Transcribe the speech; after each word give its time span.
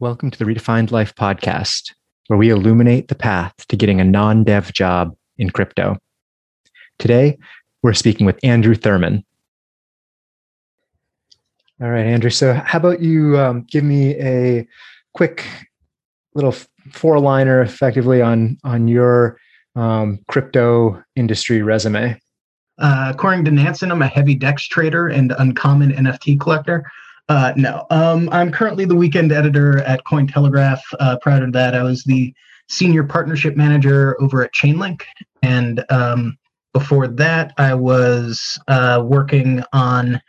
Welcome 0.00 0.30
to 0.30 0.38
the 0.38 0.46
Redefined 0.46 0.92
Life 0.92 1.14
podcast, 1.14 1.92
where 2.28 2.38
we 2.38 2.48
illuminate 2.48 3.08
the 3.08 3.14
path 3.14 3.52
to 3.68 3.76
getting 3.76 4.00
a 4.00 4.04
non 4.04 4.44
dev 4.44 4.72
job 4.72 5.14
in 5.36 5.50
crypto. 5.50 5.98
Today, 6.98 7.36
we're 7.82 7.92
speaking 7.92 8.24
with 8.24 8.38
Andrew 8.42 8.74
Thurman. 8.74 9.22
All 11.82 11.90
right, 11.90 12.06
Andrew. 12.06 12.30
So, 12.30 12.54
how 12.54 12.78
about 12.78 13.02
you 13.02 13.38
um, 13.38 13.66
give 13.70 13.84
me 13.84 14.14
a 14.14 14.66
quick 15.12 15.44
little 16.34 16.54
four 16.92 17.20
liner 17.20 17.60
effectively 17.60 18.22
on, 18.22 18.56
on 18.64 18.88
your 18.88 19.36
um, 19.76 20.18
crypto 20.28 21.04
industry 21.14 21.60
resume? 21.60 22.18
Uh, 22.78 23.12
according 23.14 23.44
to 23.44 23.50
Nansen, 23.50 23.92
I'm 23.92 24.00
a 24.00 24.08
heavy 24.08 24.34
DEX 24.34 24.66
trader 24.66 25.08
and 25.08 25.34
uncommon 25.38 25.90
NFT 25.90 26.40
collector. 26.40 26.90
Uh, 27.30 27.52
no, 27.54 27.86
um, 27.90 28.28
I'm 28.32 28.50
currently 28.50 28.84
the 28.84 28.96
weekend 28.96 29.30
editor 29.30 29.78
at 29.82 30.02
Cointelegraph. 30.04 30.80
Uh, 30.98 31.16
prior 31.22 31.46
to 31.46 31.52
that, 31.52 31.76
I 31.76 31.84
was 31.84 32.02
the 32.02 32.34
senior 32.68 33.04
partnership 33.04 33.56
manager 33.56 34.20
over 34.20 34.42
at 34.42 34.52
Chainlink, 34.52 35.02
and 35.40 35.84
um, 35.90 36.36
before 36.72 37.06
that, 37.06 37.52
I 37.56 37.74
was 37.74 38.58
uh, 38.66 39.04
working 39.06 39.62
on 39.72 40.20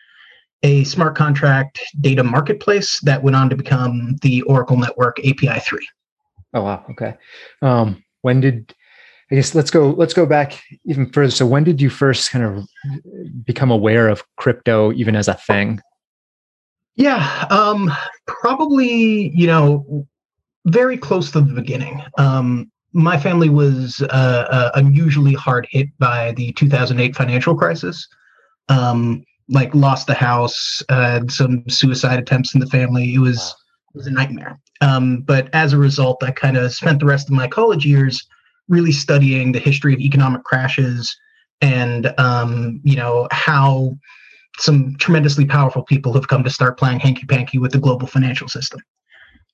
a 0.62 0.84
smart 0.84 1.16
contract 1.16 1.80
data 2.02 2.24
marketplace 2.24 3.00
that 3.00 3.24
went 3.24 3.36
on 3.36 3.50
to 3.50 3.56
become 3.56 4.18
the 4.22 4.44
Oracle 4.44 4.78
Network 4.78 5.18
API 5.22 5.60
three. 5.60 5.88
Oh 6.54 6.62
wow! 6.62 6.86
Okay, 6.92 7.16
um, 7.64 8.04
when 8.22 8.42
did 8.42 8.76
I 9.32 9.36
guess 9.36 9.56
let's 9.56 9.72
go 9.72 9.90
let's 9.90 10.14
go 10.14 10.28
back 10.28 10.62
even 10.86 11.12
further. 11.12 11.32
So 11.32 11.48
when 11.48 11.64
did 11.64 11.82
you 11.82 11.90
first 11.90 12.30
kind 12.30 12.46
of 12.46 12.68
become 13.44 13.72
aware 13.72 14.08
of 14.08 14.24
crypto 14.38 14.92
even 14.94 15.16
as 15.16 15.28
a 15.28 15.34
thing? 15.34 15.82
Yeah, 16.96 17.48
um, 17.50 17.92
probably, 18.28 19.30
you 19.30 19.48
know, 19.48 20.06
very 20.66 20.98
close 20.98 21.32
to 21.32 21.42
the 21.42 21.54
beginning. 21.54 22.02
Um, 22.18 22.72
my 22.94 23.18
family 23.18 23.50
was 23.50 24.02
uh, 24.02 24.48
uh, 24.50 24.72
unusually 24.76 25.34
hard 25.34 25.68
hit 25.72 25.88
by 25.98 26.34
the 26.34 26.52
2008 26.54 27.16
financial 27.16 27.56
crisis. 27.56 28.08
Um, 28.70 29.24
like 29.50 29.74
lost 29.76 30.08
the 30.08 30.14
house, 30.14 30.82
uh, 30.90 31.22
some 31.28 31.68
suicide 31.68 32.20
attempts 32.20 32.54
in 32.54 32.60
the 32.62 32.68
family. 32.68 33.14
It 33.14 33.20
was 33.20 33.56
it 33.94 33.98
was 33.98 34.08
a 34.08 34.12
nightmare. 34.12 34.58
Um, 34.80 35.22
but 35.22 35.50
as 35.54 35.74
a 35.74 35.78
result, 35.78 36.24
I 36.24 36.32
kind 36.32 36.56
of 36.58 36.74
spent 36.74 37.00
the 37.00 37.06
rest 37.06 37.28
of 37.28 37.36
my 37.36 37.48
college 37.48 37.86
years 37.86 38.26
really 38.70 38.94
studying 38.94 39.52
the 39.52 39.60
history 39.60 39.94
of 39.94 40.00
economic 40.00 40.44
crashes 40.46 41.14
and 41.62 42.14
um, 42.18 42.80
you 42.84 42.96
know 42.96 43.28
how 43.32 43.98
some 44.58 44.96
tremendously 45.00 45.46
powerful 45.46 45.84
people 45.84 46.14
have 46.14 46.28
come 46.28 46.44
to 46.44 46.50
start 46.50 46.78
playing 46.78 47.00
hanky 47.00 47.26
panky 47.26 47.58
with 47.58 47.72
the 47.72 47.80
global 47.80 48.08
financial 48.08 48.48
system. 48.48 48.80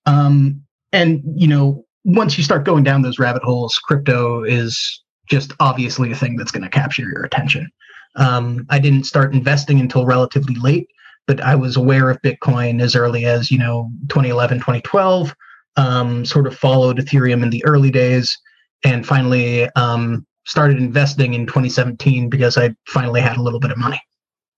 Um, 0.05 0.61
and 0.91 1.21
you 1.35 1.47
know, 1.47 1.85
once 2.05 2.37
you 2.37 2.43
start 2.43 2.65
going 2.65 2.83
down 2.83 3.01
those 3.01 3.19
rabbit 3.19 3.43
holes, 3.43 3.77
crypto 3.77 4.43
is 4.43 5.03
just 5.29 5.53
obviously 5.59 6.11
a 6.11 6.15
thing 6.15 6.37
that's 6.37 6.51
going 6.51 6.63
to 6.63 6.69
capture 6.69 7.03
your 7.03 7.23
attention. 7.23 7.69
Um, 8.15 8.65
I 8.69 8.79
didn't 8.79 9.03
start 9.03 9.33
investing 9.33 9.79
until 9.79 10.05
relatively 10.05 10.55
late, 10.55 10.87
but 11.27 11.41
I 11.41 11.55
was 11.55 11.75
aware 11.75 12.09
of 12.09 12.21
Bitcoin 12.21 12.81
as 12.81 12.95
early 12.95 13.25
as 13.25 13.51
you 13.51 13.59
know 13.59 13.89
2011, 14.09 14.59
2012. 14.59 15.35
Um, 15.75 16.25
sort 16.25 16.47
of 16.47 16.57
followed 16.57 16.97
Ethereum 16.97 17.43
in 17.43 17.51
the 17.51 17.63
early 17.63 17.91
days, 17.91 18.35
and 18.83 19.05
finally 19.05 19.69
um, 19.75 20.25
started 20.45 20.77
investing 20.77 21.35
in 21.35 21.45
2017 21.45 22.29
because 22.29 22.57
I 22.57 22.73
finally 22.87 23.21
had 23.21 23.37
a 23.37 23.43
little 23.43 23.59
bit 23.59 23.71
of 23.71 23.77
money. 23.77 24.01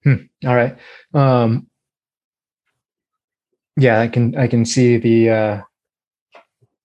Hmm. 0.03 0.16
All 0.45 0.55
right. 0.55 0.78
Um, 1.14 1.67
yeah, 3.78 4.00
I 4.00 4.08
can 4.08 4.36
I 4.38 4.47
can 4.47 4.66
see 4.66 4.97
the 4.97 5.30
uh, 5.30 5.61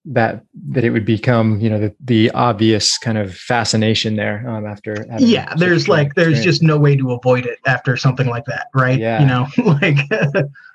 that 0.06 0.44
that 0.68 0.84
it 0.84 0.90
would 0.90 1.04
become 1.04 1.58
you 1.60 1.70
know 1.70 1.78
the 1.78 1.94
the 2.00 2.30
obvious 2.32 2.98
kind 2.98 3.16
of 3.16 3.34
fascination 3.34 4.16
there 4.16 4.48
um, 4.48 4.66
after. 4.66 5.06
Yeah, 5.18 5.54
there's 5.56 5.88
like 5.88 6.14
there's 6.14 6.38
experience. 6.38 6.44
just 6.44 6.62
no 6.62 6.78
way 6.78 6.96
to 6.96 7.12
avoid 7.12 7.46
it 7.46 7.58
after 7.66 7.96
something 7.96 8.28
like 8.28 8.44
that, 8.46 8.68
right? 8.74 8.98
Yeah. 8.98 9.20
You 9.20 9.26
know, 9.26 9.46
like 9.80 9.98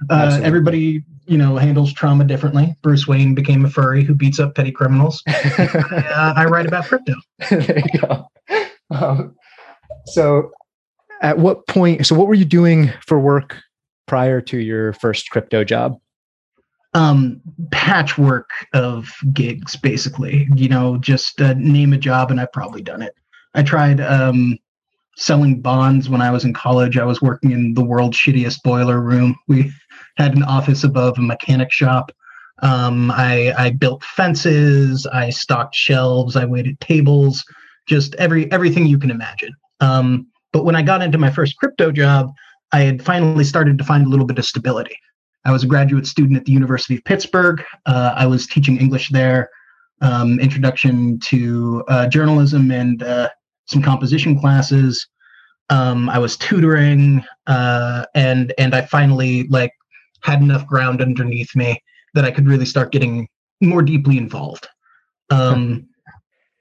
uh, 0.10 0.40
everybody 0.44 1.04
you 1.28 1.38
know 1.38 1.58
handles 1.58 1.94
trauma 1.94 2.24
differently. 2.24 2.76
Bruce 2.82 3.08
Wayne 3.08 3.36
became 3.36 3.66
a 3.66 3.70
furry 3.70 4.04
who 4.04 4.16
beats 4.16 4.40
up 4.40 4.56
petty 4.56 4.72
criminals. 4.72 5.22
I, 5.28 6.06
uh, 6.14 6.34
I 6.36 6.46
write 6.46 6.66
about 6.66 6.86
crypto. 6.86 7.14
there 7.50 7.80
you 7.80 8.00
go. 8.00 8.28
Um, 8.90 9.36
so 10.08 10.52
at 11.22 11.38
what 11.38 11.68
point 11.68 12.06
so 12.06 12.16
what 12.16 12.28
were 12.28 12.34
you 12.34 12.46
doing 12.46 12.92
for 13.06 13.20
work 13.20 13.58
prior 14.08 14.42
to 14.42 14.58
your 14.58 14.94
first 14.94 15.30
crypto 15.30 15.64
job? 15.64 16.00
Um 16.94 17.42
patchwork 17.72 18.50
of 18.74 19.10
gigs 19.34 19.76
basically 19.76 20.48
you 20.56 20.70
know 20.70 20.98
just 20.98 21.40
uh, 21.42 21.54
name 21.54 21.94
a 21.94 21.98
job 21.98 22.32
and 22.32 22.40
i've 22.40 22.52
probably 22.52 22.82
done 22.82 23.02
it. 23.02 23.16
I 23.54 23.64
tried 23.64 24.02
um 24.02 24.58
selling 25.16 25.62
bonds 25.62 26.10
when 26.10 26.22
i 26.22 26.32
was 26.32 26.46
in 26.46 26.54
college. 26.54 26.98
I 26.98 27.06
was 27.06 27.22
working 27.22 27.52
in 27.52 27.74
the 27.74 27.84
world's 27.84 28.18
shittiest 28.18 28.64
boiler 28.64 29.02
room. 29.02 29.36
We 29.48 29.72
had 30.18 30.36
an 30.36 30.44
office 30.44 30.84
above 30.84 31.18
a 31.18 31.22
mechanic 31.22 31.72
shop. 31.72 32.12
Um, 32.62 33.12
I, 33.12 33.54
I 33.58 33.70
built 33.72 34.04
fences. 34.04 35.08
I 35.08 35.30
stocked 35.30 35.76
shelves. 35.76 36.36
I 36.36 36.46
waited 36.46 36.80
tables. 36.80 37.44
Just 37.88 38.16
every 38.16 38.52
everything 38.52 38.86
you 38.86 39.00
can 39.00 39.12
imagine. 39.12 39.54
Um, 39.80 40.28
but 40.52 40.66
when 40.66 40.76
I 40.76 40.82
got 40.82 41.02
into 41.02 41.18
my 41.18 41.30
first 41.30 41.58
crypto 41.58 41.92
job, 41.92 42.32
I 42.72 42.82
had 42.82 43.04
finally 43.04 43.44
started 43.44 43.78
to 43.78 43.84
find 43.84 44.06
a 44.06 44.10
little 44.10 44.26
bit 44.26 44.40
of 44.40 44.46
stability. 44.46 44.98
I 45.46 45.52
was 45.52 45.64
a 45.64 45.68
graduate 45.68 46.06
student 46.06 46.38
at 46.38 46.46
the 46.46 46.52
University 46.52 46.96
of 46.96 47.04
Pittsburgh. 47.06 47.64
Uh, 47.86 48.14
I 48.16 48.26
was 48.26 48.46
teaching 48.46 48.78
English 48.78 49.10
there, 49.10 49.50
um, 50.02 50.40
introduction 50.40 51.20
to 51.22 51.84
uh, 51.88 52.08
journalism 52.08 52.72
and 52.72 53.02
uh, 53.02 53.30
some 53.66 53.82
composition 53.82 54.40
classes. 54.40 55.08
Um, 55.70 56.10
I 56.10 56.18
was 56.20 56.36
tutoring, 56.36 57.24
uh, 57.48 58.06
and 58.16 58.54
and 58.58 58.74
I 58.74 58.82
finally 58.82 59.48
like 59.50 59.72
had 60.22 60.42
enough 60.42 60.66
ground 60.66 61.02
underneath 61.02 61.56
me 61.56 61.82
that 62.16 62.26
I 62.26 62.32
could 62.32 62.48
really 62.48 62.66
start 62.66 62.92
getting 62.92 63.28
more 63.62 63.82
deeply 63.82 64.18
involved. 64.18 64.68
Um, 65.30 65.88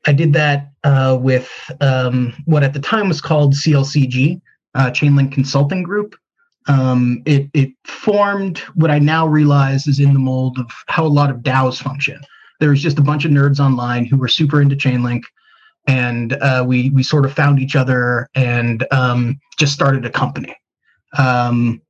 I 0.06 0.12
did 0.12 0.32
that 0.34 0.70
uh, 0.84 1.18
with 1.20 1.50
um, 1.80 2.34
what 2.44 2.62
at 2.62 2.72
the 2.72 2.80
time 2.80 3.08
was 3.08 3.20
called 3.20 3.54
CLCG, 3.54 4.40
uh, 4.74 4.90
Chainlink 4.90 5.32
Consulting 5.32 5.82
Group. 5.82 6.14
Um, 6.66 7.22
it, 7.24 7.48
it 7.54 7.70
formed 7.84 8.58
what 8.74 8.90
I 8.90 8.98
now 8.98 9.26
realize 9.26 9.86
is 9.86 10.00
in 10.00 10.12
the 10.12 10.18
mold 10.18 10.58
of 10.58 10.66
how 10.86 11.04
a 11.04 11.08
lot 11.08 11.30
of 11.30 11.38
DAOs 11.38 11.80
function. 11.80 12.20
There 12.60 12.70
was 12.70 12.82
just 12.82 12.98
a 12.98 13.02
bunch 13.02 13.24
of 13.24 13.30
nerds 13.30 13.58
online 13.58 14.04
who 14.04 14.16
were 14.16 14.28
super 14.28 14.60
into 14.60 14.76
Chainlink, 14.76 15.22
and 15.86 16.34
uh, 16.34 16.64
we 16.66 16.90
we 16.90 17.02
sort 17.02 17.24
of 17.24 17.32
found 17.32 17.60
each 17.60 17.76
other 17.76 18.28
and 18.34 18.86
um, 18.90 19.40
just 19.58 19.72
started 19.72 20.04
a 20.04 20.10
company. 20.10 20.54
Um, 21.16 21.80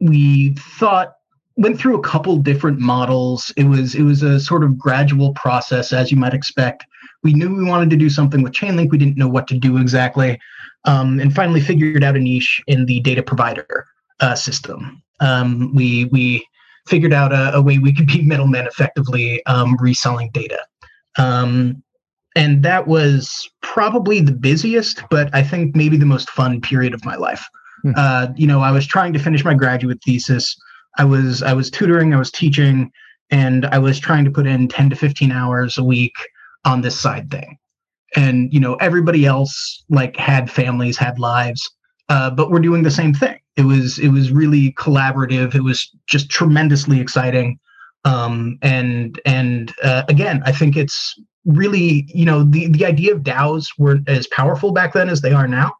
we 0.00 0.54
thought 0.78 1.17
went 1.58 1.78
through 1.78 1.98
a 1.98 2.02
couple 2.02 2.36
different 2.38 2.78
models. 2.78 3.52
It 3.56 3.64
was 3.64 3.94
it 3.94 4.02
was 4.02 4.22
a 4.22 4.40
sort 4.40 4.64
of 4.64 4.78
gradual 4.78 5.34
process, 5.34 5.92
as 5.92 6.10
you 6.10 6.16
might 6.16 6.32
expect. 6.32 6.86
We 7.22 7.34
knew 7.34 7.54
we 7.54 7.64
wanted 7.64 7.90
to 7.90 7.96
do 7.96 8.08
something 8.08 8.42
with 8.42 8.52
Chainlink. 8.52 8.90
We 8.90 8.98
didn't 8.98 9.18
know 9.18 9.28
what 9.28 9.48
to 9.48 9.58
do 9.58 9.76
exactly, 9.76 10.38
um, 10.84 11.20
and 11.20 11.34
finally 11.34 11.60
figured 11.60 12.04
out 12.04 12.16
a 12.16 12.20
niche 12.20 12.62
in 12.68 12.86
the 12.86 13.00
data 13.00 13.22
provider 13.22 13.86
uh, 14.20 14.36
system. 14.36 15.02
Um, 15.20 15.74
we 15.74 16.06
we 16.06 16.46
figured 16.86 17.12
out 17.12 17.32
a, 17.32 17.54
a, 17.54 17.60
way 17.60 17.76
we 17.76 17.94
could 17.94 18.06
be 18.06 18.22
middlemen 18.32 18.66
effectively 18.66 19.44
um, 19.44 19.76
reselling 19.78 20.30
data. 20.32 20.58
Um, 21.18 21.82
and 22.34 22.62
that 22.62 22.86
was 22.86 23.50
probably 23.62 24.20
the 24.20 24.32
busiest, 24.32 25.02
but 25.10 25.28
I 25.34 25.42
think 25.42 25.74
maybe 25.74 25.96
the 25.96 26.06
most 26.06 26.30
fun 26.30 26.60
period 26.60 26.94
of 26.94 27.04
my 27.04 27.16
life. 27.16 27.46
Hmm. 27.82 27.92
Uh, 27.96 28.28
you 28.36 28.46
know, 28.46 28.60
I 28.60 28.70
was 28.70 28.86
trying 28.86 29.12
to 29.12 29.18
finish 29.18 29.44
my 29.44 29.54
graduate 29.54 29.98
thesis. 30.04 30.56
I 30.98 31.04
was 31.04 31.42
I 31.42 31.52
was 31.52 31.70
tutoring, 31.70 32.12
I 32.12 32.18
was 32.18 32.30
teaching, 32.30 32.90
and 33.30 33.66
I 33.66 33.78
was 33.78 33.98
trying 33.98 34.24
to 34.24 34.30
put 34.30 34.46
in 34.46 34.68
10 34.68 34.90
to 34.90 34.96
15 34.96 35.32
hours 35.32 35.78
a 35.78 35.84
week 35.84 36.16
on 36.64 36.80
this 36.80 36.98
side 36.98 37.30
thing. 37.30 37.56
And 38.16 38.52
you 38.52 38.60
know, 38.60 38.74
everybody 38.76 39.24
else 39.24 39.84
like 39.88 40.16
had 40.16 40.50
families, 40.50 40.96
had 40.96 41.18
lives, 41.18 41.70
uh, 42.08 42.30
but 42.30 42.50
we're 42.50 42.60
doing 42.60 42.82
the 42.82 42.90
same 42.90 43.14
thing. 43.14 43.38
It 43.56 43.64
was 43.64 43.98
it 43.98 44.08
was 44.08 44.32
really 44.32 44.72
collaborative. 44.72 45.54
It 45.54 45.62
was 45.62 45.90
just 46.08 46.30
tremendously 46.30 47.00
exciting. 47.00 47.58
Um, 48.04 48.58
and 48.62 49.20
and 49.24 49.72
uh, 49.82 50.04
again, 50.08 50.42
I 50.46 50.52
think 50.52 50.76
it's 50.76 51.14
really 51.44 52.06
you 52.12 52.24
know 52.24 52.44
the 52.44 52.68
the 52.68 52.86
idea 52.86 53.14
of 53.14 53.22
DAOs 53.22 53.66
weren't 53.78 54.08
as 54.08 54.26
powerful 54.28 54.72
back 54.72 54.94
then 54.94 55.08
as 55.08 55.20
they 55.20 55.32
are 55.32 55.48
now. 55.48 55.72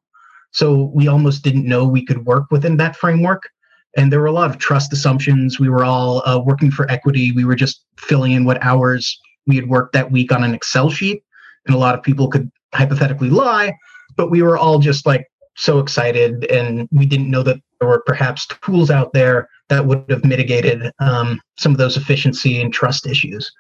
So 0.50 0.90
we 0.94 1.08
almost 1.08 1.42
didn't 1.42 1.66
know 1.66 1.86
we 1.86 2.04
could 2.04 2.24
work 2.24 2.50
within 2.50 2.76
that 2.78 2.96
framework 2.96 3.50
and 3.96 4.12
there 4.12 4.20
were 4.20 4.26
a 4.26 4.32
lot 4.32 4.50
of 4.50 4.58
trust 4.58 4.92
assumptions. 4.92 5.58
We 5.58 5.68
were 5.68 5.84
all 5.84 6.22
uh, 6.26 6.40
working 6.40 6.70
for 6.70 6.90
equity. 6.90 7.32
We 7.32 7.44
were 7.44 7.56
just 7.56 7.84
filling 7.98 8.32
in 8.32 8.44
what 8.44 8.62
hours 8.62 9.18
we 9.46 9.56
had 9.56 9.68
worked 9.68 9.94
that 9.94 10.10
week 10.10 10.30
on 10.30 10.44
an 10.44 10.54
Excel 10.54 10.90
sheet, 10.90 11.22
and 11.66 11.74
a 11.74 11.78
lot 11.78 11.94
of 11.94 12.02
people 12.02 12.28
could 12.28 12.50
hypothetically 12.74 13.30
lie, 13.30 13.74
but 14.16 14.30
we 14.30 14.42
were 14.42 14.58
all 14.58 14.78
just 14.78 15.06
like 15.06 15.26
so 15.56 15.78
excited, 15.78 16.44
and 16.50 16.88
we 16.92 17.06
didn't 17.06 17.30
know 17.30 17.42
that 17.42 17.60
there 17.80 17.88
were 17.88 18.02
perhaps 18.06 18.46
tools 18.62 18.90
out 18.90 19.12
there 19.12 19.48
that 19.68 19.86
would 19.86 20.04
have 20.08 20.24
mitigated 20.24 20.90
um, 21.00 21.40
some 21.58 21.72
of 21.72 21.78
those 21.78 21.96
efficiency 21.96 22.60
and 22.60 22.72
trust 22.72 23.06
issues. 23.06 23.50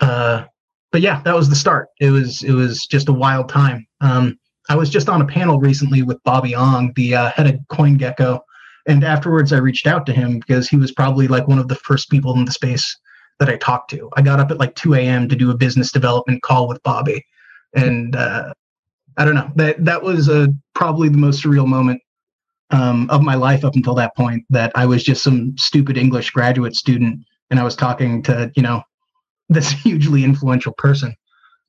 Uh, 0.00 0.44
but 0.90 1.00
yeah, 1.00 1.22
that 1.24 1.34
was 1.34 1.48
the 1.48 1.56
start. 1.56 1.88
It 2.00 2.10
was 2.10 2.42
it 2.42 2.52
was 2.52 2.86
just 2.86 3.08
a 3.08 3.12
wild 3.12 3.48
time. 3.48 3.86
Um, 4.00 4.38
I 4.68 4.76
was 4.76 4.90
just 4.90 5.08
on 5.08 5.22
a 5.22 5.26
panel 5.26 5.58
recently 5.58 6.02
with 6.02 6.22
Bobby 6.24 6.54
Ong, 6.54 6.92
the 6.94 7.14
uh, 7.14 7.30
head 7.32 7.46
of 7.46 7.56
CoinGecko, 7.70 8.40
and 8.86 9.04
afterwards 9.04 9.52
I 9.52 9.58
reached 9.58 9.86
out 9.86 10.06
to 10.06 10.12
him 10.12 10.38
because 10.38 10.68
he 10.68 10.76
was 10.76 10.92
probably 10.92 11.28
like 11.28 11.48
one 11.48 11.58
of 11.58 11.68
the 11.68 11.76
first 11.76 12.10
people 12.10 12.36
in 12.36 12.44
the 12.44 12.52
space 12.52 12.98
that 13.38 13.48
I 13.48 13.56
talked 13.56 13.90
to. 13.90 14.08
I 14.16 14.22
got 14.22 14.40
up 14.40 14.50
at 14.50 14.58
like 14.58 14.74
2 14.74 14.94
a.m. 14.94 15.28
to 15.28 15.36
do 15.36 15.50
a 15.50 15.56
business 15.56 15.90
development 15.90 16.42
call 16.42 16.68
with 16.68 16.82
Bobby, 16.82 17.24
and 17.74 18.14
uh, 18.14 18.52
I 19.16 19.24
don't 19.24 19.34
know 19.34 19.50
that 19.56 19.84
that 19.84 20.02
was 20.02 20.28
a, 20.28 20.48
probably 20.74 21.08
the 21.08 21.18
most 21.18 21.42
surreal 21.42 21.66
moment 21.66 22.00
um, 22.70 23.08
of 23.10 23.22
my 23.22 23.34
life 23.34 23.64
up 23.64 23.74
until 23.74 23.94
that 23.94 24.16
point. 24.16 24.44
That 24.50 24.72
I 24.74 24.86
was 24.86 25.02
just 25.02 25.22
some 25.22 25.56
stupid 25.58 25.96
English 25.96 26.30
graduate 26.30 26.74
student, 26.74 27.20
and 27.50 27.60
I 27.60 27.64
was 27.64 27.76
talking 27.76 28.22
to 28.24 28.50
you 28.56 28.62
know 28.62 28.82
this 29.48 29.70
hugely 29.84 30.24
influential 30.24 30.72
person. 30.72 31.14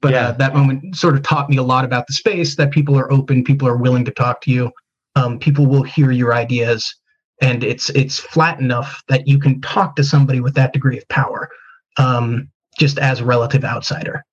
But 0.02 0.14
uh, 0.14 0.16
yeah. 0.16 0.28
uh, 0.28 0.32
that 0.34 0.54
moment 0.54 0.96
sort 0.96 1.16
of 1.16 1.24
taught 1.24 1.50
me 1.50 1.58
a 1.58 1.64
lot 1.64 1.86
about 1.86 2.08
the 2.08 2.14
space. 2.14 2.56
That 2.56 2.72
people 2.72 2.98
are 2.98 3.12
open, 3.12 3.44
people 3.44 3.68
are 3.68 3.78
willing 3.78 4.06
to 4.06 4.12
talk 4.12 4.42
to 4.42 4.52
you, 4.52 4.72
um, 5.16 5.40
people 5.40 5.66
will 5.66 5.84
hear 5.84 6.12
your 6.12 6.34
ideas, 6.34 6.96
and 7.44 7.64
it's 7.64 7.90
it's 7.90 8.20
flat 8.20 8.60
enough 8.60 9.04
that 9.10 9.28
you 9.28 9.38
can 9.38 9.60
talk 9.62 9.96
to 9.98 10.04
somebody 10.04 10.40
with 10.40 10.56
that 10.56 10.72
degree 10.72 10.98
of 10.98 11.08
power, 11.10 11.50
um, 11.98 12.50
just 12.80 12.98
as 12.98 13.20
a 13.20 13.26
relative 13.26 13.66
outsider. 13.66 14.26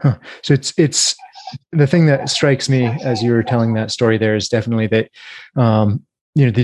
Huh. 0.00 0.18
So 0.42 0.52
it's 0.54 0.74
it's 0.76 1.16
the 1.72 1.86
thing 1.86 2.06
that 2.06 2.28
strikes 2.28 2.68
me 2.68 2.84
as 3.02 3.22
you 3.22 3.32
were 3.32 3.42
telling 3.42 3.72
that 3.74 3.90
story 3.90 4.18
there 4.18 4.36
is 4.36 4.48
definitely 4.48 4.86
that 4.88 5.10
um, 5.56 6.04
you 6.34 6.44
know 6.44 6.52
the 6.52 6.62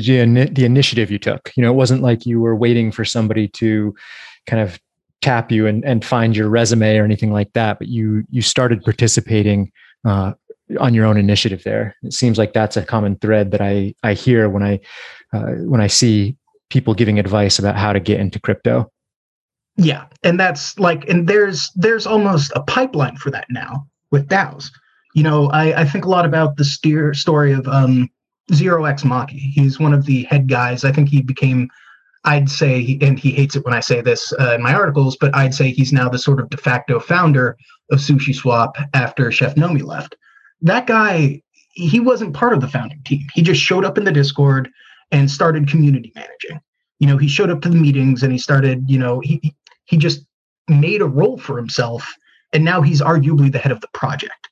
the 0.53 0.65
initiative 0.65 1.11
you 1.11 1.19
took. 1.19 1.51
You 1.57 1.63
know, 1.63 1.73
it 1.73 1.77
wasn't 1.77 2.03
like 2.03 2.27
you 2.27 2.41
were 2.41 2.55
waiting 2.55 2.93
for 2.93 3.07
somebody 3.07 3.49
to 3.49 3.95
kind 4.47 4.63
of 4.63 4.79
tap 5.23 5.51
you 5.51 5.67
and, 5.67 5.83
and 5.87 6.05
find 6.05 6.37
your 6.37 6.51
resume 6.51 6.99
or 6.99 7.05
anything 7.05 7.33
like 7.33 7.51
that, 7.55 7.79
but 7.79 7.89
you 7.89 8.25
you 8.31 8.43
started 8.43 8.85
participating 8.85 9.73
uh, 10.05 10.33
on 10.79 10.94
your 10.94 11.06
own 11.06 11.17
initiative 11.17 11.62
there. 11.65 11.97
It 12.03 12.12
seems 12.12 12.38
like 12.38 12.53
that's 12.53 12.76
a 12.76 12.85
common 12.85 13.17
thread 13.17 13.50
that 13.50 13.61
I 13.61 13.94
I 14.03 14.15
hear 14.15 14.49
when 14.49 14.62
I 14.62 14.81
uh, 15.32 15.53
when 15.67 15.81
I 15.81 15.87
see 15.87 16.37
people 16.71 16.94
giving 16.94 17.19
advice 17.19 17.59
about 17.59 17.76
how 17.76 17.93
to 17.93 18.00
get 18.00 18.21
into 18.21 18.41
crypto. 18.41 18.91
Yeah, 19.76 20.06
and 20.23 20.38
that's 20.38 20.79
like, 20.79 21.09
and 21.09 21.29
there's 21.29 21.71
there's 21.75 22.06
almost 22.06 22.53
a 22.55 22.62
pipeline 22.62 23.17
for 23.17 23.31
that 23.31 23.47
now 23.50 23.87
with 24.11 24.29
DAOs. 24.29 24.71
You 25.15 25.23
know, 25.23 25.50
I, 25.50 25.82
I 25.82 25.85
think 25.85 26.05
a 26.05 26.09
lot 26.09 26.25
about 26.25 26.56
the 26.56 26.65
steer 26.65 27.15
story 27.15 27.53
of 27.53 27.67
um, 27.69 28.09
Zero 28.53 28.85
X 28.85 29.03
Maki. 29.03 29.38
He's 29.38 29.81
one 29.81 29.94
of 29.94 30.06
the 30.06 30.25
head 30.25 30.49
guys. 30.49 30.85
I 30.85 30.93
think 30.93 31.09
he 31.09 31.23
became, 31.23 31.69
I'd 32.25 32.50
say, 32.50 32.99
and 33.00 33.19
he 33.19 33.32
hates 33.32 33.56
it 33.56 33.65
when 33.65 33.75
I 33.75 33.81
say 33.81 34.00
this 34.00 34.32
uh, 34.41 34.55
in 34.55 34.62
my 34.62 34.75
articles, 34.75 35.17
but 35.17 35.35
I'd 35.35 35.55
say 35.55 35.70
he's 35.70 35.93
now 35.93 36.09
the 36.09 36.19
sort 36.19 36.41
of 36.41 36.50
de 36.50 36.56
facto 36.56 37.00
founder 37.00 37.56
of 37.91 37.99
Sushi 37.99 38.35
Swap 38.35 38.77
after 38.94 39.31
Chef 39.31 39.55
Nomi 39.55 39.82
left. 39.82 40.17
That 40.62 40.87
guy, 40.87 41.43
he 41.73 42.01
wasn't 42.01 42.35
part 42.35 42.53
of 42.53 42.61
the 42.61 42.69
founding 42.69 43.03
team. 43.05 43.27
He 43.35 43.43
just 43.43 43.61
showed 43.61 43.85
up 43.85 43.99
in 43.99 44.05
the 44.05 44.12
Discord 44.12 44.71
and 45.11 45.31
started 45.31 45.69
community 45.69 46.12
managing. 46.15 46.61
You 47.01 47.09
know, 47.09 47.19
he 47.19 47.29
showed 47.29 47.51
up 47.51 47.61
to 47.62 47.69
the 47.69 47.77
meetings 47.77 48.23
and 48.23 48.33
he 48.33 48.39
started, 48.39 48.89
you 48.89 48.99
know, 48.99 49.21
he 49.21 49.55
he 49.85 49.97
just 49.97 50.25
made 50.69 51.03
a 51.03 51.06
role 51.06 51.37
for 51.37 51.56
himself 51.56 52.15
and 52.53 52.65
now 52.65 52.81
he's 52.81 53.03
arguably 53.03 53.53
the 53.53 53.59
head 53.59 53.73
of 53.73 53.81
the 53.81 53.89
project 53.89 54.49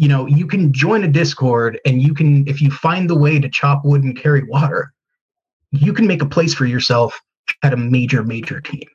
you 0.00 0.08
know 0.08 0.26
you 0.26 0.46
can 0.46 0.72
join 0.72 1.04
a 1.04 1.08
discord 1.08 1.80
and 1.84 2.00
you 2.02 2.14
can 2.14 2.46
if 2.48 2.60
you 2.62 2.70
find 2.70 3.10
the 3.10 3.18
way 3.18 3.38
to 3.38 3.48
chop 3.48 3.84
wood 3.84 4.02
and 4.02 4.16
carry 4.16 4.44
water 4.44 4.92
you 5.72 5.92
can 5.92 6.06
make 6.06 6.22
a 6.22 6.26
place 6.26 6.54
for 6.54 6.66
yourself 6.66 7.20
at 7.62 7.72
a 7.72 7.76
major 7.76 8.22
major 8.22 8.60
team 8.60 8.88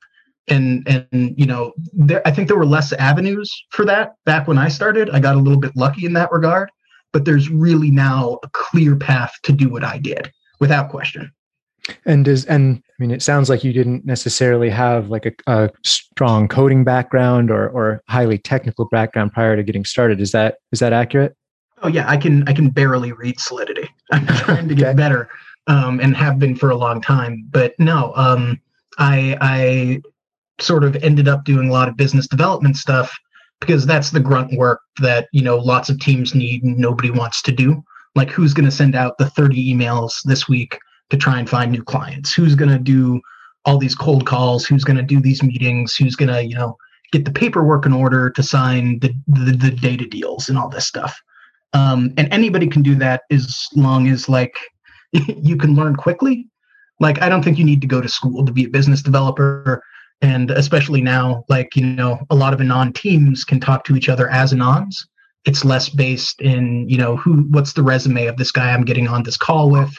and 0.48 0.88
and 0.88 1.34
you 1.38 1.46
know 1.46 1.74
there 1.94 2.22
i 2.28 2.32
think 2.32 2.48
there 2.48 2.58
were 2.58 2.66
less 2.66 2.94
avenues 2.94 3.52
for 3.72 3.86
that 3.86 4.14
back 4.26 4.48
when 4.48 4.58
i 4.58 4.68
started 4.68 5.10
i 5.10 5.20
got 5.20 5.36
a 5.36 5.40
little 5.40 5.60
bit 5.60 5.76
lucky 5.76 6.06
in 6.06 6.14
that 6.14 6.32
regard 6.32 6.70
but 7.12 7.26
there's 7.26 7.50
really 7.50 7.90
now 7.90 8.40
a 8.44 8.50
clear 8.50 8.96
path 8.96 9.34
to 9.44 9.52
do 9.52 9.70
what 9.70 9.84
i 9.84 9.98
did 9.98 10.32
without 10.60 10.90
question 10.90 11.32
and 12.06 12.26
does 12.26 12.46
and 12.46 12.82
I 12.98 13.04
mean, 13.04 13.12
it 13.12 13.22
sounds 13.22 13.50
like 13.50 13.64
you 13.64 13.74
didn't 13.74 14.06
necessarily 14.06 14.70
have 14.70 15.10
like 15.10 15.26
a, 15.26 15.34
a, 15.48 15.70
strong 15.84 16.48
coding 16.48 16.86
background 16.86 17.52
or 17.52 17.70
or 17.70 18.02
highly 18.08 18.38
technical 18.38 18.86
background 18.86 19.34
prior 19.34 19.58
to 19.58 19.64
getting 19.64 19.84
started. 19.84 20.22
Is 20.22 20.32
that 20.32 20.56
is 20.72 20.80
that 20.80 20.94
accurate? 20.94 21.36
Oh 21.84 21.90
yeah, 21.90 22.10
I 22.10 22.16
can 22.16 22.48
I 22.48 22.54
can 22.54 22.70
barely 22.70 23.12
read 23.12 23.40
Solidity. 23.40 23.90
I'm 24.12 24.26
trying 24.28 24.70
to 24.70 24.76
get 24.76 24.88
okay. 24.88 24.98
better, 24.98 25.30
um, 25.68 26.00
and 26.00 26.16
have 26.16 26.40
been 26.40 26.56
for 26.56 26.70
a 26.70 26.76
long 26.76 27.02
time. 27.02 27.46
But 27.50 27.78
no, 27.80 28.14
um, 28.16 28.62
I 28.98 29.38
I 29.42 30.02
sort 30.60 30.84
of 30.84 30.96
ended 30.98 31.28
up 31.28 31.44
doing 31.44 31.70
a 31.70 31.74
lot 31.74 31.88
of 31.88 31.98
business 31.98 32.28
development 32.28 32.78
stuff 32.78 33.16
because 33.60 33.86
that's 33.86 34.12
the 34.12 34.20
grunt 34.20 34.58
work 34.58 34.82
that 35.00 35.28
you 35.32 35.42
know 35.42 35.58
lots 35.58 35.90
of 35.90 36.00
teams 36.00 36.36
need 36.36 36.64
and 36.64 36.78
nobody 36.78 37.12
wants 37.12 37.42
to 37.44 37.52
do. 37.52 37.84
Like 38.16 38.30
who's 38.30 38.54
going 38.54 38.66
to 38.66 38.72
send 38.72 38.96
out 38.96 39.18
the 39.18 39.30
30 39.30 39.74
emails 39.74 40.14
this 40.26 40.48
week? 40.48 40.78
to 41.10 41.18
try 41.18 41.40
and 41.40 41.50
find 41.50 41.72
new 41.72 41.84
clients? 41.84 42.34
Who's 42.34 42.56
going 42.56 42.72
to 42.72 42.80
do 42.80 43.22
all 43.66 43.78
these 43.78 43.96
cold 43.96 44.26
calls? 44.26 44.66
Who's 44.66 44.84
going 44.84 44.98
to 44.98 45.04
do 45.04 45.20
these 45.20 45.44
meetings? 45.44 45.96
Who's 45.96 46.16
going 46.16 46.30
to 46.30 46.44
you 46.44 46.56
know 46.56 46.78
get 47.12 47.26
the 47.26 47.32
paperwork 47.32 47.86
in 47.86 47.94
order 47.94 48.30
to 48.30 48.44
sign 48.44 49.00
the, 49.00 49.14
the, 49.28 49.52
the 49.52 49.72
data 49.72 50.06
deals 50.06 50.50
and 50.50 50.58
all 50.58 50.70
this 50.70 50.88
stuff? 50.88 51.20
Um, 51.74 52.14
and 52.18 52.32
anybody 52.32 52.68
can 52.68 52.82
do 52.82 52.96
that 52.96 53.24
as 53.32 53.68
long 53.76 54.08
as 54.08 54.30
like 54.30 54.56
you 55.12 55.58
can 55.58 55.76
learn 55.76 55.96
quickly. 55.96 56.48
Like 57.02 57.22
i 57.22 57.28
don't 57.28 57.44
think 57.44 57.58
you 57.58 57.66
need 57.66 57.82
to 57.82 57.88
go 57.88 58.00
to 58.00 58.08
school 58.08 58.46
to 58.46 58.54
be 58.54 58.64
a 58.64 58.70
business 58.70 59.02
developer 59.02 59.84
and 60.26 60.52
especially 60.52 61.02
now 61.02 61.46
like 61.50 61.76
you 61.76 61.86
know 61.86 62.20
a 62.30 62.36
lot 62.36 62.54
of 62.54 62.60
anon 62.60 62.92
teams 62.94 63.44
can 63.44 63.60
talk 63.60 63.84
to 63.84 63.96
each 63.96 64.10
other 64.10 64.30
as 64.30 64.54
anons 64.54 65.06
it's 65.46 65.64
less 65.64 65.90
based 65.90 66.42
in 66.42 66.88
you 66.90 66.98
know 66.98 67.16
who 67.16 67.44
what's 67.52 67.74
the 67.74 67.84
resume 67.84 68.26
of 68.26 68.38
this 68.38 68.52
guy 68.52 68.72
i'm 68.72 68.86
getting 68.86 69.08
on 69.08 69.24
this 69.24 69.38
call 69.38 69.70
with 69.70 69.96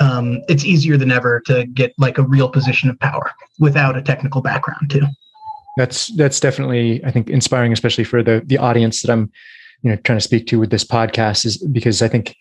um, 0.00 0.42
it's 0.48 0.64
easier 0.64 0.96
than 0.96 1.12
ever 1.12 1.40
to 1.46 1.66
get 1.66 1.92
like 1.98 2.18
a 2.18 2.22
real 2.22 2.48
position 2.48 2.88
of 2.88 2.98
power 2.98 3.30
without 3.58 3.96
a 3.96 4.02
technical 4.02 4.40
background 4.40 4.90
too. 4.90 5.06
That's 5.76 6.08
that's 6.16 6.40
definitely 6.40 7.04
I 7.04 7.10
think 7.10 7.28
inspiring, 7.28 7.72
especially 7.72 8.04
for 8.04 8.22
the 8.22 8.42
the 8.44 8.58
audience 8.58 9.02
that 9.02 9.12
I'm 9.12 9.30
you 9.82 9.90
know 9.90 9.96
trying 9.96 10.18
to 10.18 10.24
speak 10.24 10.46
to 10.48 10.58
with 10.58 10.70
this 10.70 10.84
podcast, 10.84 11.44
is 11.44 11.58
because 11.58 12.02
I 12.02 12.08
think 12.08 12.34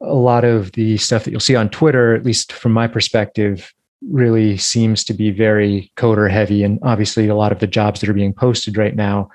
a 0.00 0.14
lot 0.14 0.44
of 0.44 0.72
the 0.72 0.96
stuff 0.98 1.24
that 1.24 1.30
you'll 1.30 1.40
see 1.40 1.56
on 1.56 1.70
Twitter, 1.70 2.14
at 2.14 2.24
least 2.24 2.52
from 2.52 2.72
my 2.72 2.86
perspective, 2.86 3.72
really 4.10 4.56
seems 4.56 5.04
to 5.04 5.14
be 5.14 5.30
very 5.30 5.92
coder 5.96 6.30
heavy, 6.30 6.62
and 6.62 6.78
obviously 6.82 7.28
a 7.28 7.34
lot 7.34 7.52
of 7.52 7.58
the 7.58 7.66
jobs 7.66 8.00
that 8.00 8.08
are 8.08 8.14
being 8.14 8.32
posted 8.34 8.76
right 8.76 8.96
now 8.96 9.30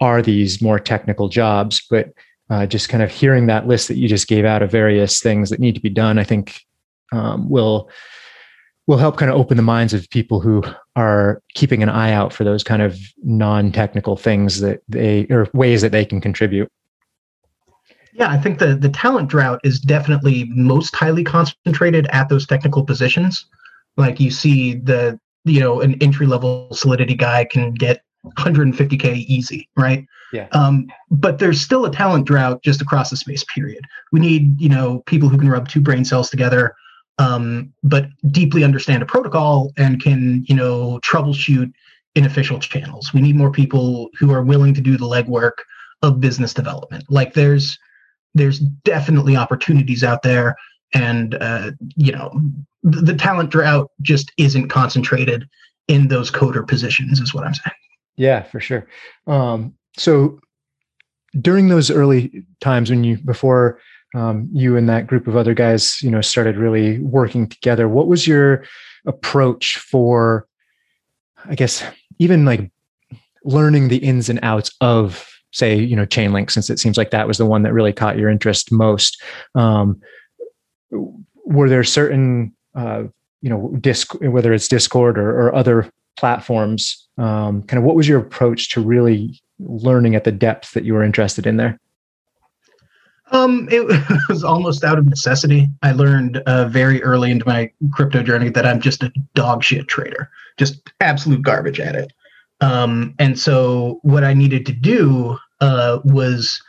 are 0.00 0.22
these 0.22 0.60
more 0.60 0.78
technical 0.78 1.28
jobs, 1.28 1.82
but 1.90 2.12
uh, 2.50 2.66
just 2.66 2.88
kind 2.88 3.02
of 3.02 3.10
hearing 3.10 3.46
that 3.46 3.66
list 3.66 3.88
that 3.88 3.96
you 3.96 4.08
just 4.08 4.28
gave 4.28 4.44
out 4.44 4.62
of 4.62 4.70
various 4.70 5.20
things 5.20 5.50
that 5.50 5.60
need 5.60 5.74
to 5.74 5.80
be 5.80 5.88
done, 5.88 6.18
I 6.18 6.24
think 6.24 6.60
um, 7.12 7.48
will 7.48 7.88
will 8.86 8.98
help 8.98 9.16
kind 9.16 9.30
of 9.30 9.38
open 9.38 9.56
the 9.56 9.62
minds 9.62 9.94
of 9.94 10.10
people 10.10 10.40
who 10.40 10.62
are 10.94 11.42
keeping 11.54 11.82
an 11.82 11.88
eye 11.88 12.12
out 12.12 12.34
for 12.34 12.44
those 12.44 12.62
kind 12.62 12.82
of 12.82 12.98
non-technical 13.22 14.16
things 14.16 14.60
that 14.60 14.82
they 14.88 15.26
or 15.30 15.48
ways 15.54 15.80
that 15.80 15.92
they 15.92 16.04
can 16.04 16.20
contribute. 16.20 16.70
Yeah, 18.12 18.28
I 18.28 18.38
think 18.38 18.58
the 18.58 18.76
the 18.76 18.90
talent 18.90 19.28
drought 19.28 19.60
is 19.64 19.80
definitely 19.80 20.44
most 20.54 20.94
highly 20.94 21.24
concentrated 21.24 22.06
at 22.12 22.28
those 22.28 22.46
technical 22.46 22.84
positions. 22.84 23.46
Like 23.96 24.20
you 24.20 24.30
see 24.30 24.74
the 24.74 25.18
you 25.44 25.60
know 25.60 25.80
an 25.80 26.00
entry 26.02 26.26
level 26.26 26.68
solidity 26.72 27.14
guy 27.14 27.44
can 27.44 27.74
get 27.74 28.02
150k 28.38 29.16
easy, 29.16 29.68
right? 29.76 30.06
Yeah. 30.32 30.48
Um, 30.52 30.88
but 31.10 31.38
there's 31.38 31.60
still 31.60 31.84
a 31.84 31.92
talent 31.92 32.26
drought 32.26 32.62
just 32.62 32.80
across 32.80 33.10
the 33.10 33.16
space. 33.16 33.44
Period. 33.54 33.84
We 34.12 34.20
need 34.20 34.60
you 34.60 34.68
know 34.68 35.00
people 35.06 35.28
who 35.28 35.38
can 35.38 35.48
rub 35.48 35.68
two 35.68 35.80
brain 35.80 36.04
cells 36.04 36.30
together 36.30 36.74
um, 37.18 37.72
but 37.82 38.06
deeply 38.30 38.64
understand 38.64 39.02
a 39.02 39.06
protocol 39.06 39.72
and 39.76 40.02
can 40.02 40.44
you 40.48 40.54
know 40.54 41.00
troubleshoot 41.04 41.72
inofficial 42.16 42.60
channels. 42.60 43.12
We 43.12 43.20
need 43.20 43.36
more 43.36 43.50
people 43.50 44.10
who 44.18 44.32
are 44.32 44.42
willing 44.42 44.74
to 44.74 44.80
do 44.80 44.96
the 44.96 45.06
legwork 45.06 45.62
of 46.02 46.20
business 46.20 46.52
development. 46.52 47.04
Like 47.08 47.34
there's 47.34 47.78
there's 48.34 48.58
definitely 48.58 49.36
opportunities 49.36 50.02
out 50.02 50.22
there, 50.22 50.56
and 50.92 51.36
uh, 51.36 51.72
you 51.96 52.12
know 52.12 52.32
the, 52.84 53.14
talent 53.14 53.50
drought 53.50 53.90
just 54.02 54.30
isn't 54.38 54.68
concentrated 54.68 55.48
in 55.88 56.08
those 56.08 56.30
coder 56.30 56.66
positions. 56.66 57.20
Is 57.20 57.34
what 57.34 57.44
I'm 57.44 57.54
saying. 57.54 57.74
Yeah, 58.16 58.42
for 58.42 58.60
sure. 58.60 58.86
Um, 59.26 59.74
so 59.96 60.38
during 61.40 61.68
those 61.68 61.90
early 61.90 62.44
times 62.60 62.90
when 62.90 63.02
you 63.02 63.18
before 63.18 63.80
um, 64.14 64.48
you 64.52 64.76
and 64.76 64.88
that 64.88 65.06
group 65.06 65.26
of 65.26 65.36
other 65.36 65.54
guys, 65.54 66.00
you 66.00 66.10
know, 66.10 66.20
started 66.20 66.56
really 66.56 67.00
working 67.00 67.48
together. 67.48 67.88
What 67.88 68.06
was 68.06 68.26
your 68.26 68.64
approach 69.06 69.78
for, 69.78 70.46
I 71.46 71.56
guess, 71.56 71.82
even 72.18 72.44
like 72.44 72.70
learning 73.44 73.88
the 73.88 73.98
ins 73.98 74.28
and 74.28 74.38
outs 74.42 74.70
of, 74.80 75.28
say, 75.52 75.76
you 75.76 75.96
know, 75.96 76.06
Chainlink, 76.06 76.50
since 76.50 76.70
it 76.70 76.78
seems 76.78 76.96
like 76.96 77.10
that 77.10 77.26
was 77.26 77.38
the 77.38 77.46
one 77.46 77.62
that 77.62 77.72
really 77.72 77.92
caught 77.92 78.18
your 78.18 78.30
interest 78.30 78.70
most. 78.70 79.20
Um, 79.56 80.00
were 81.44 81.68
there 81.68 81.84
certain 81.84 82.54
uh, 82.74 83.04
you 83.42 83.50
know 83.50 83.68
disc 83.80 84.14
whether 84.20 84.52
it's 84.52 84.68
discord 84.68 85.18
or, 85.18 85.30
or 85.30 85.54
other 85.54 85.90
platforms 86.16 87.06
um, 87.18 87.62
kind 87.62 87.78
of 87.78 87.84
what 87.84 87.96
was 87.96 88.08
your 88.08 88.18
approach 88.18 88.70
to 88.70 88.80
really 88.80 89.40
learning 89.58 90.14
at 90.14 90.24
the 90.24 90.32
depth 90.32 90.72
that 90.72 90.84
you 90.84 90.94
were 90.94 91.02
interested 91.02 91.46
in 91.46 91.56
there 91.56 91.78
um, 93.30 93.68
it 93.70 93.84
was 94.28 94.44
almost 94.44 94.84
out 94.84 94.98
of 94.98 95.06
necessity. 95.06 95.68
I 95.82 95.92
learned 95.92 96.38
uh, 96.46 96.66
very 96.68 97.02
early 97.02 97.30
into 97.30 97.46
my 97.46 97.70
crypto 97.92 98.22
journey 98.22 98.50
that 98.50 98.66
I'm 98.66 98.80
just 98.80 99.02
a 99.02 99.12
dog 99.34 99.64
shit 99.64 99.88
trader, 99.88 100.30
just 100.56 100.90
absolute 101.00 101.42
garbage 101.42 101.80
at 101.80 101.96
it. 101.96 102.12
Um, 102.60 103.14
and 103.18 103.38
so 103.38 103.98
what 104.02 104.24
I 104.24 104.34
needed 104.34 104.64
to 104.66 104.72
do 104.72 105.36
uh, 105.60 106.00
was 106.04 106.60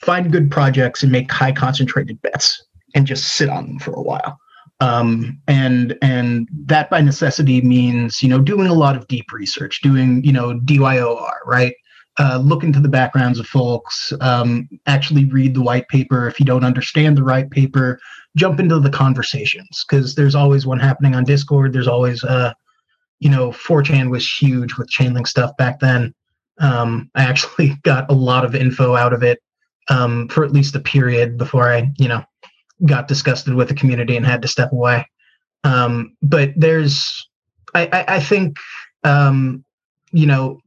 find 0.00 0.30
good 0.30 0.50
projects 0.50 1.02
and 1.02 1.10
make 1.10 1.30
high 1.30 1.52
concentrated 1.52 2.20
bets 2.22 2.64
and 2.94 3.06
just 3.06 3.34
sit 3.34 3.48
on 3.48 3.66
them 3.66 3.78
for 3.78 3.92
a 3.92 4.02
while. 4.02 4.38
Um, 4.80 5.40
and 5.48 5.98
and 6.02 6.48
that 6.66 6.88
by 6.88 7.00
necessity 7.00 7.60
means 7.60 8.22
you 8.22 8.28
know 8.28 8.40
doing 8.40 8.68
a 8.68 8.74
lot 8.74 8.96
of 8.96 9.08
deep 9.08 9.32
research, 9.32 9.80
doing 9.82 10.22
you 10.24 10.32
know 10.32 10.58
DYOR, 10.60 11.32
right? 11.44 11.74
Uh, 12.20 12.36
look 12.38 12.64
into 12.64 12.80
the 12.80 12.88
backgrounds 12.88 13.38
of 13.38 13.46
folks, 13.46 14.12
um, 14.20 14.68
actually 14.86 15.24
read 15.26 15.54
the 15.54 15.62
white 15.62 15.86
paper. 15.88 16.26
If 16.26 16.40
you 16.40 16.46
don't 16.46 16.64
understand 16.64 17.16
the 17.16 17.24
white 17.24 17.48
paper, 17.50 18.00
jump 18.36 18.58
into 18.58 18.80
the 18.80 18.90
conversations 18.90 19.84
because 19.88 20.16
there's 20.16 20.34
always 20.34 20.66
one 20.66 20.80
happening 20.80 21.14
on 21.14 21.22
Discord. 21.22 21.72
There's 21.72 21.86
always, 21.86 22.24
uh, 22.24 22.52
you 23.20 23.30
know, 23.30 23.50
4chan 23.50 24.10
was 24.10 24.28
huge 24.28 24.76
with 24.76 24.90
Chainlink 24.90 25.28
stuff 25.28 25.56
back 25.58 25.78
then. 25.78 26.12
Um, 26.58 27.08
I 27.14 27.22
actually 27.22 27.76
got 27.82 28.10
a 28.10 28.14
lot 28.14 28.44
of 28.44 28.54
info 28.54 28.96
out 28.96 29.12
of 29.12 29.22
it 29.22 29.40
um, 29.88 30.28
for 30.28 30.44
at 30.44 30.52
least 30.52 30.74
a 30.74 30.80
period 30.80 31.38
before 31.38 31.72
I, 31.72 31.92
you 31.98 32.08
know, 32.08 32.24
got 32.86 33.08
disgusted 33.08 33.54
with 33.54 33.68
the 33.68 33.74
community 33.74 34.16
and 34.16 34.26
had 34.26 34.42
to 34.42 34.48
step 34.48 34.72
away. 34.72 35.06
Um, 35.64 36.16
but 36.22 36.52
there's, 36.56 37.28
I, 37.74 37.86
I, 37.92 38.04
I 38.16 38.20
think, 38.20 38.56
um, 39.04 39.64
you 40.12 40.26
know, 40.26 40.60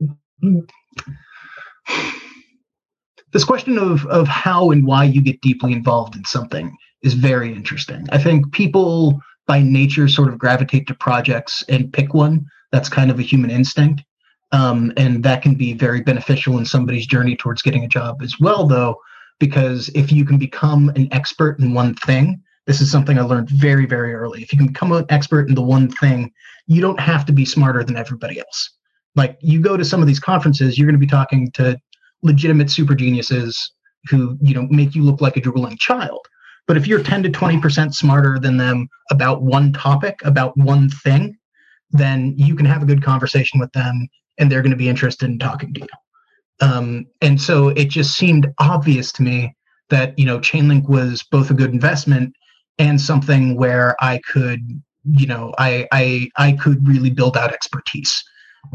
this 3.32 3.44
question 3.44 3.78
of 3.78 4.06
of 4.08 4.28
how 4.28 4.72
and 4.72 4.86
why 4.86 5.06
you 5.06 5.22
get 5.22 5.42
deeply 5.42 5.72
involved 5.72 6.16
in 6.16 6.26
something 6.26 6.76
is 7.02 7.14
very 7.14 7.54
interesting. 7.54 8.06
I 8.12 8.18
think 8.18 8.52
people 8.52 9.20
by 9.48 9.62
nature 9.62 10.08
sort 10.08 10.30
of 10.30 10.38
gravitate 10.38 10.88
to 10.88 10.94
projects 10.94 11.64
and 11.70 11.92
pick 11.92 12.14
one. 12.14 12.46
That's 12.72 12.90
kind 12.90 13.10
of 13.10 13.20
a 13.20 13.24
human 13.24 13.50
instinct. 13.50 14.04
Um, 14.52 14.92
and 14.98 15.24
that 15.24 15.42
can 15.42 15.56
be 15.56 15.74
very 15.74 16.02
beneficial 16.02 16.58
in 16.58 16.66
somebody's 16.66 17.08
journey 17.08 17.36
towards 17.36 17.62
getting 17.62 17.84
a 17.84 17.88
job 17.88 18.22
as 18.22 18.40
well, 18.40 18.68
though, 18.68 18.98
because 19.42 19.90
if 19.94 20.14
you 20.14 20.24
can 20.24 20.38
become 20.38 20.88
an 20.96 21.10
expert 21.12 21.60
in 21.60 21.74
one 21.74 21.96
thing, 21.96 22.42
this 22.68 22.80
is 22.80 22.90
something 22.90 23.20
I 23.20 23.24
learned 23.24 23.50
very, 23.50 23.86
very 23.86 24.14
early. 24.14 24.42
If 24.42 24.54
you 24.54 24.58
can 24.58 24.68
become 24.68 24.94
an 24.94 25.06
expert 25.10 25.50
in 25.50 25.56
the 25.56 25.62
one 25.62 25.90
thing, 25.90 26.32
you 26.68 26.80
don't 26.80 27.00
have 27.00 27.26
to 27.26 27.34
be 27.34 27.44
smarter 27.44 27.84
than 27.84 27.98
everybody 27.98 28.40
else. 28.40 28.70
Like 29.16 29.38
you 29.42 29.60
go 29.60 29.76
to 29.76 29.84
some 29.84 30.00
of 30.00 30.08
these 30.08 30.20
conferences, 30.22 30.78
you're 30.78 30.88
going 30.88 31.00
to 31.00 31.06
be 31.06 31.10
talking 31.10 31.52
to 31.56 31.78
legitimate 32.24 32.72
super 32.72 32.96
geniuses 32.96 33.74
who 34.10 34.38
you 34.42 34.54
know 34.54 34.68
make 34.70 34.96
you 34.96 35.04
look 35.04 35.22
like 35.22 35.38
a 35.38 35.42
drooling 35.42 35.78
child 35.78 36.20
but 36.68 36.78
if 36.78 36.88
you're 36.88 37.04
10 37.04 37.24
to 37.24 37.30
20% 37.30 37.94
smarter 37.94 38.40
than 38.40 38.58
them 38.58 38.88
about 39.10 39.44
one 39.44 39.74
topic 39.74 40.16
about 40.24 40.56
one 40.58 40.90
thing 40.90 41.38
then 41.92 42.34
you 42.38 42.56
can 42.56 42.66
have 42.66 42.82
a 42.82 42.86
good 42.86 43.04
conversation 43.04 43.60
with 43.60 43.72
them 43.74 44.08
and 44.40 44.52
they're 44.52 44.62
going 44.62 44.72
to 44.72 44.78
be 44.78 44.90
interested 44.90 45.30
in 45.30 45.38
talking 45.38 45.74
to 45.74 45.82
you 45.82 45.88
um, 46.62 47.06
and 47.22 47.42
so 47.42 47.70
it 47.70 47.90
just 47.90 48.16
seemed 48.16 48.48
obvious 48.60 49.12
to 49.12 49.24
me 49.24 49.56
that 49.90 50.18
you 50.18 50.26
know 50.26 50.40
chainlink 50.40 50.88
was 50.88 51.24
both 51.24 51.50
a 51.50 51.54
good 51.54 51.72
investment 51.72 52.34
and 52.78 53.00
something 53.00 53.56
where 53.56 53.96
i 54.04 54.20
could 54.32 54.62
you 55.12 55.28
know 55.28 55.54
i 55.58 55.88
i 55.92 56.30
i 56.38 56.52
could 56.54 56.88
really 56.88 57.10
build 57.10 57.36
out 57.36 57.54
expertise 57.54 58.24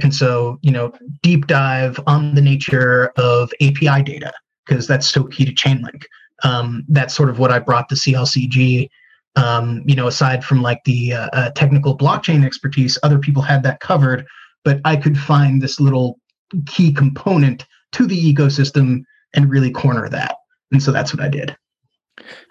and 0.03 0.15
so, 0.15 0.59
you 0.63 0.71
know, 0.71 0.93
deep 1.23 1.47
dive 1.47 1.99
on 2.07 2.35
the 2.35 2.43
nature 2.43 3.13
of 3.17 3.51
API 3.61 4.03
data, 4.03 4.33
because 4.67 4.87
that's 4.87 5.09
so 5.09 5.25
key 5.25 5.45
to 5.45 5.53
Chainlink. 5.53 6.05
Um, 6.43 6.85
that's 6.89 7.15
sort 7.15 7.31
of 7.31 7.39
what 7.39 7.51
I 7.51 7.59
brought 7.59 7.89
to 7.89 7.95
CLCG. 7.95 8.89
Um, 9.37 9.83
you 9.87 9.95
know, 9.95 10.07
aside 10.07 10.45
from 10.45 10.63
like 10.63 10.83
the 10.85 11.13
uh, 11.13 11.29
uh, 11.33 11.51
technical 11.51 11.97
blockchain 11.97 12.45
expertise, 12.45 12.99
other 13.03 13.19
people 13.19 13.43
had 13.43 13.63
that 13.65 13.81
covered, 13.81 14.27
but 14.65 14.81
I 14.85 14.97
could 14.97 15.19
find 15.19 15.61
this 15.61 15.79
little 15.79 16.19
key 16.67 16.93
component 16.93 17.67
to 17.97 18.07
the 18.07 18.35
ecosystem 18.35 19.03
and 19.35 19.51
really 19.51 19.71
corner 19.71 20.09
that. 20.09 20.37
And 20.73 20.83
so 20.83 20.93
that's 20.93 21.15
what 21.15 21.23
I 21.23 21.29
did. 21.29 21.57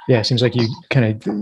Yeah, 0.08 0.20
it 0.20 0.26
seems 0.26 0.42
like 0.42 0.56
you 0.56 0.68
kind 0.90 1.24
of 1.24 1.36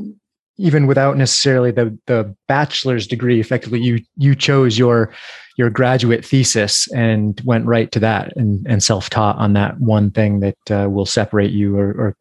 even 0.57 0.87
without 0.87 1.17
necessarily 1.17 1.71
the 1.71 1.97
the 2.05 2.35
bachelor's 2.47 3.07
degree 3.07 3.39
effectively 3.39 3.79
you 3.79 3.99
you 4.17 4.35
chose 4.35 4.77
your 4.77 5.11
your 5.57 5.69
graduate 5.69 6.23
thesis 6.23 6.87
and 6.91 7.41
went 7.43 7.65
right 7.65 7.91
to 7.91 7.99
that 7.99 8.35
and 8.35 8.65
and 8.67 8.83
self-taught 8.83 9.35
on 9.37 9.53
that 9.53 9.79
one 9.79 10.11
thing 10.11 10.39
that 10.41 10.71
uh, 10.71 10.87
will 10.89 11.05
separate 11.05 11.51
you 11.51 11.77
or, 11.77 11.89
or 11.89 12.17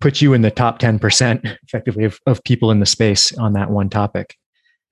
put 0.00 0.20
you 0.20 0.34
in 0.34 0.42
the 0.42 0.50
top 0.50 0.80
10% 0.80 1.56
effectively 1.62 2.04
of, 2.04 2.18
of 2.26 2.42
people 2.42 2.70
in 2.70 2.80
the 2.80 2.86
space 2.86 3.32
on 3.38 3.52
that 3.54 3.70
one 3.70 3.88
topic 3.88 4.36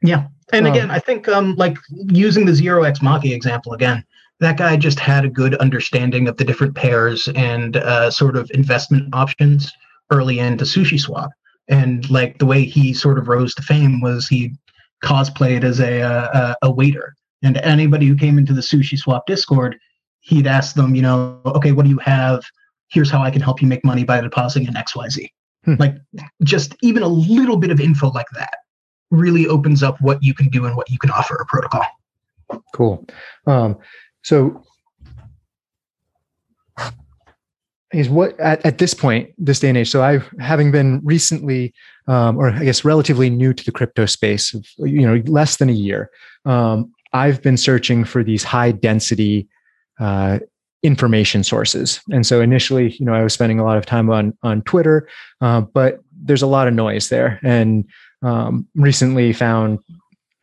yeah 0.02 0.26
and 0.52 0.66
um, 0.66 0.72
again 0.72 0.90
i 0.90 0.98
think 0.98 1.28
um 1.28 1.54
like 1.56 1.76
using 1.90 2.46
the 2.46 2.54
zero 2.54 2.84
x 2.84 3.00
maki 3.00 3.34
example 3.34 3.72
again 3.72 4.04
that 4.40 4.58
guy 4.58 4.76
just 4.76 5.00
had 5.00 5.24
a 5.24 5.30
good 5.30 5.54
understanding 5.56 6.28
of 6.28 6.36
the 6.36 6.44
different 6.44 6.74
pairs 6.74 7.28
and 7.34 7.76
uh, 7.76 8.10
sort 8.10 8.36
of 8.36 8.50
investment 8.52 9.14
options 9.14 9.72
early 10.10 10.38
into 10.38 10.64
sushi 10.64 11.00
swap. 11.00 11.30
And 11.68 12.08
like 12.10 12.38
the 12.38 12.46
way 12.46 12.64
he 12.64 12.92
sort 12.92 13.18
of 13.18 13.28
rose 13.28 13.54
to 13.54 13.62
fame 13.62 14.00
was 14.00 14.28
he 14.28 14.52
cosplayed 15.02 15.64
as 15.64 15.80
a 15.80 16.00
a, 16.00 16.56
a 16.62 16.70
waiter. 16.70 17.14
And 17.42 17.56
anybody 17.58 18.06
who 18.06 18.16
came 18.16 18.38
into 18.38 18.52
the 18.52 18.60
sushi 18.60 18.98
swap 18.98 19.26
discord 19.26 19.76
he'd 20.20 20.46
ask 20.46 20.74
them 20.74 20.94
you 20.96 21.02
know 21.02 21.40
okay 21.46 21.72
what 21.72 21.84
do 21.84 21.90
you 21.90 21.98
have? 21.98 22.42
Here's 22.88 23.10
how 23.10 23.20
i 23.20 23.30
can 23.30 23.42
help 23.42 23.60
you 23.60 23.66
make 23.66 23.84
money 23.84 24.04
by 24.04 24.20
depositing 24.20 24.68
in 24.68 24.74
xyz 24.74 25.28
hmm. 25.64 25.74
like 25.80 25.96
just 26.44 26.76
even 26.82 27.02
a 27.02 27.08
little 27.08 27.56
bit 27.56 27.70
of 27.70 27.80
info 27.80 28.10
like 28.10 28.28
that 28.34 28.54
really 29.10 29.46
opens 29.46 29.82
up 29.82 30.00
what 30.00 30.22
you 30.22 30.34
can 30.34 30.48
do 30.48 30.66
and 30.66 30.76
what 30.76 30.90
you 30.90 30.98
can 30.98 31.10
offer 31.10 31.34
a 31.36 31.46
protocol. 31.46 31.84
Cool. 32.74 33.04
Um, 33.46 33.78
so 34.26 34.60
is 37.92 38.08
what 38.08 38.38
at, 38.40 38.66
at 38.66 38.78
this 38.78 38.92
point, 38.92 39.30
this 39.38 39.60
day 39.60 39.68
and 39.68 39.78
age. 39.78 39.88
So 39.88 40.02
I, 40.02 40.18
having 40.40 40.72
been 40.72 41.00
recently, 41.04 41.72
um, 42.08 42.36
or 42.36 42.50
I 42.50 42.64
guess 42.64 42.84
relatively 42.84 43.30
new 43.30 43.54
to 43.54 43.64
the 43.64 43.70
crypto 43.70 44.04
space, 44.04 44.52
of, 44.52 44.66
you 44.78 45.06
know, 45.06 45.22
less 45.26 45.58
than 45.58 45.68
a 45.68 45.72
year, 45.72 46.10
um, 46.44 46.92
I've 47.12 47.40
been 47.40 47.56
searching 47.56 48.04
for 48.04 48.24
these 48.24 48.42
high 48.42 48.72
density 48.72 49.48
uh, 50.00 50.40
information 50.82 51.44
sources. 51.44 52.00
And 52.10 52.26
so 52.26 52.40
initially, 52.40 52.96
you 52.98 53.06
know, 53.06 53.14
I 53.14 53.22
was 53.22 53.32
spending 53.32 53.60
a 53.60 53.64
lot 53.64 53.78
of 53.78 53.86
time 53.86 54.10
on 54.10 54.36
on 54.42 54.62
Twitter, 54.62 55.08
uh, 55.40 55.60
but 55.60 56.00
there's 56.20 56.42
a 56.42 56.48
lot 56.48 56.66
of 56.66 56.74
noise 56.74 57.10
there. 57.10 57.38
And 57.44 57.88
um, 58.22 58.66
recently 58.74 59.32
found 59.32 59.78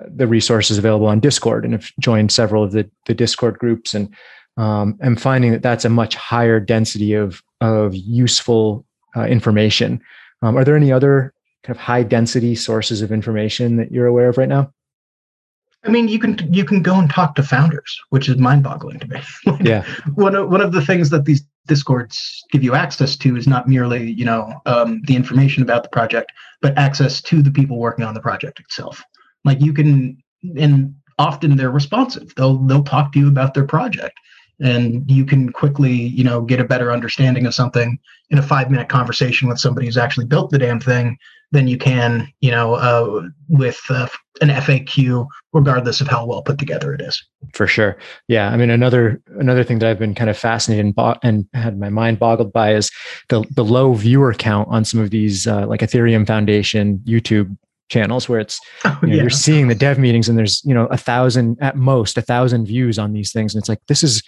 the 0.07 0.27
resources 0.27 0.77
available 0.77 1.07
on 1.07 1.19
Discord 1.19 1.65
and 1.65 1.73
have 1.73 1.91
joined 1.99 2.31
several 2.31 2.63
of 2.63 2.71
the 2.71 2.89
the 3.05 3.13
Discord 3.13 3.59
groups 3.59 3.93
and 3.93 4.13
um, 4.57 4.97
I'm 5.01 5.15
finding 5.15 5.51
that 5.51 5.63
that's 5.63 5.85
a 5.85 5.89
much 5.89 6.15
higher 6.15 6.59
density 6.59 7.13
of 7.13 7.41
of 7.61 7.95
useful 7.95 8.85
uh, 9.15 9.25
information. 9.25 10.01
Um, 10.41 10.57
are 10.57 10.63
there 10.63 10.75
any 10.75 10.91
other 10.91 11.33
kind 11.63 11.75
of 11.75 11.81
high 11.81 12.03
density 12.03 12.55
sources 12.55 13.01
of 13.01 13.11
information 13.11 13.77
that 13.77 13.91
you're 13.91 14.05
aware 14.05 14.29
of 14.29 14.37
right 14.37 14.49
now? 14.49 14.71
I 15.85 15.89
mean, 15.89 16.07
you 16.07 16.19
can 16.19 16.37
you 16.53 16.63
can 16.63 16.81
go 16.81 16.95
and 16.95 17.09
talk 17.09 17.35
to 17.35 17.43
founders, 17.43 17.99
which 18.09 18.29
is 18.29 18.37
mind 18.37 18.63
boggling 18.63 18.99
to 18.99 19.07
me. 19.07 19.21
like 19.45 19.63
yeah. 19.63 19.83
One 20.15 20.35
of 20.35 20.49
one 20.49 20.61
of 20.61 20.71
the 20.71 20.85
things 20.85 21.09
that 21.09 21.25
these 21.25 21.43
discords 21.65 22.43
give 22.51 22.63
you 22.63 22.75
access 22.75 23.15
to 23.17 23.35
is 23.35 23.47
not 23.47 23.67
merely 23.67 24.11
you 24.11 24.25
know 24.25 24.61
um, 24.65 25.01
the 25.05 25.15
information 25.15 25.63
about 25.63 25.83
the 25.83 25.89
project, 25.89 26.31
but 26.61 26.77
access 26.77 27.21
to 27.23 27.41
the 27.41 27.51
people 27.51 27.79
working 27.79 28.05
on 28.05 28.13
the 28.13 28.21
project 28.21 28.59
itself. 28.59 29.03
Like 29.45 29.61
you 29.61 29.73
can, 29.73 30.17
and 30.57 30.95
often 31.19 31.57
they're 31.57 31.71
responsive. 31.71 32.33
They'll 32.35 32.57
they'll 32.57 32.83
talk 32.83 33.13
to 33.13 33.19
you 33.19 33.27
about 33.27 33.53
their 33.53 33.65
project 33.65 34.17
and 34.59 35.09
you 35.09 35.25
can 35.25 35.51
quickly 35.51 35.91
you 35.91 36.23
know 36.23 36.41
get 36.41 36.59
a 36.59 36.63
better 36.63 36.91
understanding 36.91 37.45
of 37.45 37.53
something 37.53 37.97
in 38.29 38.37
a 38.37 38.41
five 38.43 38.69
minute 38.69 38.89
conversation 38.89 39.47
with 39.47 39.59
somebody 39.59 39.85
who's 39.85 39.97
actually 39.97 40.25
built 40.25 40.49
the 40.49 40.57
damn 40.57 40.79
thing 40.79 41.17
than 41.51 41.67
you 41.67 41.77
can 41.77 42.27
you 42.41 42.51
know 42.51 42.75
uh, 42.75 43.27
with 43.49 43.79
uh, 43.89 44.07
an 44.41 44.49
faq 44.49 45.27
regardless 45.53 46.01
of 46.01 46.07
how 46.07 46.25
well 46.25 46.41
put 46.41 46.57
together 46.57 46.93
it 46.93 47.01
is 47.01 47.23
for 47.53 47.67
sure 47.67 47.97
yeah 48.27 48.49
i 48.49 48.57
mean 48.57 48.69
another 48.69 49.21
another 49.39 49.63
thing 49.63 49.79
that 49.79 49.89
i've 49.89 49.99
been 49.99 50.15
kind 50.15 50.29
of 50.29 50.37
fascinated 50.37 50.85
and, 50.85 50.95
bo- 50.95 51.17
and 51.23 51.47
had 51.53 51.79
my 51.79 51.89
mind 51.89 52.19
boggled 52.19 52.53
by 52.53 52.73
is 52.73 52.91
the 53.29 53.43
the 53.51 53.65
low 53.65 53.93
viewer 53.93 54.33
count 54.33 54.67
on 54.69 54.85
some 54.85 54.99
of 54.99 55.09
these 55.09 55.47
uh, 55.47 55.65
like 55.67 55.81
ethereum 55.81 56.25
foundation 56.25 56.99
youtube 57.05 57.55
channels 57.93 58.27
where 58.27 58.39
it's 58.39 58.59
oh, 58.85 58.99
you 59.01 59.09
know, 59.09 59.15
yeah. 59.15 59.21
you're 59.21 59.29
seeing 59.29 59.67
the 59.67 59.75
dev 59.75 59.97
meetings 59.97 60.27
and 60.27 60.37
there's 60.37 60.61
you 60.65 60.73
know 60.73 60.87
a 60.87 60.97
thousand 60.97 61.57
at 61.61 61.75
most 61.75 62.17
a 62.17 62.21
thousand 62.21 62.65
views 62.65 62.97
on 62.97 63.13
these 63.13 63.31
things 63.31 63.53
and 63.53 63.61
it's 63.61 63.69
like 63.69 63.79
this 63.87 64.03
is 64.03 64.23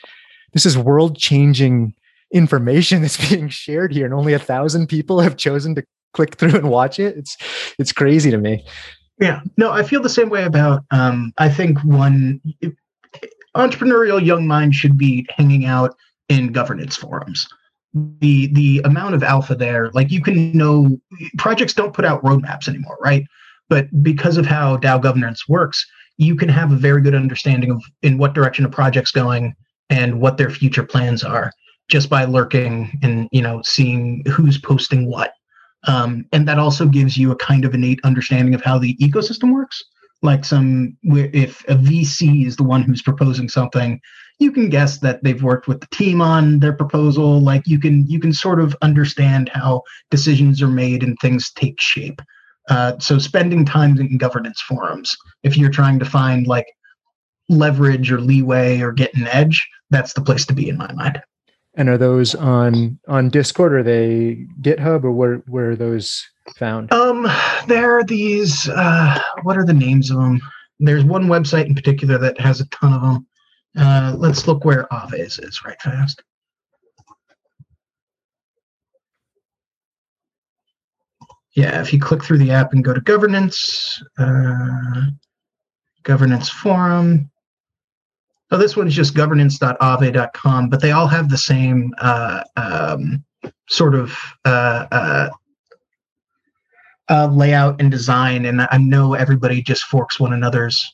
this 0.54 0.66
is 0.66 0.78
world 0.78 1.18
changing 1.18 1.94
information 2.34 3.02
that's 3.02 3.30
being 3.30 3.50
shared 3.50 3.92
here 3.92 4.06
and 4.06 4.14
only 4.14 4.34
a 4.34 4.40
thousand 4.40 4.88
people 4.88 5.20
have 5.20 5.38
chosen 5.38 5.76
to 5.76 5.84
click 6.14 6.36
through 6.36 6.56
and 6.56 6.70
watch 6.70 7.00
it 7.00 7.18
it's 7.18 7.36
it's 7.78 7.92
crazy 7.92 8.32
to 8.32 8.38
me 8.38 8.64
Yeah, 9.20 9.42
no, 9.58 9.72
I 9.72 9.84
feel 9.84 10.02
the 10.02 10.10
same 10.10 10.30
way 10.30 10.44
about. 10.44 10.84
Um, 10.92 11.32
I 11.38 11.50
think 11.50 11.80
one 11.84 12.42
entrepreneurial 13.56 14.24
young 14.24 14.46
mind 14.46 14.76
should 14.76 14.98
be 14.98 15.26
hanging 15.30 15.66
out 15.66 15.96
in 16.28 16.52
governance 16.52 16.96
forums. 16.96 17.48
The 17.94 18.48
the 18.48 18.82
amount 18.84 19.16
of 19.16 19.24
alpha 19.24 19.56
there, 19.56 19.90
like 19.92 20.12
you 20.12 20.22
can 20.22 20.52
know, 20.52 21.00
projects 21.38 21.74
don't 21.74 21.94
put 21.94 22.04
out 22.04 22.22
roadmaps 22.24 22.68
anymore, 22.68 22.98
right? 23.00 23.26
But 23.70 23.88
because 24.04 24.38
of 24.38 24.46
how 24.46 24.78
DAO 24.78 25.02
governance 25.02 25.48
works, 25.48 25.86
you 26.18 26.36
can 26.36 26.50
have 26.50 26.72
a 26.72 26.78
very 26.78 27.02
good 27.02 27.16
understanding 27.16 27.72
of 27.72 27.84
in 28.02 28.18
what 28.18 28.34
direction 28.34 28.66
a 28.66 28.70
project's 28.70 29.12
going 29.12 29.56
and 29.90 30.22
what 30.22 30.38
their 30.38 30.50
future 30.50 30.84
plans 30.84 31.24
are 31.24 31.52
just 31.88 32.10
by 32.10 32.26
lurking 32.26 32.92
and 33.04 33.30
you 33.32 33.42
know 33.42 33.62
seeing 33.64 34.24
who's 34.28 34.58
posting 34.58 35.10
what. 35.10 35.34
Um, 35.88 36.26
and 36.32 36.48
that 36.48 36.58
also 36.58 36.88
gives 36.88 37.16
you 37.18 37.32
a 37.32 37.36
kind 37.36 37.64
of 37.64 37.76
innate 37.76 38.00
understanding 38.04 38.56
of 38.56 38.64
how 38.64 38.80
the 38.80 38.96
ecosystem 38.98 39.54
works. 39.54 39.84
Like 40.22 40.46
some 40.46 40.98
if 41.04 41.64
a 41.68 41.76
vc 41.76 42.48
is 42.48 42.56
the 42.56 42.64
one 42.64 42.82
who's 42.82 43.02
proposing 43.02 43.50
something 43.50 44.00
you 44.40 44.52
can 44.52 44.70
guess 44.70 45.00
that 45.00 45.24
they've 45.24 45.44
worked 45.44 45.68
with 45.68 45.80
the 45.80 45.88
team 45.88 46.22
on 46.22 46.60
their 46.60 46.74
proposal. 46.74 47.40
Like 47.40 47.64
you 47.68 47.80
can 47.80 48.06
you 48.08 48.20
can 48.20 48.34
sort 48.34 48.60
of 48.60 48.76
understand 48.82 49.50
how 49.50 49.84
decisions 50.12 50.62
are 50.62 50.68
made 50.68 51.04
and 51.04 51.18
things 51.22 51.52
take 51.52 51.80
shape 51.80 52.22
uh, 52.70 52.98
so 53.00 53.18
spending 53.18 53.66
time 53.66 53.98
in 54.00 54.18
governance 54.18 54.62
forums 54.62 55.16
if 55.44 55.58
you're 55.58 55.70
trying 55.70 56.00
to 56.00 56.06
find 56.06 56.48
like 56.48 56.68
leverage 57.50 58.12
or 58.12 58.20
leeway 58.20 58.82
or 58.82 58.92
get 58.92 59.14
an 59.16 59.28
edge 59.28 59.68
that's 59.90 60.14
the 60.14 60.22
place 60.22 60.46
to 60.46 60.54
be 60.54 60.68
in 60.68 60.78
my 60.78 60.92
mind 60.94 61.22
and 61.76 61.90
are 61.90 61.98
those 61.98 62.34
on 62.36 62.98
on 63.08 63.30
discord 63.30 63.74
or 63.74 63.80
are 63.80 63.84
they 63.84 64.46
github 64.62 65.04
or 65.04 65.12
where 65.12 65.36
where 65.48 65.72
are 65.72 65.76
those 65.76 66.26
found? 66.54 66.92
Um, 66.94 67.28
there 67.68 67.98
are 67.98 68.04
these. 68.04 68.70
Uh, 68.70 69.20
what 69.44 69.58
are 69.58 69.66
the 69.66 69.74
names 69.74 70.12
of 70.12 70.18
them? 70.18 70.40
There's 70.80 71.04
one 71.04 71.26
website 71.26 71.66
in 71.66 71.76
particular 71.76 72.18
that 72.18 72.40
has 72.40 72.62
a 72.62 72.68
ton 72.68 72.94
of 72.94 73.02
them. 73.02 73.28
Uh, 73.78 74.16
let's 74.18 74.48
look 74.48 74.64
where 74.64 74.88
Aave's 74.92 75.40
is 75.40 75.64
right 75.66 75.82
fast. 75.82 76.22
Yeah, 81.56 81.82
if 81.82 81.94
you 81.94 82.00
click 82.00 82.24
through 82.24 82.40
the 82.40 82.52
app 82.52 82.74
and 82.74 82.84
go 82.84 82.94
to 82.94 83.00
governance, 83.00 84.02
uh, 84.18 85.08
governance 86.04 86.50
forum. 86.50 87.32
Oh, 88.52 88.58
this 88.58 88.76
one's 88.76 88.94
just 88.94 89.16
governance.aave.com, 89.16 90.70
but 90.70 90.82
they 90.82 90.92
all 90.92 91.08
have 91.08 91.30
the 91.30 91.38
same 91.38 91.94
uh, 91.98 92.44
um, 92.58 93.24
sort 93.70 93.96
of 93.96 94.18
uh, 94.44 94.86
uh, 94.92 95.30
uh, 97.10 97.28
layout 97.28 97.80
and 97.82 97.90
design, 97.90 98.46
and 98.46 98.62
I 98.70 98.78
know 98.78 99.14
everybody 99.14 99.62
just 99.62 99.84
forks 99.84 100.20
one 100.20 100.34
another's. 100.34 100.94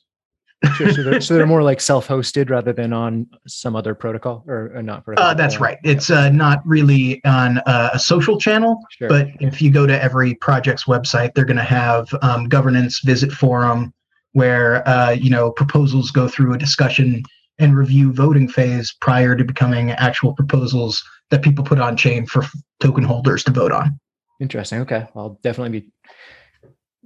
Sure, 0.76 0.92
so, 0.92 1.04
they're, 1.04 1.22
so 1.22 1.36
they're 1.36 1.48
more 1.48 1.64
like 1.64 1.82
self-hosted 1.92 2.50
rather 2.50 2.74
than 2.74 2.94
on 2.94 3.28
some 3.48 3.76
other 3.76 3.96
protocol 3.96 4.44
or, 4.48 4.72
or 4.76 4.84
not 4.84 5.04
protocol. 5.06 5.30
Uh, 5.30 5.34
that's 5.34 5.60
right. 5.60 5.78
It's 5.84 6.10
uh, 6.10 6.30
not 6.30 6.62
really 6.66 7.24
on 7.26 7.60
uh, 7.60 7.92
a 7.94 8.00
social 8.00 8.40
channel, 8.40 8.80
sure. 8.92 9.10
but 9.10 9.28
if 9.40 9.62
you 9.62 9.72
go 9.72 9.86
to 9.86 10.04
every 10.04 10.36
project's 10.36 10.86
website, 10.86 11.34
they're 11.34 11.46
going 11.46 11.58
to 11.58 11.64
have 11.64 12.08
um, 12.22 12.48
governance 12.48 13.02
visit 13.04 13.32
forum 13.32 13.94
where 14.34 14.88
uh, 14.88 15.12
you 15.12 15.30
know 15.30 15.52
proposals 15.52 16.12
go 16.12 16.28
through 16.28 16.54
a 16.54 16.58
discussion 16.58 17.24
and 17.60 17.76
review 17.76 18.12
voting 18.12 18.48
phase 18.48 18.94
prior 19.02 19.36
to 19.36 19.44
becoming 19.44 19.92
actual 19.92 20.34
proposals 20.34 21.04
that 21.30 21.42
people 21.44 21.64
put 21.64 21.80
on 21.80 21.96
chain 21.96 22.26
for 22.26 22.44
token 22.80 23.04
holders 23.04 23.44
to 23.44 23.52
vote 23.52 23.72
on. 23.72 24.00
Interesting. 24.40 24.82
Okay. 24.82 25.08
I'll 25.16 25.40
definitely 25.44 25.82
be 25.82 25.88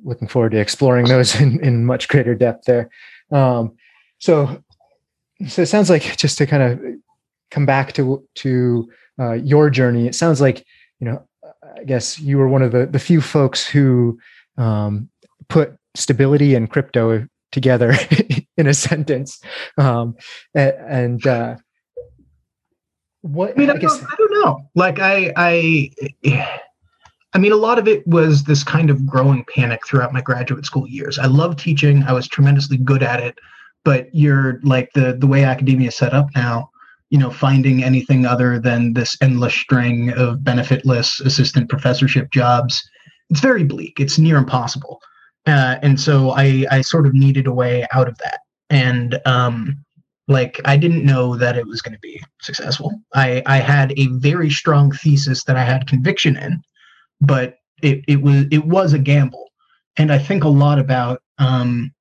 looking 0.04 0.28
forward 0.28 0.52
to 0.52 0.60
exploring 0.60 1.08
those 1.08 1.36
in, 1.42 1.60
in 1.64 1.86
much 1.86 2.08
greater 2.08 2.36
depth 2.36 2.66
there. 2.66 2.90
Um, 3.32 3.76
so, 4.20 4.62
so 5.48 5.62
it 5.62 5.68
sounds 5.68 5.90
like 5.90 6.18
just 6.18 6.38
to 6.38 6.46
kind 6.46 6.64
of 6.64 6.80
come 7.52 7.66
back 7.66 7.94
to, 7.94 8.26
to 8.36 8.90
uh, 9.20 9.34
your 9.34 9.70
journey, 9.70 10.08
it 10.08 10.16
sounds 10.16 10.42
like, 10.42 10.66
you 11.00 11.08
know, 11.08 11.28
I 11.78 11.84
guess 11.84 12.20
you 12.20 12.38
were 12.38 12.48
one 12.48 12.62
of 12.62 12.72
the, 12.72 12.86
the 12.86 13.00
few 13.00 13.22
folks 13.22 13.66
who 13.66 14.20
um, 14.58 15.10
put 15.50 15.76
stability 15.96 16.56
and 16.56 16.70
crypto 16.70 17.28
together 17.52 17.94
in 18.58 18.68
a 18.68 18.74
sentence. 18.74 19.42
Um, 19.78 20.16
and, 20.54 20.74
and 20.88 21.28
uh, 21.28 21.56
what 23.22 23.52
I 23.52 23.56
mean, 23.56 23.70
I, 23.70 23.78
guess, 23.78 24.02
I 24.02 24.16
don't 24.18 24.32
know. 24.32 24.70
Like 24.76 25.00
I, 25.00 25.34
I, 25.36 25.92
I 27.36 27.38
mean, 27.38 27.52
a 27.52 27.58
lot 27.58 27.78
of 27.78 27.86
it 27.86 28.08
was 28.08 28.46
this 28.46 28.64
kind 28.64 28.90
of 28.90 29.06
growing 29.06 29.44
panic 29.54 29.86
throughout 29.86 30.14
my 30.14 30.22
graduate 30.22 30.66
school 30.66 30.88
years. 30.88 31.20
I 31.20 31.26
love 31.26 31.58
teaching. 31.58 32.02
I 32.04 32.14
was 32.14 32.30
tremendously 32.30 32.78
good 32.78 33.04
at 33.04 33.20
it, 33.20 33.38
but 33.84 34.08
you're 34.14 34.62
like 34.64 34.90
the 34.94 35.18
the 35.20 35.28
way 35.28 35.44
academia 35.44 35.90
is 35.90 35.98
set 35.98 36.14
up 36.14 36.30
now. 36.34 36.70
You 37.10 37.20
know, 37.20 37.30
finding 37.30 37.84
anything 37.84 38.26
other 38.26 38.58
than 38.58 38.94
this 38.94 39.18
endless 39.22 39.54
string 39.54 40.12
of 40.12 40.40
benefitless 40.40 41.20
assistant 41.26 41.70
professorship 41.70 42.32
jobs, 42.32 42.82
it's 43.30 43.42
very 43.42 43.66
bleak. 43.66 44.00
It's 44.00 44.18
near 44.18 44.38
impossible. 44.38 45.02
Uh, 45.46 45.76
and 45.82 46.00
so 46.00 46.32
I 46.32 46.66
I 46.72 46.80
sort 46.80 47.06
of 47.06 47.14
needed 47.14 47.48
a 47.48 47.54
way 47.54 47.86
out 47.92 48.08
of 48.08 48.18
that. 48.20 48.40
And 48.70 49.20
um, 49.26 49.84
like 50.30 50.62
I 50.64 50.78
didn't 50.78 51.04
know 51.04 51.36
that 51.36 51.58
it 51.58 51.68
was 51.68 51.82
going 51.82 51.96
to 51.96 52.00
be 52.00 52.24
successful. 52.40 52.94
I 53.14 53.44
I 53.46 53.58
had 53.58 53.92
a 54.00 54.08
very 54.08 54.50
strong 54.50 54.94
thesis 54.94 55.44
that 55.44 55.58
I 55.58 55.66
had 55.66 55.86
conviction 55.86 56.38
in 56.38 56.64
but 57.22 57.58
it, 57.82 58.04
it 58.08 58.22
was 58.22 58.46
it 58.52 58.66
was 58.66 58.94
a 58.94 59.00
gamble 59.00 59.50
and 59.98 60.12
i 60.12 60.18
think 60.18 60.44
a 60.44 60.50
lot 60.50 60.80
about 60.80 61.22
um, 61.38 61.92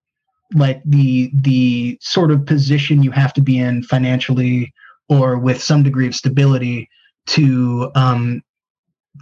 like 0.55 0.81
the 0.85 1.31
the 1.35 1.99
sort 2.01 2.31
of 2.31 2.47
position 2.47 3.03
you 3.03 3.11
have 3.11 3.33
to 3.33 3.43
be 3.43 3.59
in 3.59 3.83
financially 3.83 4.73
or 5.09 5.39
with 5.39 5.61
some 5.61 5.83
degree 5.83 6.07
of 6.07 6.15
stability 6.15 6.89
to 7.27 7.91
um, 7.95 8.41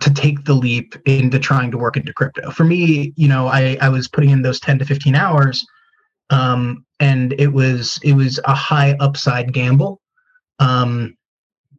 to 0.01 0.13
take 0.13 0.45
the 0.45 0.55
leap 0.55 0.95
into 1.07 1.39
trying 1.39 1.71
to 1.71 1.79
work 1.79 1.97
into 1.97 2.13
crypto. 2.13 2.51
For 2.51 2.65
me, 2.65 3.13
you 3.17 3.29
know, 3.29 3.47
I, 3.47 3.77
I 3.81 3.89
was 3.89 4.09
putting 4.09 4.31
in 4.31 4.43
those 4.43 4.61
10 4.61 4.79
to 4.81 4.85
15 4.85 5.15
hours 5.15 5.65
um, 6.31 6.85
and 6.99 7.35
it 7.39 7.49
was 7.49 7.99
it 8.03 8.15
was 8.15 8.41
a 8.47 8.55
high 8.55 8.97
upside 9.01 9.53
gamble. 9.53 10.01
Um, 10.59 11.17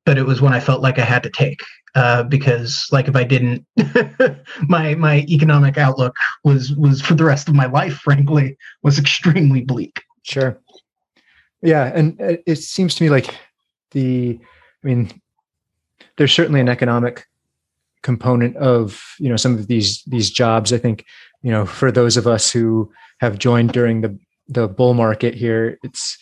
but 0.06 0.18
it 0.18 0.26
was 0.26 0.42
one 0.42 0.54
I 0.54 0.60
felt 0.60 0.82
like 0.82 1.00
I 1.00 1.06
had 1.06 1.24
to 1.24 1.30
take 1.30 1.62
uh, 1.96 2.24
because 2.24 2.88
like 2.92 3.08
if 3.08 3.16
I 3.16 3.24
didn't, 3.24 3.66
my 4.68 4.96
my 4.96 5.20
economic 5.30 5.78
outlook 5.78 6.16
was 6.44 6.74
was 6.76 7.02
for 7.02 7.14
the 7.14 7.26
rest 7.26 7.48
of 7.48 7.56
my 7.56 7.66
life, 7.66 7.94
frankly, 7.96 8.58
was 8.82 9.00
extremely 9.00 9.62
bleak. 9.62 10.02
Sure. 10.24 10.60
Yeah, 11.62 11.92
and 11.96 12.18
it 12.20 12.58
seems 12.58 12.96
to 12.96 13.04
me 13.04 13.10
like 13.10 13.38
the, 13.92 14.38
I 14.84 14.88
mean, 14.88 15.22
there's 16.18 16.34
certainly 16.34 16.60
an 16.60 16.68
economic 16.68 17.26
component 18.02 18.58
of 18.58 19.02
you 19.20 19.30
know 19.30 19.38
some 19.38 19.54
of 19.54 19.68
these 19.68 20.04
these 20.08 20.30
jobs. 20.30 20.74
I 20.74 20.78
think 20.78 21.06
you 21.42 21.52
know 21.52 21.66
for 21.66 21.92
those 21.92 22.18
of 22.18 22.28
us 22.28 22.52
who 22.52 22.92
have 23.20 23.40
joined 23.40 23.72
during 23.72 24.02
the 24.02 24.18
the 24.50 24.68
bull 24.68 24.94
market 24.94 25.36
here, 25.36 25.78
it's 25.84 26.18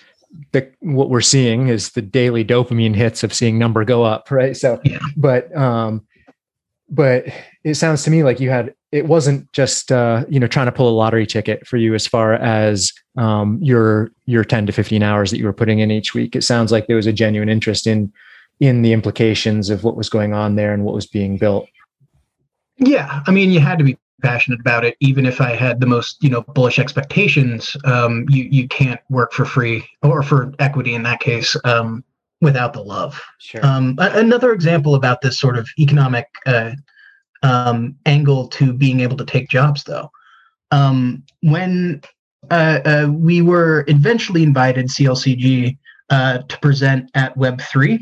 the 0.51 0.71
what 0.79 1.09
we're 1.09 1.21
seeing 1.21 1.67
is 1.67 1.91
the 1.91 2.01
daily 2.01 2.43
dopamine 2.43 2.95
hits 2.95 3.23
of 3.23 3.33
seeing 3.33 3.57
number 3.57 3.83
go 3.83 4.03
up, 4.03 4.29
right? 4.31 4.55
So, 4.55 4.79
yeah. 4.83 4.99
but 5.17 5.55
um, 5.55 6.05
but 6.89 7.25
it 7.63 7.75
sounds 7.75 8.03
to 8.03 8.11
me 8.11 8.23
like 8.23 8.39
you 8.39 8.49
had 8.49 8.73
it 8.91 9.05
wasn't 9.05 9.51
just 9.53 9.91
uh, 9.91 10.25
you 10.29 10.39
know 10.39 10.47
trying 10.47 10.65
to 10.65 10.71
pull 10.71 10.89
a 10.89 10.91
lottery 10.91 11.25
ticket 11.25 11.65
for 11.65 11.77
you 11.77 11.95
as 11.95 12.05
far 12.07 12.33
as 12.33 12.91
um, 13.17 13.59
your 13.61 14.11
your 14.25 14.43
10 14.43 14.65
to 14.67 14.71
15 14.71 15.03
hours 15.03 15.31
that 15.31 15.37
you 15.37 15.45
were 15.45 15.53
putting 15.53 15.79
in 15.79 15.91
each 15.91 16.13
week. 16.13 16.35
It 16.35 16.43
sounds 16.43 16.71
like 16.71 16.87
there 16.87 16.95
was 16.95 17.07
a 17.07 17.13
genuine 17.13 17.49
interest 17.49 17.87
in 17.87 18.11
in 18.59 18.83
the 18.83 18.93
implications 18.93 19.69
of 19.69 19.83
what 19.83 19.97
was 19.97 20.09
going 20.09 20.33
on 20.33 20.55
there 20.55 20.73
and 20.73 20.83
what 20.83 20.93
was 20.93 21.07
being 21.07 21.37
built. 21.37 21.67
Yeah, 22.77 23.21
I 23.27 23.31
mean, 23.31 23.51
you 23.51 23.59
had 23.59 23.77
to 23.79 23.83
be 23.83 23.97
passionate 24.21 24.59
about 24.59 24.85
it 24.85 24.95
even 24.99 25.25
if 25.25 25.41
i 25.41 25.55
had 25.55 25.79
the 25.79 25.85
most 25.85 26.17
you 26.23 26.29
know 26.29 26.41
bullish 26.41 26.79
expectations 26.79 27.75
um, 27.85 28.25
you 28.29 28.43
you 28.51 28.67
can't 28.67 28.99
work 29.09 29.33
for 29.33 29.45
free 29.45 29.83
or 30.03 30.23
for 30.23 30.53
equity 30.59 30.95
in 30.95 31.03
that 31.03 31.19
case 31.19 31.55
um, 31.65 32.03
without 32.41 32.73
the 32.73 32.81
love 32.81 33.21
sure. 33.39 33.65
um, 33.65 33.95
another 33.99 34.53
example 34.53 34.95
about 34.95 35.21
this 35.21 35.39
sort 35.39 35.57
of 35.57 35.67
economic 35.79 36.27
uh, 36.45 36.71
um, 37.43 37.95
angle 38.05 38.47
to 38.47 38.73
being 38.73 38.99
able 38.99 39.17
to 39.17 39.25
take 39.25 39.49
jobs 39.49 39.83
though 39.83 40.09
um, 40.71 41.23
when 41.41 42.01
uh, 42.49 42.79
uh, 42.85 43.07
we 43.11 43.41
were 43.41 43.83
eventually 43.87 44.43
invited 44.43 44.87
clcg 44.87 45.77
uh, 46.09 46.39
to 46.39 46.59
present 46.59 47.09
at 47.15 47.35
web3 47.35 47.99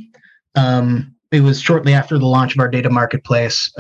um, 0.55 1.15
it 1.31 1.41
was 1.41 1.61
shortly 1.61 1.93
after 1.93 2.17
the 2.17 2.25
launch 2.25 2.55
of 2.55 2.59
our 2.59 2.67
data 2.67 2.89
marketplace 2.89 3.71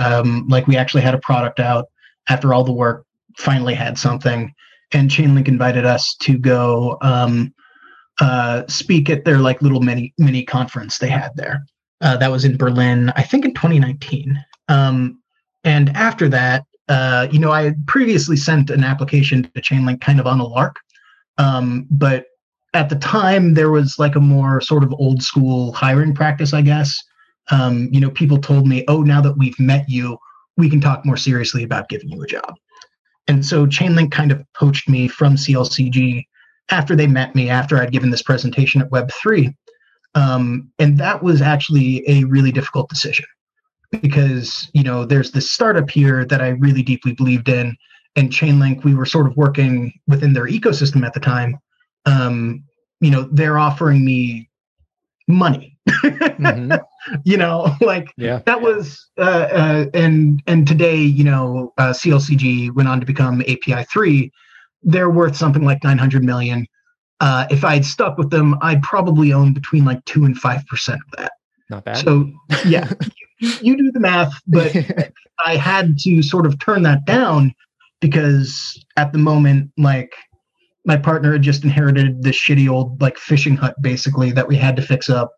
like 0.47 0.67
we 0.67 0.77
actually 0.77 1.01
had 1.01 1.13
a 1.13 1.19
product 1.19 1.59
out 1.59 1.85
after 2.29 2.53
all 2.53 2.63
the 2.63 2.71
work, 2.71 3.05
finally 3.37 3.73
had 3.73 3.97
something. 3.97 4.53
And 4.91 5.09
Chainlink 5.09 5.47
invited 5.47 5.85
us 5.85 6.15
to 6.21 6.37
go 6.37 6.97
um, 7.01 7.53
uh, 8.19 8.63
speak 8.67 9.09
at 9.09 9.25
their 9.25 9.37
like 9.37 9.61
little 9.61 9.81
mini 9.81 10.13
mini 10.17 10.43
conference 10.43 10.97
they 10.97 11.09
had 11.09 11.31
there. 11.35 11.65
Uh, 12.01 12.17
that 12.17 12.31
was 12.31 12.45
in 12.45 12.57
Berlin, 12.57 13.11
I 13.15 13.23
think 13.23 13.45
in 13.45 13.53
2019. 13.53 14.43
Um, 14.69 15.21
and 15.63 15.89
after 15.89 16.29
that, 16.29 16.65
uh, 16.87 17.27
you 17.31 17.39
know, 17.39 17.51
I 17.51 17.63
had 17.63 17.85
previously 17.87 18.37
sent 18.37 18.69
an 18.69 18.83
application 18.83 19.43
to 19.43 19.61
Chainlink 19.61 20.01
kind 20.01 20.19
of 20.19 20.25
on 20.25 20.39
a 20.39 20.45
lark, 20.45 20.77
um, 21.37 21.85
but 21.91 22.25
at 22.73 22.89
the 22.89 22.95
time 22.95 23.53
there 23.53 23.69
was 23.69 23.99
like 23.99 24.15
a 24.15 24.19
more 24.19 24.61
sort 24.61 24.83
of 24.83 24.93
old 24.93 25.21
school 25.21 25.73
hiring 25.73 26.13
practice, 26.15 26.53
I 26.53 26.61
guess. 26.61 26.97
Um, 27.51 27.89
you 27.91 27.99
know, 27.99 28.11
people 28.11 28.37
told 28.37 28.67
me, 28.67 28.85
"Oh, 28.87 29.01
now 29.01 29.21
that 29.21 29.37
we've 29.37 29.59
met 29.59 29.89
you, 29.89 30.17
we 30.59 30.69
can 30.69 30.81
talk 30.81 31.05
more 31.05 31.17
seriously 31.17 31.63
about 31.63 31.89
giving 31.89 32.09
you 32.09 32.21
a 32.21 32.27
job." 32.27 32.53
And 33.27 33.45
so 33.45 33.65
Chainlink 33.65 34.11
kind 34.11 34.31
of 34.31 34.43
poached 34.53 34.89
me 34.89 35.07
from 35.07 35.35
CLCG 35.35 36.25
after 36.71 36.95
they 36.95 37.07
met 37.07 37.35
me, 37.35 37.49
after 37.49 37.77
I'd 37.77 37.91
given 37.91 38.09
this 38.09 38.23
presentation 38.23 38.81
at 38.81 38.89
Web3. 38.89 39.53
Um, 40.15 40.71
and 40.79 40.97
that 40.97 41.21
was 41.21 41.41
actually 41.41 42.03
a 42.09 42.23
really 42.23 42.51
difficult 42.51 42.89
decision 42.89 43.25
because, 44.01 44.69
you 44.73 44.83
know, 44.83 45.05
there's 45.05 45.31
this 45.31 45.51
startup 45.51 45.89
here 45.89 46.25
that 46.25 46.41
I 46.41 46.49
really 46.49 46.83
deeply 46.83 47.13
believed 47.13 47.49
in. 47.49 47.75
And 48.15 48.31
Chainlink, 48.31 48.83
we 48.83 48.95
were 48.95 49.05
sort 49.05 49.27
of 49.27 49.37
working 49.37 49.93
within 50.07 50.33
their 50.33 50.47
ecosystem 50.47 51.05
at 51.05 51.13
the 51.13 51.19
time. 51.19 51.57
Um, 52.05 52.63
you 53.01 53.11
know, 53.11 53.29
they're 53.31 53.59
offering 53.59 54.03
me 54.03 54.49
money. 55.27 55.77
Mm-hmm. 55.89 56.73
you 57.23 57.37
know, 57.37 57.75
like 57.81 58.13
yeah. 58.17 58.41
that 58.45 58.61
was 58.61 59.07
uh, 59.17 59.21
uh, 59.51 59.85
and 59.93 60.41
and 60.47 60.67
today, 60.67 60.97
you 60.97 61.23
know, 61.23 61.73
uh, 61.77 61.91
CLCG 61.91 62.73
went 62.73 62.89
on 62.89 62.99
to 62.99 63.05
become 63.05 63.41
API 63.41 63.83
three. 63.91 64.31
They're 64.83 65.09
worth 65.09 65.35
something 65.35 65.63
like 65.63 65.83
nine 65.83 65.97
hundred 65.97 66.23
million. 66.23 66.67
Uh, 67.19 67.47
if 67.49 67.65
I 67.65 67.75
had 67.75 67.85
stuck 67.85 68.17
with 68.17 68.29
them, 68.29 68.55
I'd 68.61 68.81
probably 68.81 69.33
own 69.33 69.53
between 69.53 69.83
like 69.83 70.03
two 70.05 70.23
and 70.25 70.37
five 70.37 70.65
percent 70.67 71.01
of 71.11 71.19
that. 71.19 71.31
Not 71.69 71.85
bad. 71.85 71.97
So 71.97 72.31
yeah, 72.65 72.91
you, 73.39 73.51
you 73.61 73.77
do 73.77 73.91
the 73.91 73.99
math, 73.99 74.33
but 74.47 74.75
I 75.45 75.57
had 75.57 75.97
to 75.99 76.21
sort 76.21 76.45
of 76.45 76.59
turn 76.59 76.83
that 76.83 77.05
down 77.05 77.53
because 77.99 78.83
at 78.97 79.11
the 79.11 79.17
moment, 79.17 79.71
like 79.77 80.13
my 80.85 80.97
partner 80.97 81.33
had 81.33 81.41
just 81.41 81.63
inherited 81.63 82.23
this 82.23 82.35
shitty 82.35 82.69
old 82.69 82.99
like 83.01 83.17
fishing 83.17 83.55
hut 83.55 83.75
basically 83.81 84.31
that 84.31 84.47
we 84.47 84.55
had 84.55 84.75
to 84.75 84.81
fix 84.81 85.09
up. 85.09 85.31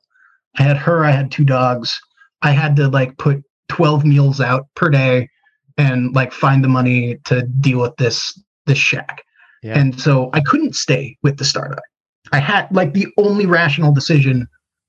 I 0.58 0.64
had 0.64 0.78
her, 0.78 1.06
I 1.06 1.12
had 1.12 1.32
two 1.32 1.46
dogs. 1.46 2.00
I 2.42 2.52
had 2.52 2.76
to 2.78 2.88
like 2.88 3.18
put 3.18 3.44
12 3.70 4.06
meals 4.06 4.42
out 4.42 4.68
per 4.76 4.90
day 4.90 5.30
and 5.78 6.14
like 6.14 6.34
find 6.34 6.64
the 6.64 6.68
money 6.68 7.18
to 7.26 7.44
deal 7.44 7.80
with 7.80 7.96
this 7.98 8.38
this 8.66 8.78
shack. 8.78 9.24
Yeah. 9.64 9.78
And 9.78 10.00
so 10.00 10.30
I 10.34 10.42
couldn't 10.42 10.76
stay 10.76 11.18
with 11.24 11.38
the 11.38 11.46
startup. 11.46 11.84
I 12.32 12.40
had 12.40 12.68
like 12.72 12.94
the 12.94 13.08
only 13.18 13.46
rational 13.46 13.94
decision 13.94 14.48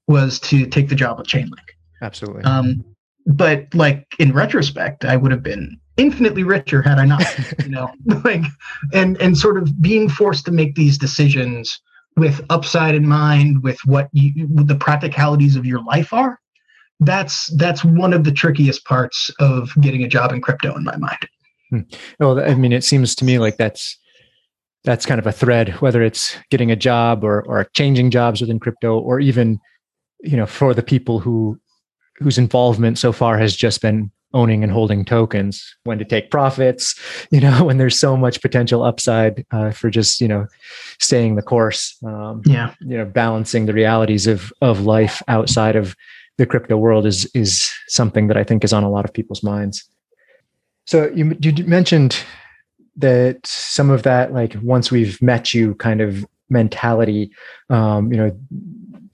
was 0.08 0.40
to 0.40 0.66
take 0.66 0.88
the 0.88 0.94
job 0.94 1.18
with 1.18 1.26
Chainlink. 1.26 1.68
Absolutely. 2.00 2.42
Um, 2.44 2.84
but 3.26 3.72
like 3.74 4.06
in 4.18 4.32
retrospect, 4.32 5.04
I 5.04 5.16
would 5.16 5.30
have 5.30 5.42
been 5.42 5.78
infinitely 5.96 6.42
richer 6.42 6.82
had 6.82 6.98
I 6.98 7.04
not, 7.04 7.24
you 7.62 7.68
know, 7.68 7.90
like 8.24 8.42
and 8.92 9.20
and 9.20 9.36
sort 9.36 9.58
of 9.58 9.80
being 9.80 10.08
forced 10.08 10.44
to 10.46 10.52
make 10.52 10.74
these 10.74 10.98
decisions 10.98 11.80
with 12.16 12.44
upside 12.50 12.94
in 12.94 13.06
mind, 13.06 13.62
with 13.62 13.78
what 13.84 14.08
you 14.12 14.46
the 14.64 14.76
practicalities 14.76 15.56
of 15.56 15.66
your 15.66 15.82
life 15.82 16.12
are. 16.12 16.38
That's 17.00 17.46
that's 17.56 17.84
one 17.84 18.12
of 18.12 18.24
the 18.24 18.32
trickiest 18.32 18.84
parts 18.84 19.30
of 19.40 19.72
getting 19.80 20.04
a 20.04 20.08
job 20.08 20.32
in 20.32 20.40
crypto 20.40 20.74
in 20.76 20.84
my 20.84 20.96
mind. 20.96 21.28
Hmm. 21.70 21.80
Well, 22.20 22.40
I 22.40 22.54
mean, 22.54 22.72
it 22.72 22.84
seems 22.84 23.14
to 23.16 23.24
me 23.24 23.38
like 23.38 23.56
that's 23.56 23.98
that's 24.84 25.06
kind 25.06 25.18
of 25.18 25.26
a 25.26 25.32
thread, 25.32 25.70
whether 25.80 26.02
it's 26.02 26.36
getting 26.50 26.70
a 26.70 26.76
job 26.76 27.24
or 27.24 27.42
or 27.42 27.64
changing 27.74 28.10
jobs 28.10 28.40
within 28.40 28.60
crypto, 28.60 28.98
or 28.98 29.20
even 29.20 29.58
you 30.20 30.36
know 30.36 30.46
for 30.46 30.74
the 30.74 30.82
people 30.82 31.18
who 31.18 31.58
whose 32.18 32.38
involvement 32.38 32.98
so 32.98 33.12
far 33.12 33.38
has 33.38 33.56
just 33.56 33.80
been 33.80 34.10
owning 34.34 34.62
and 34.62 34.72
holding 34.72 35.04
tokens 35.04 35.76
when 35.84 35.98
to 35.98 36.04
take 36.04 36.30
profits 36.30 36.98
you 37.30 37.40
know 37.40 37.64
when 37.64 37.78
there's 37.78 37.98
so 37.98 38.16
much 38.16 38.40
potential 38.40 38.82
upside 38.82 39.44
uh, 39.50 39.70
for 39.70 39.90
just 39.90 40.20
you 40.20 40.28
know 40.28 40.46
staying 41.00 41.36
the 41.36 41.42
course 41.42 41.96
um, 42.04 42.42
yeah. 42.46 42.74
you 42.80 42.96
know 42.96 43.04
balancing 43.04 43.66
the 43.66 43.72
realities 43.72 44.26
of 44.26 44.52
of 44.60 44.80
life 44.80 45.22
outside 45.28 45.76
of 45.76 45.94
the 46.38 46.46
crypto 46.46 46.76
world 46.76 47.06
is 47.06 47.30
is 47.34 47.72
something 47.88 48.28
that 48.28 48.36
i 48.36 48.44
think 48.44 48.64
is 48.64 48.72
on 48.72 48.84
a 48.84 48.90
lot 48.90 49.04
of 49.04 49.12
people's 49.12 49.42
minds. 49.42 49.84
So 50.84 51.10
you 51.14 51.36
you 51.40 51.64
mentioned 51.64 52.16
that 52.96 53.46
some 53.46 53.90
of 53.90 54.02
that 54.02 54.32
like 54.32 54.56
once 54.62 54.90
we've 54.90 55.20
met 55.22 55.54
you 55.54 55.74
kind 55.76 56.00
of 56.00 56.26
mentality 56.50 57.30
um, 57.70 58.12
you 58.12 58.18
know 58.18 58.36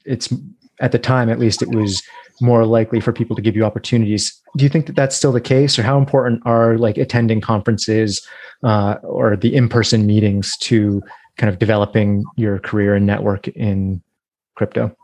it's 0.05 0.33
at 0.81 0.93
the 0.93 0.99
time 0.99 1.29
at 1.29 1.39
least 1.39 1.63
it 1.63 1.69
was 1.75 2.03
more 2.41 2.65
likely 2.65 3.01
for 3.01 3.13
people 3.13 3.35
to 3.37 3.43
give 3.43 3.57
you 3.57 3.65
opportunities 3.65 4.41
do 4.57 4.65
you 4.65 4.69
think 4.69 4.87
that 4.87 4.97
that's 4.97 5.17
still 5.17 5.33
the 5.33 5.41
case 5.41 5.79
or 5.79 5.83
how 5.83 5.99
important 5.99 6.41
are 6.45 6.79
like 6.79 6.97
attending 6.99 7.41
conferences 7.41 8.27
uh, 8.65 8.95
or 9.03 9.37
the 9.37 9.55
in-person 9.55 10.07
meetings 10.07 10.57
to 10.59 11.03
kind 11.37 11.53
of 11.53 11.59
developing 11.59 12.25
your 12.37 12.59
career 12.59 12.95
and 12.95 13.07
network 13.07 13.49
in 13.49 14.03
crypto 14.57 14.95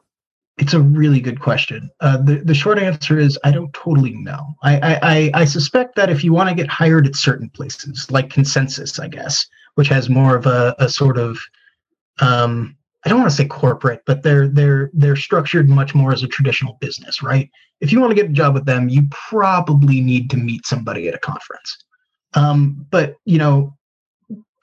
it's 0.56 0.72
a 0.72 0.80
really 0.80 1.20
good 1.20 1.40
question. 1.40 1.90
Uh, 2.00 2.16
the 2.16 2.36
the 2.36 2.54
short 2.54 2.78
answer 2.78 3.18
is 3.18 3.38
I 3.42 3.50
don't 3.50 3.72
totally 3.74 4.14
know. 4.14 4.54
I 4.62 4.98
I, 5.02 5.30
I 5.42 5.44
suspect 5.46 5.96
that 5.96 6.10
if 6.10 6.22
you 6.22 6.32
want 6.32 6.48
to 6.48 6.54
get 6.54 6.68
hired 6.68 7.08
at 7.08 7.16
certain 7.16 7.50
places, 7.50 8.08
like 8.10 8.30
Consensus, 8.30 9.00
I 9.00 9.08
guess, 9.08 9.46
which 9.74 9.88
has 9.88 10.08
more 10.08 10.36
of 10.36 10.46
a, 10.46 10.76
a 10.78 10.88
sort 10.88 11.18
of 11.18 11.38
um, 12.20 12.76
I 13.04 13.10
don't 13.10 13.18
want 13.18 13.30
to 13.30 13.36
say 13.36 13.44
corporate, 13.44 14.02
but 14.06 14.22
they're 14.22 14.48
they're 14.48 14.90
they're 14.94 15.16
structured 15.16 15.68
much 15.68 15.94
more 15.94 16.12
as 16.12 16.22
a 16.22 16.28
traditional 16.28 16.78
business, 16.80 17.22
right? 17.22 17.50
If 17.80 17.92
you 17.92 18.00
want 18.00 18.12
to 18.12 18.14
get 18.14 18.30
a 18.30 18.32
job 18.32 18.54
with 18.54 18.64
them, 18.64 18.88
you 18.88 19.02
probably 19.10 20.00
need 20.00 20.30
to 20.30 20.36
meet 20.36 20.66
somebody 20.66 21.06
at 21.08 21.14
a 21.14 21.18
conference. 21.18 21.76
Um, 22.32 22.86
but 22.90 23.16
you 23.26 23.38
know, 23.38 23.76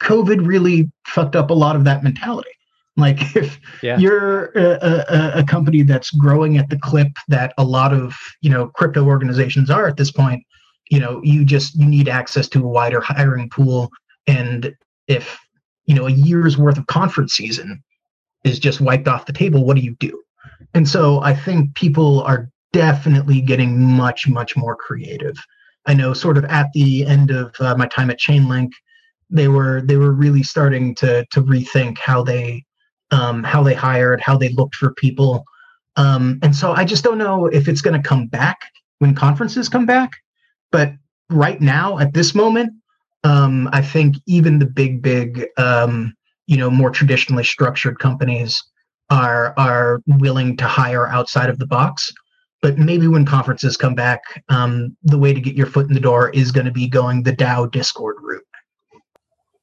COVID 0.02 0.46
really 0.46 0.92
fucked 1.06 1.36
up 1.36 1.52
a 1.52 1.54
lot 1.54 1.76
of 1.76 1.84
that 1.84 2.04
mentality. 2.04 2.50
Like 2.98 3.36
if 3.36 3.60
yeah. 3.84 3.98
you're 4.00 4.46
a, 4.58 5.06
a, 5.08 5.32
a 5.40 5.44
company 5.44 5.84
that's 5.84 6.10
growing 6.10 6.58
at 6.58 6.70
the 6.70 6.80
clip 6.80 7.12
that 7.28 7.54
a 7.60 7.64
lot 7.64 7.94
of 7.94 8.16
you 8.42 8.50
know 8.50 8.70
crypto 8.70 9.06
organizations 9.06 9.70
are 9.70 9.88
at 9.88 9.98
this 9.98 10.12
point, 10.12 10.44
you 10.90 11.00
know, 11.00 11.22
you 11.24 11.46
just 11.46 11.76
you 11.76 11.86
need 11.86 12.10
access 12.10 12.48
to 12.50 12.64
a 12.64 12.68
wider 12.68 13.02
hiring 13.02 13.50
pool, 13.50 13.92
and 14.26 14.74
if 15.08 15.38
you 15.86 15.94
know 15.94 16.08
a 16.08 16.12
year's 16.12 16.58
worth 16.58 16.80
of 16.80 16.88
conference 16.88 17.34
season 17.34 17.84
is 18.44 18.60
just 18.60 18.82
wiped 18.82 19.08
off 19.08 19.26
the 19.26 19.34
table, 19.34 19.66
what 19.66 19.76
do 19.76 19.82
you 19.82 19.96
do? 20.00 20.22
And 20.74 20.88
so 20.88 21.22
I 21.22 21.36
think 21.36 21.76
people 21.76 22.22
are 22.24 22.50
definitely 22.74 23.42
getting 23.42 23.80
much, 23.80 24.28
much 24.28 24.56
more 24.56 24.76
creative. 24.76 25.36
I 25.86 25.94
know, 25.94 26.14
sort 26.14 26.38
of 26.38 26.46
at 26.46 26.68
the 26.74 27.06
end 27.06 27.32
of 27.32 27.56
uh, 27.60 27.76
my 27.76 27.88
time 27.88 28.10
at 28.10 28.20
Chainlink, 28.20 28.70
they 29.30 29.48
were 29.48 29.82
they 29.82 29.96
were 29.96 30.12
really 30.12 30.44
starting 30.44 30.94
to 30.96 31.26
to 31.32 31.42
rethink 31.42 31.98
how 31.98 32.22
they 32.24 32.64
um, 33.12 33.44
how 33.44 33.64
they 33.64 33.74
hired, 33.74 34.22
how 34.22 34.38
they 34.38 34.50
looked 34.50 34.76
for 34.76 34.94
people, 34.94 35.44
um, 35.96 36.40
and 36.42 36.56
so 36.56 36.74
I 36.74 36.86
just 36.86 37.04
don't 37.04 37.18
know 37.18 37.48
if 37.48 37.68
it's 37.68 37.82
going 37.82 38.00
to 38.00 38.08
come 38.08 38.28
back 38.28 38.60
when 39.00 39.16
conferences 39.16 39.70
come 39.70 39.86
back. 39.86 40.12
But 40.72 40.94
right 41.30 41.60
now, 41.60 41.98
at 41.98 42.14
this 42.14 42.36
moment, 42.36 42.74
um, 43.24 43.70
I 43.72 43.82
think 43.82 44.16
even 44.28 44.60
the 44.60 44.66
big, 44.66 45.02
big 45.02 45.48
um, 45.58 46.14
you 46.52 46.58
know 46.58 46.70
more 46.70 46.92
traditionally 46.92 47.46
structured 47.46 47.98
companies 47.98 48.62
are 49.10 49.54
are 49.58 50.02
willing 50.06 50.58
to 50.58 50.66
hire 50.66 51.08
outside 51.08 51.50
of 51.50 51.60
the 51.60 51.66
box. 51.66 52.12
But 52.62 52.78
maybe 52.78 53.08
when 53.08 53.26
conferences 53.26 53.78
come 53.78 53.96
back 53.96 54.22
um, 54.50 54.96
the 55.02 55.18
way 55.18 55.34
to 55.34 55.40
get 55.40 55.56
your 55.56 55.66
foot 55.66 55.88
in 55.88 55.94
the 55.94 56.00
door 56.00 56.30
is 56.32 56.52
going 56.52 56.66
to 56.66 56.72
be 56.72 56.88
going 56.88 57.24
the 57.24 57.32
dao 57.32 57.72
discord 57.72 58.18
route. 58.20 58.46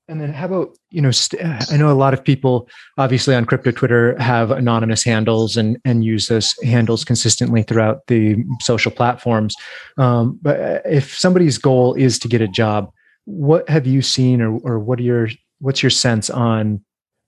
And 0.09 0.19
then 0.19 0.33
how 0.33 0.47
about 0.47 0.79
you 0.91 1.03
know 1.03 1.11
st- 1.11 1.43
i 1.71 1.77
know 1.77 1.93
a 1.93 2.01
lot 2.05 2.15
of 2.15 2.25
people 2.25 2.67
obviously 2.97 3.35
on 3.35 3.45
crypto 3.45 3.71
twitter 3.71 4.19
have 4.19 4.51
anonymous 4.51 5.05
handles 5.05 5.59
and 5.59 5.77
and 5.85 6.03
use 6.03 6.29
those 6.29 6.55
handles 6.65 7.05
consistently 7.05 7.63
throughout 7.63 8.07
the 8.07 8.43
social 8.63 8.91
platforms. 8.91 9.55
Um, 9.99 10.39
but 10.41 10.59
uh, 10.59 10.81
if 10.87 11.15
somebody's 11.15 11.59
goal 11.59 11.93
is 11.93 12.19
to 12.21 12.29
get 12.29 12.41
a 12.41 12.49
job 12.49 12.91
what 13.27 13.69
have 13.69 13.87
you 13.87 14.01
seen 14.01 14.41
or, 14.41 14.59
or 14.61 14.79
what 14.79 14.99
are 14.99 15.03
your 15.03 15.29
what's 15.61 15.83
your 15.83 15.91
sense 15.91 16.31
on 16.31 16.83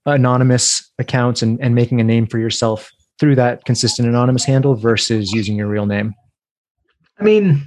anonymous 0.05 0.89
accounts 0.99 1.41
and, 1.41 1.59
and 1.61 1.75
making 1.75 2.01
a 2.01 2.03
name 2.03 2.27
for 2.27 2.39
yourself 2.39 2.89
through 3.19 3.35
that 3.35 3.65
consistent 3.65 4.07
anonymous 4.07 4.45
handle 4.45 4.75
versus 4.75 5.31
using 5.31 5.55
your 5.55 5.67
real 5.67 5.85
name? 5.85 6.13
I 7.19 7.23
mean, 7.23 7.65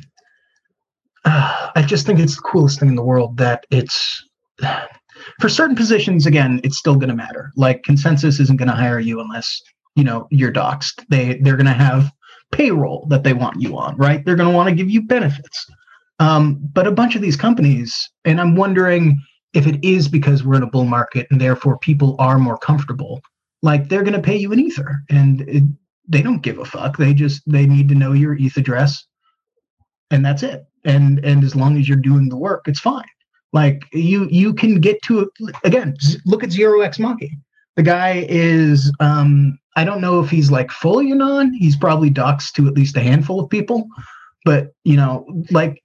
uh, 1.25 1.71
I 1.75 1.83
just 1.83 2.07
think 2.07 2.19
it's 2.19 2.37
the 2.37 2.43
coolest 2.43 2.81
thing 2.81 2.89
in 2.89 2.97
the 2.97 3.05
world 3.05 3.37
that 3.39 3.65
it's 3.71 4.23
for 5.41 5.49
certain 5.49 5.77
positions. 5.77 6.27
Again, 6.27 6.61
it's 6.65 6.79
still 6.79 6.97
going 6.97 7.09
to 7.09 7.15
matter. 7.15 7.53
Like 7.57 7.83
consensus 7.85 8.41
isn't 8.41 8.59
going 8.59 8.69
to 8.69 8.75
hire 8.75 8.99
you 8.99 9.21
unless 9.21 9.61
you 9.95 10.05
know 10.05 10.27
you're 10.31 10.53
doxxed. 10.53 11.05
They 11.09 11.39
they're 11.39 11.57
going 11.57 11.67
to 11.67 11.73
have 11.73 12.11
payroll 12.53 13.07
that 13.11 13.25
they 13.25 13.33
want 13.33 13.61
you 13.61 13.77
on, 13.77 13.97
right? 13.97 14.25
They're 14.25 14.37
going 14.37 14.51
to 14.51 14.55
want 14.55 14.69
to 14.69 14.75
give 14.75 14.91
you 14.91 15.03
benefits. 15.03 15.67
Um, 16.21 16.59
but 16.73 16.87
a 16.87 16.93
bunch 16.93 17.17
of 17.17 17.23
these 17.23 17.37
companies, 17.37 18.09
and 18.25 18.41
I'm 18.41 18.55
wondering 18.55 19.21
if 19.55 19.67
it 19.67 19.83
is 19.85 20.09
because 20.09 20.45
we're 20.45 20.57
in 20.57 20.63
a 20.63 20.71
bull 20.71 20.85
market 20.85 21.27
and 21.31 21.41
therefore 21.41 21.79
people 21.79 22.17
are 22.19 22.39
more 22.39 22.59
comfortable, 22.59 23.23
like 23.63 23.89
they're 23.89 24.03
going 24.03 24.13
to 24.15 24.21
pay 24.21 24.37
you 24.37 24.53
an 24.53 24.61
ether 24.61 25.03
and 25.09 25.43
it, 25.43 25.63
they 26.09 26.23
don't 26.23 26.43
give 26.43 26.59
a 26.59 26.65
fuck. 26.65 26.97
They 26.97 27.15
just 27.15 27.43
they 27.51 27.67
need 27.67 27.89
to 27.89 27.95
know 27.95 28.13
your 28.13 28.35
ETH 28.35 28.57
address, 28.57 29.07
and 30.11 30.25
that's 30.25 30.43
it. 30.43 30.67
And 30.85 31.25
and 31.25 31.43
as 31.43 31.57
long 31.57 31.79
as 31.79 31.89
you're 31.89 31.97
doing 31.97 32.29
the 32.29 32.37
work, 32.37 32.69
it's 32.69 32.81
fine. 32.81 33.05
Like 33.53 33.85
you 33.93 34.29
you 34.31 34.53
can 34.53 34.81
get 34.81 35.01
to 35.03 35.31
again. 35.63 35.97
Look 36.27 36.45
at 36.45 36.53
Zero 36.53 36.81
X 36.81 36.99
Maki. 36.99 37.31
The 37.77 37.83
guy 37.83 38.27
is 38.29 38.93
um, 39.01 39.59
I 39.77 39.85
don't 39.85 40.01
know 40.01 40.21
if 40.21 40.31
he's 40.31 40.51
like 40.51 40.71
fully 40.71 41.11
anon. 41.11 41.55
He's 41.55 41.77
probably 41.77 42.11
doxed 42.11 42.53
to 42.55 42.69
at 42.69 42.75
least 42.75 42.97
a 42.97 43.01
handful 43.01 43.41
of 43.41 43.49
people, 43.49 43.89
but 44.45 44.75
you 44.85 44.97
know, 44.97 45.27
like 45.51 45.81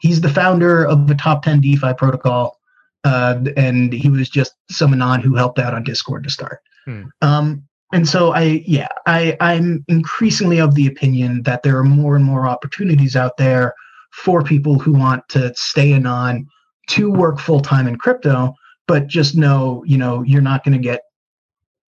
he's 0.00 0.20
the 0.20 0.28
founder 0.28 0.86
of 0.86 1.06
the 1.06 1.14
top 1.14 1.42
10 1.42 1.60
DeFi 1.60 1.94
protocol. 1.94 2.59
Uh, 3.04 3.40
and 3.56 3.92
he 3.92 4.10
was 4.10 4.28
just 4.28 4.54
someone 4.70 5.02
on 5.02 5.20
who 5.20 5.34
helped 5.34 5.58
out 5.58 5.74
on 5.74 5.82
Discord 5.82 6.24
to 6.24 6.30
start. 6.30 6.60
Hmm. 6.84 7.04
Um, 7.22 7.62
and 7.92 8.08
so 8.08 8.32
I, 8.32 8.62
yeah, 8.66 8.88
I, 9.06 9.36
I'm 9.40 9.84
increasingly 9.88 10.60
of 10.60 10.74
the 10.74 10.86
opinion 10.86 11.42
that 11.42 11.62
there 11.62 11.76
are 11.78 11.84
more 11.84 12.14
and 12.14 12.24
more 12.24 12.46
opportunities 12.46 13.16
out 13.16 13.36
there 13.36 13.74
for 14.12 14.42
people 14.42 14.78
who 14.78 14.92
want 14.92 15.28
to 15.30 15.52
stay 15.56 15.92
anon 15.92 16.46
to 16.88 17.10
work 17.10 17.38
full 17.38 17.60
time 17.60 17.86
in 17.86 17.96
crypto, 17.96 18.54
but 18.86 19.06
just 19.06 19.36
know, 19.36 19.82
you 19.86 19.96
know, 19.96 20.22
you're 20.22 20.40
not 20.40 20.64
going 20.64 20.76
to 20.76 20.82
get 20.82 21.02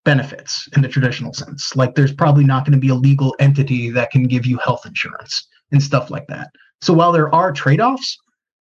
benefits 0.03 0.67
in 0.75 0.81
the 0.81 0.87
traditional 0.87 1.33
sense. 1.33 1.75
Like 1.75 1.95
there's 1.95 2.13
probably 2.13 2.43
not 2.43 2.65
going 2.65 2.73
to 2.73 2.79
be 2.79 2.89
a 2.89 2.95
legal 2.95 3.35
entity 3.39 3.89
that 3.91 4.11
can 4.11 4.23
give 4.23 4.45
you 4.45 4.57
health 4.57 4.85
insurance 4.85 5.47
and 5.71 5.81
stuff 5.81 6.09
like 6.09 6.27
that. 6.27 6.49
So 6.81 6.93
while 6.93 7.11
there 7.11 7.33
are 7.33 7.51
trade 7.51 7.81
offs, 7.81 8.17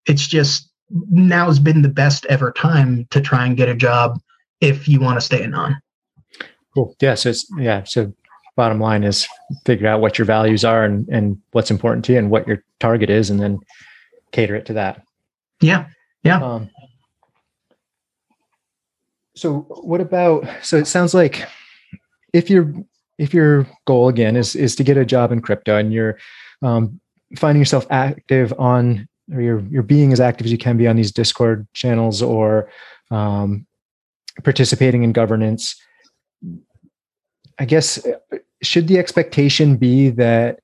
it's 0.06 0.28
just 0.28 0.69
now's 0.90 1.60
been 1.60 1.82
the 1.82 1.90
best 1.90 2.26
ever 2.28 2.52
time 2.52 3.06
to 3.12 3.22
try 3.22 3.46
and 3.46 3.58
get 3.58 3.70
a 3.70 3.76
job 3.76 4.20
if 4.62 4.88
you 4.88 5.00
want 5.00 5.20
to 5.20 5.26
stay 5.26 5.44
anon. 5.44 5.80
Cool. 6.74 6.96
Yeah. 7.00 7.16
So 7.16 7.30
it's, 7.30 7.46
yeah. 7.58 7.84
So 7.84 8.14
bottom 8.56 8.80
line 8.80 9.04
is 9.04 9.28
figure 9.66 9.88
out 9.88 10.02
what 10.02 10.18
your 10.18 10.26
values 10.26 10.66
are 10.66 10.84
and, 10.84 11.08
and 11.10 11.42
what's 11.52 11.72
important 11.72 12.06
to 12.06 12.14
you 12.14 12.20
and 12.20 12.30
what 12.30 12.48
your 12.48 12.64
target 12.80 13.10
is, 13.10 13.30
and 13.30 13.40
then 13.40 13.60
cater 14.32 14.56
it 14.56 14.66
to 14.66 14.74
that. 14.74 15.04
Yeah. 15.62 15.88
Yeah. 16.24 16.44
Um, 16.44 16.70
so 19.36 19.62
what 19.70 20.02
about, 20.02 20.48
so 20.62 20.78
it 20.78 20.88
sounds 20.88 21.14
like 21.14 21.48
if 22.34 22.50
your, 22.50 22.74
if 23.18 23.34
your 23.34 23.68
goal 23.86 24.10
again 24.10 24.36
is, 24.36 24.56
is 24.56 24.76
to 24.76 24.84
get 24.84 24.98
a 24.98 25.06
job 25.06 25.32
in 25.32 25.42
crypto 25.42 25.78
and 25.78 25.94
you're 25.94 26.18
um, 26.62 27.00
finding 27.38 27.62
yourself 27.62 27.88
active 27.90 28.54
on 28.60 29.08
or 29.34 29.42
you're 29.42 29.64
you're 29.70 29.84
being 29.84 30.12
as 30.12 30.20
active 30.20 30.46
as 30.46 30.52
you 30.52 30.58
can 30.58 30.78
be 30.78 30.88
on 30.88 30.96
these 30.96 31.12
discord 31.12 31.68
channels 31.74 32.22
or 32.22 32.70
um, 33.12 33.66
participating 34.44 35.04
in 35.04 35.12
governance. 35.12 35.76
I 37.60 37.66
guess 37.66 38.06
should 38.62 38.88
the 38.88 38.98
expectation 38.98 39.78
be 39.78 40.10
that 40.12 40.60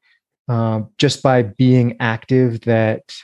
um, 0.47 0.89
just 0.97 1.23
by 1.23 1.43
being 1.43 1.97
active 1.99 2.61
that 2.61 3.15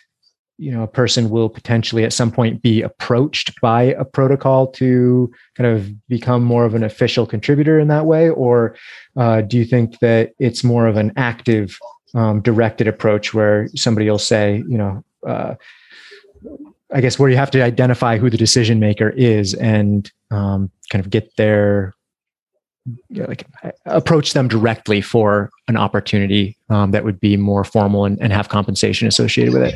you 0.58 0.72
know 0.72 0.84
a 0.84 0.88
person 0.88 1.30
will 1.30 1.50
potentially 1.50 2.04
at 2.04 2.14
some 2.14 2.32
point 2.32 2.62
be 2.62 2.82
approached 2.82 3.60
by 3.62 3.84
a 3.84 4.06
protocol 4.06 4.68
to 4.68 5.32
kind 5.56 5.68
of 5.76 5.90
become 6.08 6.44
more 6.44 6.66
of 6.66 6.76
an 6.76 6.84
official 6.84 7.26
contributor 7.26 7.80
in 7.80 7.88
that 7.88 8.06
way? 8.06 8.30
Or 8.30 8.76
uh, 9.16 9.42
do 9.42 9.58
you 9.58 9.66
think 9.66 10.00
that 10.00 10.32
it's 10.40 10.64
more 10.64 10.88
of 10.88 10.98
an 10.98 11.14
active 11.16 11.78
um, 12.14 12.42
directed 12.42 12.88
approach 12.88 13.34
where 13.34 13.70
somebody 13.76 14.10
will 14.10 14.20
say, 14.20 14.64
you 14.68 14.78
know, 14.78 15.04
uh, 15.26 15.56
I 16.94 17.02
guess 17.02 17.18
where 17.18 17.30
you 17.30 17.38
have 17.38 17.52
to 17.52 17.62
identify 17.62 18.18
who 18.18 18.30
the 18.30 18.38
decision 18.38 18.80
maker 18.80 19.10
is 19.10 19.54
and 19.54 20.12
um, 20.30 20.72
kind 20.90 21.04
of 21.04 21.10
get 21.10 21.36
their 21.38 21.94
you 23.10 23.22
know, 23.22 23.28
like 23.28 23.46
approach 23.86 24.34
them 24.34 24.48
directly 24.48 25.02
for 25.02 25.52
an 25.68 25.78
opportunity 25.78 26.58
um, 26.70 26.92
that 26.92 27.04
would 27.04 27.20
be 27.20 27.38
more 27.38 27.64
formal 27.64 28.06
and, 28.06 28.20
and, 28.20 28.34
have 28.34 28.50
compensation 28.50 29.08
associated 29.08 29.54
with 29.54 29.62
it. 29.62 29.76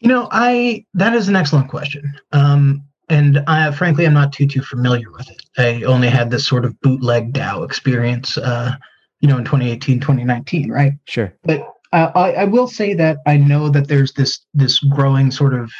You 0.00 0.08
know, 0.08 0.28
I 0.32 0.84
that 0.94 1.14
is 1.14 1.28
an 1.28 1.36
excellent 1.36 1.68
question. 1.68 2.12
Um, 2.32 2.82
and 3.08 3.38
I, 3.46 3.70
frankly, 3.70 4.04
I'm 4.04 4.14
not 4.14 4.32
too 4.32 4.46
too 4.46 4.62
familiar 4.62 5.10
with 5.12 5.30
it. 5.30 5.42
I 5.56 5.84
only 5.84 6.08
had 6.08 6.30
this 6.30 6.46
sort 6.46 6.64
of 6.64 6.78
bootleg 6.80 7.32
DAO 7.32 7.64
experience. 7.64 8.36
Uh, 8.36 8.74
you 9.24 9.28
know 9.28 9.38
in 9.38 9.44
2018 9.44 10.00
2019 10.00 10.70
right 10.70 10.92
sure 11.06 11.32
but 11.44 11.73
uh, 11.94 12.10
I, 12.14 12.32
I 12.32 12.44
will 12.44 12.68
say 12.68 12.94
that 12.94 13.18
i 13.26 13.36
know 13.36 13.68
that 13.70 13.88
there's 13.88 14.12
this 14.12 14.40
this 14.52 14.78
growing 14.80 15.30
sort 15.30 15.54
of 15.54 15.72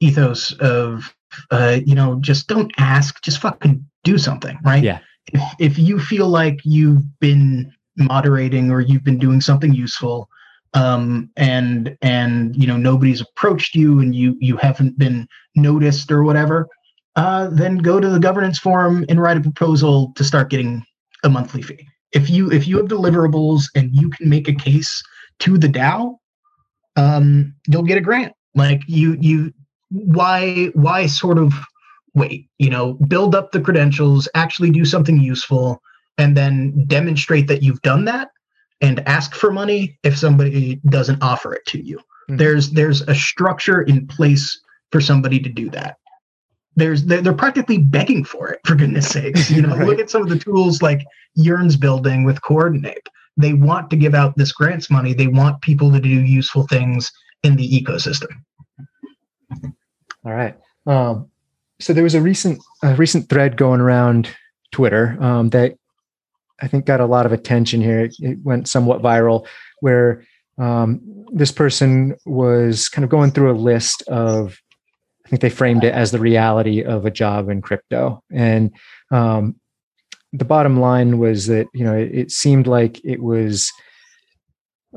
ethos 0.00 0.52
of 0.54 1.14
uh, 1.50 1.78
you 1.86 1.94
know 1.94 2.18
just 2.20 2.48
don't 2.48 2.72
ask 2.78 3.22
just 3.22 3.38
fucking 3.38 3.84
do 4.04 4.18
something 4.18 4.58
right? 4.64 4.82
Yeah. 4.82 4.98
If, 5.32 5.42
if 5.58 5.78
you 5.78 6.00
feel 6.00 6.28
like 6.28 6.60
you've 6.64 7.04
been 7.20 7.72
moderating 7.96 8.70
or 8.70 8.80
you've 8.80 9.04
been 9.04 9.18
doing 9.18 9.40
something 9.40 9.72
useful 9.72 10.28
um, 10.74 11.30
and 11.36 11.96
and 12.02 12.56
you 12.56 12.66
know 12.66 12.76
nobody's 12.76 13.20
approached 13.20 13.74
you 13.74 14.00
and 14.00 14.14
you 14.14 14.36
you 14.40 14.56
haven't 14.56 14.98
been 14.98 15.28
noticed 15.54 16.10
or 16.10 16.24
whatever 16.24 16.68
uh, 17.16 17.48
then 17.52 17.78
go 17.78 18.00
to 18.00 18.08
the 18.08 18.18
governance 18.18 18.58
forum 18.58 19.04
and 19.08 19.20
write 19.20 19.36
a 19.36 19.42
proposal 19.42 20.12
to 20.16 20.24
start 20.24 20.48
getting 20.48 20.82
a 21.24 21.28
monthly 21.28 21.62
fee. 21.62 21.86
If 22.12 22.30
you 22.30 22.50
if 22.50 22.66
you 22.66 22.78
have 22.78 22.86
deliverables 22.86 23.64
and 23.74 23.94
you 23.94 24.10
can 24.10 24.28
make 24.28 24.48
a 24.48 24.54
case 24.54 25.02
to 25.42 25.58
the 25.58 25.68
DAO, 25.68 26.16
um, 26.96 27.54
you'll 27.66 27.82
get 27.82 27.98
a 27.98 28.00
grant. 28.00 28.32
Like 28.54 28.82
you 28.86 29.16
you 29.20 29.52
why 29.90 30.66
why 30.74 31.06
sort 31.06 31.38
of 31.38 31.54
wait, 32.14 32.48
you 32.58 32.70
know, 32.70 32.94
build 32.94 33.34
up 33.34 33.52
the 33.52 33.60
credentials, 33.60 34.28
actually 34.34 34.70
do 34.70 34.84
something 34.84 35.18
useful, 35.18 35.82
and 36.18 36.36
then 36.36 36.84
demonstrate 36.86 37.48
that 37.48 37.62
you've 37.62 37.80
done 37.82 38.04
that 38.04 38.30
and 38.80 39.06
ask 39.08 39.34
for 39.34 39.50
money 39.50 39.98
if 40.02 40.16
somebody 40.16 40.80
doesn't 40.88 41.22
offer 41.22 41.54
it 41.54 41.64
to 41.66 41.82
you. 41.82 41.96
Mm-hmm. 41.98 42.36
There's 42.36 42.70
there's 42.70 43.00
a 43.02 43.14
structure 43.14 43.82
in 43.82 44.06
place 44.06 44.60
for 44.90 45.00
somebody 45.00 45.40
to 45.40 45.48
do 45.48 45.70
that 45.70 45.96
there's 46.76 47.04
they're, 47.04 47.20
they're 47.20 47.32
practically 47.32 47.78
begging 47.78 48.24
for 48.24 48.48
it 48.48 48.60
for 48.64 48.74
goodness 48.74 49.08
sakes 49.08 49.50
you 49.50 49.62
know 49.62 49.76
right. 49.76 49.86
look 49.86 49.98
at 49.98 50.10
some 50.10 50.22
of 50.22 50.28
the 50.28 50.38
tools 50.38 50.82
like 50.82 51.04
yearns 51.34 51.76
building 51.76 52.24
with 52.24 52.40
coordinape 52.42 53.08
they 53.36 53.52
want 53.52 53.90
to 53.90 53.96
give 53.96 54.14
out 54.14 54.36
this 54.36 54.52
grants 54.52 54.90
money. 54.90 55.14
They 55.14 55.26
want 55.26 55.62
people 55.62 55.90
to 55.92 56.00
do 56.00 56.08
useful 56.08 56.66
things 56.66 57.10
in 57.42 57.56
the 57.56 57.68
ecosystem. 57.68 58.28
All 60.24 60.32
right. 60.32 60.56
Um, 60.86 61.28
so 61.80 61.92
there 61.92 62.04
was 62.04 62.14
a 62.14 62.20
recent 62.20 62.62
a 62.82 62.94
recent 62.94 63.28
thread 63.28 63.56
going 63.56 63.80
around 63.80 64.28
twitter 64.70 65.16
um, 65.20 65.50
that 65.50 65.76
i 66.60 66.68
think 66.68 66.86
got 66.86 67.00
a 67.00 67.06
lot 67.06 67.26
of 67.26 67.32
attention 67.32 67.82
here. 67.82 68.00
It, 68.00 68.14
it 68.20 68.38
went 68.42 68.68
somewhat 68.68 69.02
viral 69.02 69.46
where 69.80 70.24
um, 70.58 71.00
this 71.32 71.50
person 71.50 72.14
was 72.24 72.88
kind 72.88 73.04
of 73.04 73.10
going 73.10 73.32
through 73.32 73.50
a 73.50 73.58
list 73.58 74.02
of 74.02 74.58
I 75.26 75.28
think 75.28 75.40
they 75.40 75.50
framed 75.50 75.82
it 75.82 75.94
as 75.94 76.10
the 76.10 76.18
reality 76.18 76.82
of 76.82 77.06
a 77.06 77.10
job 77.10 77.48
in 77.48 77.62
crypto. 77.62 78.22
And 78.30 78.70
um, 79.10 79.56
the 80.32 80.44
bottom 80.44 80.80
line 80.80 81.18
was 81.18 81.46
that 81.46 81.66
you 81.74 81.84
know 81.84 81.96
it, 81.96 82.10
it 82.12 82.30
seemed 82.30 82.66
like 82.66 83.04
it 83.04 83.22
was 83.22 83.70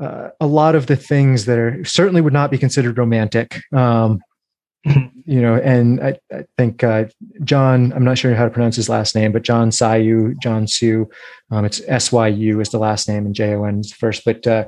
uh, 0.00 0.28
a 0.40 0.46
lot 0.46 0.74
of 0.74 0.86
the 0.86 0.96
things 0.96 1.46
that 1.46 1.58
are 1.58 1.84
certainly 1.84 2.20
would 2.20 2.32
not 2.32 2.50
be 2.50 2.58
considered 2.58 2.98
romantic. 2.98 3.60
Um, 3.72 4.20
you 4.84 5.40
know, 5.40 5.56
and 5.56 6.00
I, 6.00 6.18
I 6.32 6.44
think 6.56 6.84
uh, 6.84 7.06
John, 7.42 7.92
I'm 7.92 8.04
not 8.04 8.18
sure 8.18 8.34
how 8.34 8.44
to 8.44 8.50
pronounce 8.50 8.76
his 8.76 8.88
last 8.88 9.14
name, 9.16 9.32
but 9.32 9.42
John 9.42 9.70
Syu, 9.70 10.38
John 10.40 10.68
Sue, 10.68 11.08
um, 11.50 11.64
it's 11.64 11.82
S 11.88 12.12
Y 12.12 12.28
U 12.28 12.60
is 12.60 12.68
the 12.68 12.78
last 12.78 13.08
name 13.08 13.26
and 13.26 13.34
J 13.34 13.54
O 13.54 13.64
N 13.64 13.80
is 13.80 13.90
the 13.90 13.96
first. 13.96 14.24
But 14.24 14.46
uh, 14.46 14.66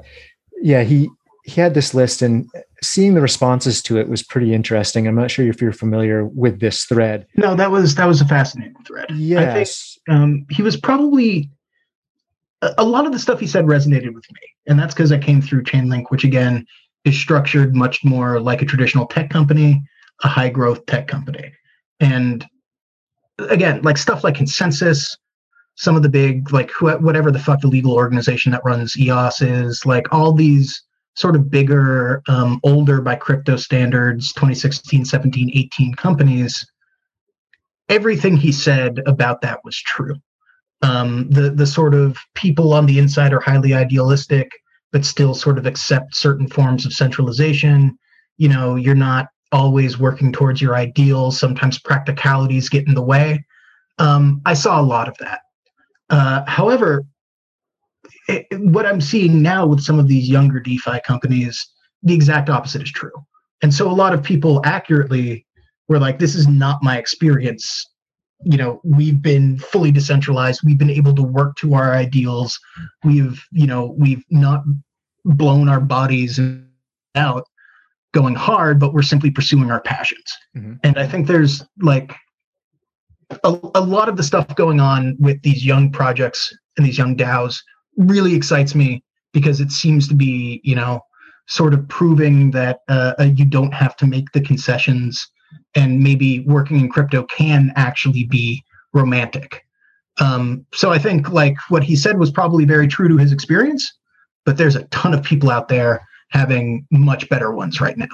yeah, 0.61 0.83
he 0.83 1.09
he 1.45 1.61
had 1.61 1.75
this 1.75 1.95
list 1.95 2.21
and 2.21 2.49
seeing 2.83 3.15
the 3.15 3.21
responses 3.21 3.83
to 3.83 3.99
it 3.99 4.09
was 4.09 4.23
pretty 4.23 4.55
interesting. 4.55 5.07
I'm 5.07 5.15
not 5.15 5.31
sure 5.31 5.47
if 5.47 5.61
you're 5.61 5.73
familiar 5.73 6.25
with 6.25 6.61
this 6.61 6.85
thread. 6.85 7.27
No, 7.37 7.55
that 7.55 7.71
was 7.71 7.95
that 7.97 8.07
was 8.07 8.21
a 8.21 8.25
fascinating 8.27 8.83
thread. 8.85 9.07
Yes, 9.15 9.99
think, 10.07 10.17
um, 10.17 10.47
he 10.51 10.63
was 10.63 10.77
probably 10.77 11.51
a, 12.63 12.75
a 12.79 12.85
lot 12.85 13.07
of 13.07 13.13
the 13.13 13.19
stuff 13.19 13.41
he 13.41 13.47
said 13.47 13.65
resonated 13.65 14.15
with 14.15 14.25
me, 14.33 14.41
and 14.67 14.79
that's 14.79 14.95
because 14.95 15.13
I 15.13 15.19
came 15.19 15.43
through 15.43 15.65
Chainlink, 15.65 16.05
which 16.11 16.25
again 16.25 16.67
is 17.05 17.19
structured 17.19 17.75
much 17.75 18.05
more 18.05 18.41
like 18.41 18.63
a 18.63 18.67
traditional 18.67 19.07
tech 19.07 19.31
company, 19.31 19.83
a 20.23 20.29
high 20.29 20.49
growth 20.49 20.85
tech 20.87 21.09
company, 21.09 21.53
and 22.01 22.47
again, 23.39 23.83
like 23.83 23.99
stuff 23.99 24.25
like 24.25 24.35
consensus. 24.35 25.17
Some 25.81 25.95
of 25.95 26.03
the 26.03 26.09
big, 26.09 26.53
like 26.53 26.73
whatever 26.81 27.31
the 27.31 27.39
fuck 27.39 27.61
the 27.61 27.69
legal 27.69 27.93
organization 27.93 28.51
that 28.51 28.65
runs 28.65 28.99
EOS 28.99 29.41
is, 29.41 29.87
like 29.87 30.13
all 30.13 30.33
these 30.33 30.83
sort 31.19 31.35
of 31.35 31.51
bigger, 31.51 32.23
um, 32.29 32.61
older 32.63 33.01
by 33.01 33.17
crypto 33.17 33.57
standards, 33.57 34.33
2016, 34.35 35.05
17, 35.05 35.51
18 35.53 35.95
companies, 35.95 36.65
everything 37.89 38.37
he 38.37 38.53
said 38.53 39.03
about 39.05 39.41
that 39.41 39.59
was 39.65 39.77
true. 39.77 40.15
Um, 40.83 41.29
the 41.29 41.51
the 41.51 41.67
sort 41.67 41.93
of 41.93 42.17
people 42.35 42.73
on 42.73 42.87
the 42.87 43.01
inside 43.01 43.33
are 43.33 43.41
highly 43.41 43.75
idealistic, 43.75 44.49
but 44.93 45.05
still 45.05 45.35
sort 45.35 45.59
of 45.59 45.67
accept 45.67 46.15
certain 46.15 46.47
forms 46.47 46.87
of 46.87 46.93
centralization. 46.93 47.99
You 48.37 48.51
know, 48.51 48.77
you're 48.77 48.95
not 48.95 49.27
always 49.51 49.99
working 49.99 50.31
towards 50.31 50.63
your 50.63 50.77
ideals. 50.77 51.37
Sometimes 51.37 51.81
practicalities 51.81 52.69
get 52.69 52.87
in 52.87 52.95
the 52.95 53.03
way. 53.03 53.45
Um, 53.99 54.41
I 54.47 54.55
saw 54.55 54.81
a 54.81 54.83
lot 54.83 55.09
of 55.09 55.19
that. 55.19 55.41
Uh, 56.11 56.45
however, 56.47 57.05
it, 58.29 58.47
what 58.53 58.87
I'm 58.87 59.01
seeing 59.01 59.43
now 59.43 59.67
with 59.67 59.81
some 59.81 59.99
of 59.99 60.07
these 60.07 60.29
younger 60.29 60.61
DeFi 60.61 61.01
companies, 61.07 61.67
the 62.03 62.15
exact 62.15 62.49
opposite 62.51 62.83
is 62.83 62.93
true. 62.93 63.13
And 63.63 63.75
so 63.75 63.91
a 63.91 63.93
lot 63.93 64.15
of 64.15 64.23
people 64.23 64.61
accurately 64.65 65.47
were 65.89 65.99
like 65.99 66.19
this 66.19 66.35
is 66.35 66.47
not 66.47 66.83
my 66.83 66.99
experience 66.99 67.85
you 68.45 68.57
know 68.57 68.81
we've 68.85 69.21
been 69.21 69.59
fully 69.59 69.91
decentralized 69.91 70.61
we've 70.65 70.79
been 70.79 70.91
able 70.91 71.15
to 71.15 71.23
work 71.23 71.57
to 71.57 71.75
our 71.75 71.95
ideals 71.95 72.59
we've 73.05 73.43
you 73.51 73.67
know 73.67 73.95
we've 73.99 74.23
not 74.31 74.63
blown 75.25 75.69
our 75.69 75.81
bodies 75.81 76.39
out 77.17 77.45
going 78.15 78.35
hard 78.35 78.79
but 78.79 78.95
we're 78.95 79.03
simply 79.03 79.31
pursuing 79.31 79.71
our 79.71 79.81
passions 79.81 80.37
mm-hmm. 80.57 80.75
and 80.85 80.99
i 80.99 81.07
think 81.07 81.27
there's 81.27 81.65
like 81.81 82.15
a, 83.45 83.59
a 83.75 83.81
lot 83.81 84.09
of 84.09 84.17
the 84.17 84.23
stuff 84.23 84.55
going 84.55 84.81
on 84.81 85.17
with 85.19 85.43
these 85.43 85.65
young 85.65 85.91
projects 85.91 86.57
and 86.77 86.87
these 86.87 86.97
young 86.97 87.15
DAOs 87.17 87.59
really 87.99 88.35
excites 88.35 88.75
me 88.75 89.03
because 89.33 89.61
it 89.61 89.71
seems 89.71 90.09
to 90.09 90.15
be, 90.15 90.61
you 90.65 90.75
know, 90.75 91.01
sort 91.49 91.75
of 91.75 91.87
proving 91.89 92.51
that 92.53 92.81
uh, 92.89 93.15
uh, 93.19 93.25
you 93.25 93.45
don't 93.45 93.75
have 93.75 93.97
to 93.97 94.07
make 94.07 94.33
the 94.33 94.41
concessions 94.41 95.29
and 95.75 96.01
maybe 96.01 96.41
working 96.41 96.79
in 96.79 96.89
crypto 96.89 97.25
can 97.25 97.73
actually 97.77 98.25
be 98.25 98.63
romantic. 98.93 99.65
Um, 100.21 100.67
so 100.75 100.91
I 100.91 100.99
think 100.99 101.31
like 101.31 101.57
what 101.69 101.85
he 101.85 101.97
said 101.97 102.19
was 102.19 102.31
probably 102.31 102.65
very 102.65 102.89
true 102.89 103.09
to 103.09 103.17
his 103.17 103.33
experience, 103.33 103.91
but 104.45 104.57
there's 104.57 104.77
a 104.77 104.85
ton 104.85 105.15
of 105.15 105.23
people 105.23 105.51
out 105.51 105.69
there 105.69 106.07
having 106.31 106.87
much 106.91 107.29
better 107.29 107.53
ones 107.53 107.81
right 107.81 107.97
now. 107.97 108.09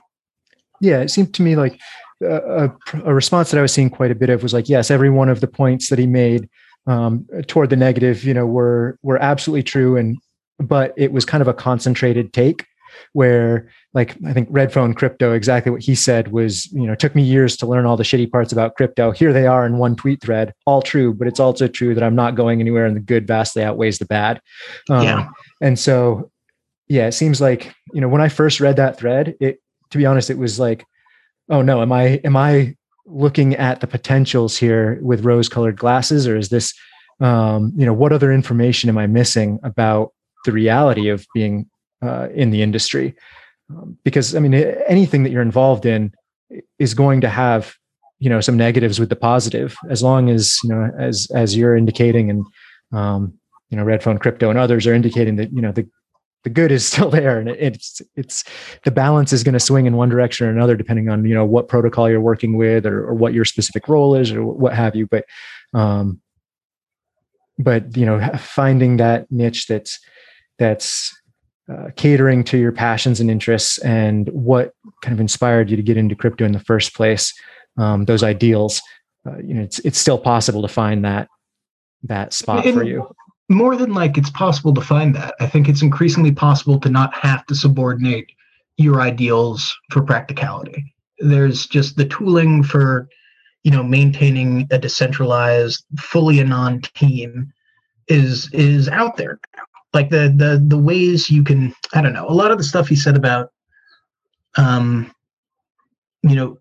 Yeah, 0.81 1.01
it 1.01 1.11
seemed 1.11 1.35
to 1.35 1.42
me 1.42 1.57
like 1.57 1.81
a, 2.23 2.70
a, 3.05 3.14
response 3.14 3.51
that 3.51 3.59
I 3.59 3.62
was 3.62 3.73
seeing 3.73 3.90
quite 3.90 4.11
a 4.11 4.14
bit 4.14 4.31
of 4.31 4.42
was 4.42 4.53
like, 4.53 4.68
yes, 4.68 4.90
every 4.90 5.11
one 5.11 5.29
of 5.29 5.40
the 5.40 5.47
points 5.47 5.88
that 5.88 5.99
he 5.99 6.07
made 6.07 6.49
um, 6.87 7.27
toward 7.47 7.70
the 7.70 7.77
negative, 7.77 8.25
you 8.25 8.35
know, 8.35 8.47
were 8.47 8.99
were 9.03 9.20
absolutely 9.20 9.62
true, 9.62 9.97
and 9.97 10.18
but 10.59 10.92
it 10.97 11.12
was 11.12 11.25
kind 11.25 11.42
of 11.42 11.49
a 11.49 11.55
concentrated 11.55 12.33
take 12.33 12.66
where 13.12 13.68
like 13.92 14.16
i 14.25 14.33
think 14.33 14.47
red 14.53 14.73
phone 14.73 14.94
crypto 14.94 15.33
exactly 15.33 15.73
what 15.73 15.83
he 15.83 15.97
said 15.97 16.29
was 16.29 16.66
you 16.66 16.87
know 16.87 16.94
took 16.94 17.12
me 17.16 17.25
years 17.25 17.57
to 17.57 17.66
learn 17.66 17.87
all 17.87 17.97
the 17.97 18.05
shitty 18.05 18.31
parts 18.31 18.53
about 18.53 18.77
crypto. 18.77 19.11
Here 19.11 19.33
they 19.33 19.49
are 19.49 19.66
in 19.66 19.79
one 19.79 19.97
tweet 19.97 20.23
thread 20.23 20.55
all 20.64 20.81
true 20.81 21.12
but 21.12 21.27
it's 21.27 21.40
also 21.40 21.66
true 21.66 21.92
that 21.92 22.05
i'm 22.05 22.14
not 22.14 22.37
going 22.37 22.61
anywhere 22.61 22.87
and 22.87 22.94
the 22.94 23.01
good 23.01 23.27
vastly 23.27 23.64
outweighs 23.64 23.99
the 23.99 24.05
bad. 24.05 24.40
Um, 24.88 25.03
yeah. 25.03 25.29
and 25.61 25.77
so 25.77 26.31
yeah 26.87 27.09
it 27.09 27.12
seems 27.12 27.40
like 27.40 27.75
you 27.92 28.01
know 28.01 28.09
when 28.09 28.20
i 28.20 28.29
first 28.29 28.61
read 28.61 28.77
that 28.77 28.97
thread 28.97 29.35
it 29.40 29.61
to 29.90 29.99
be 29.99 30.07
honest 30.07 30.31
it 30.31 30.38
was 30.38 30.61
like 30.61 30.87
oh 31.49 31.62
no, 31.62 31.83
am 31.83 31.92
I 31.92 32.20
am 32.25 32.37
I 32.37 32.77
looking 33.07 33.55
at 33.57 33.81
the 33.81 33.87
potentials 33.87 34.57
here 34.57 34.99
with 35.03 35.25
rose 35.25 35.49
colored 35.49 35.77
glasses 35.77 36.27
or 36.27 36.37
is 36.37 36.49
this 36.49 36.75
um, 37.21 37.73
you 37.77 37.87
know 37.87 37.93
what 37.93 38.12
other 38.12 38.33
information 38.33 38.88
am 38.88 38.99
i 38.99 39.07
missing 39.07 39.61
about 39.62 40.12
the 40.45 40.53
reality 40.53 41.09
of 41.09 41.27
being 41.35 41.67
uh, 42.03 42.29
in 42.35 42.51
the 42.51 42.62
industry? 42.62 43.14
Um, 43.71 43.97
because 44.05 44.35
i 44.35 44.40
mean 44.40 44.55
anything 44.55 45.23
that 45.23 45.31
you're 45.31 45.43
involved 45.43 45.87
in 45.87 46.12
is 46.79 46.95
going 46.95 47.21
to 47.21 47.29
have 47.29 47.77
you 48.19 48.29
know 48.29 48.40
some 48.40 48.57
negatives 48.57 48.99
with 48.99 49.09
the 49.09 49.17
positive 49.17 49.77
as 49.90 50.03
long 50.03 50.31
as 50.31 50.59
you 50.62 50.71
know 50.71 50.90
as 50.99 51.29
as 51.35 51.57
you're 51.57 51.77
indicating 51.77 52.31
and 52.31 52.47
um, 52.93 53.33
you 53.71 53.77
know 53.77 53.85
red 53.85 54.03
phone 54.03 54.19
crypto 54.19 54.51
and 54.51 54.59
others 54.59 54.87
are 54.87 54.95
indicating 54.95 55.37
that 55.37 55.53
you 55.53 55.61
know 55.61 55.73
the 55.73 55.88
the 56.44 56.50
good 56.50 56.70
is 56.70 56.87
still 56.92 57.11
there 57.11 57.40
and 57.40 57.48
it's 57.48 58.00
it's 58.14 58.44
the 58.85 58.90
balance 58.90 59.33
is 59.33 59.42
going 59.42 59.54
to 59.54 59.61
swing 59.61 59.87
in 59.87 59.96
one 59.96 60.09
direction 60.09 60.46
or 60.46 60.50
another 60.50 60.76
depending 60.76 61.09
on 61.09 61.24
you 61.24 61.35
know 61.35 61.44
what 61.44 61.68
protocol 61.68 62.09
you're 62.09 62.20
working 62.20 62.57
with 62.57 62.87
or, 62.87 63.04
or 63.04 63.14
what 63.14 63.35
your 63.35 63.44
specific 63.44 63.88
role 63.88 64.14
is 64.14 64.30
or 64.30 64.44
what 64.44 64.74
have 64.74 64.94
you 64.94 65.07
but 65.07 65.24
um 65.72 66.20
but 67.59 67.96
you 67.96 68.07
know 68.07 68.20
finding 68.38 68.98
that 68.98 69.30
niche 69.30 69.66
that's 69.66 69.98
that's 70.59 71.12
uh, 71.72 71.88
catering 71.96 72.44
to 72.44 72.59
your 72.59 72.72
passions 72.72 73.20
and 73.20 73.30
interests 73.30 73.78
and 73.78 74.28
what 74.28 74.72
kind 75.02 75.14
of 75.14 75.20
inspired 75.20 75.70
you 75.70 75.76
to 75.76 75.83
get 75.83 75.96
into 75.96 76.14
crypto 76.14 76.44
in 76.44 76.52
the 76.52 76.61
first 76.61 76.94
place 76.94 77.33
um, 77.78 78.04
those 78.04 78.22
ideals 78.22 78.83
uh, 79.26 79.38
you 79.38 79.54
know 79.54 79.62
it's 79.62 79.78
it's 79.80 79.98
still 79.98 80.18
possible 80.18 80.61
to 80.62 80.68
find 80.68 81.04
that 81.04 81.26
that 82.02 82.35
spot 82.35 82.64
for 82.64 82.85
you 82.85 83.09
more 83.48 83.76
than 83.76 83.92
like 83.92 84.16
it's 84.16 84.30
possible 84.30 84.72
to 84.74 84.80
find 84.80 85.14
that. 85.14 85.35
I 85.40 85.46
think 85.46 85.68
it's 85.68 85.83
increasingly 85.83 86.33
possible 86.33 86.80
to 86.80 86.88
not 86.88 87.14
have 87.14 87.44
to 87.46 87.54
subordinate 87.54 88.30
your 88.76 89.00
ideals 89.00 89.74
for 89.90 90.02
practicality. 90.02 90.94
There's 91.18 91.66
just 91.66 91.96
the 91.96 92.07
tooling 92.07 92.62
for, 92.62 93.09
you 93.62 93.70
know, 93.70 93.83
maintaining 93.83 94.66
a 94.70 94.78
decentralized, 94.78 95.85
fully 95.98 96.40
anon 96.40 96.80
team 96.94 97.52
is 98.09 98.50
is 98.52 98.88
out 98.88 99.16
there 99.16 99.38
now. 99.57 99.62
Like 99.92 100.11
the 100.11 100.33
the 100.37 100.62
the 100.66 100.78
ways 100.78 101.30
you 101.30 101.44
can, 101.44 101.74
I 101.92 102.02
don't 102.02 102.12
know, 102.12 102.28
a 102.28 102.35
lot 102.35 102.50
of 102.50 102.59
the 102.59 102.64
stuff 102.64 102.88
he 102.88 102.96
said 102.96 103.16
about 103.16 103.50
um 104.57 105.12
you 106.22 106.37
know 106.37 106.59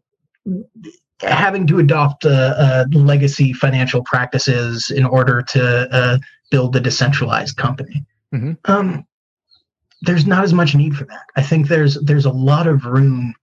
having 1.21 1.65
to 1.67 1.79
adopt 1.79 2.25
uh, 2.25 2.29
uh, 2.57 2.85
legacy 2.91 3.53
financial 3.53 4.03
practices 4.03 4.91
in 4.91 5.05
order 5.05 5.41
to 5.41 5.87
uh, 5.91 6.17
build 6.53 6.75
a 6.75 6.79
decentralized 6.79 7.57
company. 7.57 8.05
Mm-hmm. 8.31 8.51
Um, 8.71 9.07
there's 10.03 10.27
not 10.27 10.43
as 10.43 10.53
much 10.53 10.75
need 10.75 10.95
for 10.95 11.05
that. 11.05 11.25
I 11.35 11.41
think 11.41 11.67
there's 11.67 11.95
there's 11.95 12.27
a 12.27 12.31
lot 12.31 12.67
of 12.67 12.85
room 12.85 13.33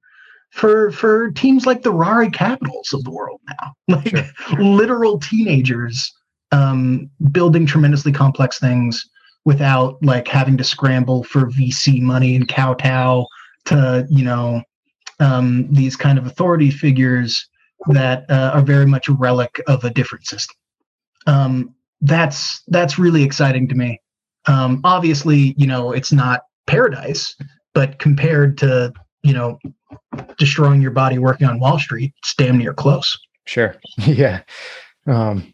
for 0.51 0.93
for 0.93 1.33
teams 1.33 1.67
like 1.67 1.83
the 1.83 1.93
Rari 1.93 2.31
Capitals 2.31 2.93
of 2.93 3.03
the 3.03 3.11
world 3.11 3.41
now, 3.49 3.75
like 3.97 4.17
sure. 4.17 4.63
literal 4.63 5.19
teenagers 5.19 6.13
um, 6.53 7.11
building 7.33 7.67
tremendously 7.67 8.13
complex 8.13 8.61
things 8.61 9.05
without 9.45 10.01
like 10.05 10.29
having 10.29 10.57
to 10.59 10.63
scramble 10.63 11.25
for 11.25 11.51
VC 11.51 12.01
money 12.01 12.37
and 12.37 12.47
kowtow 12.47 13.27
to 13.65 14.07
you 14.09 14.23
know 14.23 14.63
um, 15.19 15.67
these 15.73 15.97
kind 15.97 16.17
of 16.17 16.27
authority 16.27 16.71
figures 16.71 17.49
that 17.89 18.25
uh, 18.31 18.53
are 18.55 18.63
very 18.63 18.87
much 18.87 19.09
a 19.09 19.15
relic 19.15 19.61
of 19.67 19.83
a 19.83 19.91
different 19.91 20.27
system. 20.27 20.55
Um, 21.27 21.75
that's 22.01 22.63
that's 22.69 22.99
really 22.99 23.23
exciting 23.23 23.69
to 23.69 23.75
me. 23.75 24.01
Um, 24.47 24.81
obviously, 24.85 25.55
you 25.57 25.67
know, 25.67 25.93
it's 25.93 26.13
not 26.13 26.43
paradise, 26.67 27.37
but 27.75 27.99
compared 27.99 28.59
to 28.59 28.93
you 29.23 29.33
know 29.33 29.59
destroying 30.39 30.81
your 30.81 30.91
body 30.91 31.19
working 31.19 31.47
on 31.47 31.61
Wall 31.61 31.79
Street, 31.79 32.13
it's 32.19 32.35
damn 32.35 32.59
near 32.59 32.75
close. 32.75 33.19
Sure. 33.45 33.75
Yeah. 34.07 34.43
Um, 35.07 35.53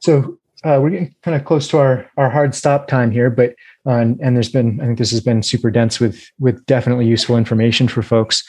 so 0.00 0.38
uh, 0.64 0.78
we're 0.80 0.90
getting 0.90 1.14
kind 1.22 1.36
of 1.36 1.44
close 1.44 1.68
to 1.68 1.78
our 1.78 2.10
our 2.16 2.30
hard 2.30 2.54
stop 2.54 2.88
time 2.88 3.10
here, 3.10 3.30
but 3.30 3.54
uh, 3.86 3.92
and, 3.92 4.18
and, 4.20 4.34
there's 4.34 4.48
been 4.48 4.80
I 4.80 4.86
think 4.86 4.98
this 4.98 5.10
has 5.10 5.20
been 5.20 5.42
super 5.42 5.70
dense 5.70 6.00
with 6.00 6.24
with 6.38 6.64
definitely 6.66 7.06
useful 7.06 7.36
information 7.36 7.88
for 7.88 8.02
folks. 8.02 8.42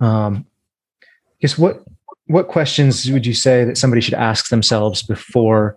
Um, 0.00 0.46
I 1.02 1.06
guess 1.40 1.58
what 1.58 1.82
what 2.30 2.46
questions 2.46 3.10
would 3.10 3.26
you 3.26 3.34
say 3.34 3.64
that 3.64 3.76
somebody 3.76 4.00
should 4.00 4.14
ask 4.14 4.50
themselves 4.50 5.02
before 5.02 5.76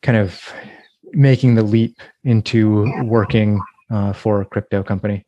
kind 0.00 0.16
of 0.16 0.50
making 1.12 1.54
the 1.54 1.62
leap 1.62 1.98
into 2.24 2.90
working 3.04 3.60
uh, 3.90 4.14
for 4.14 4.40
a 4.40 4.46
crypto 4.46 4.82
company? 4.82 5.26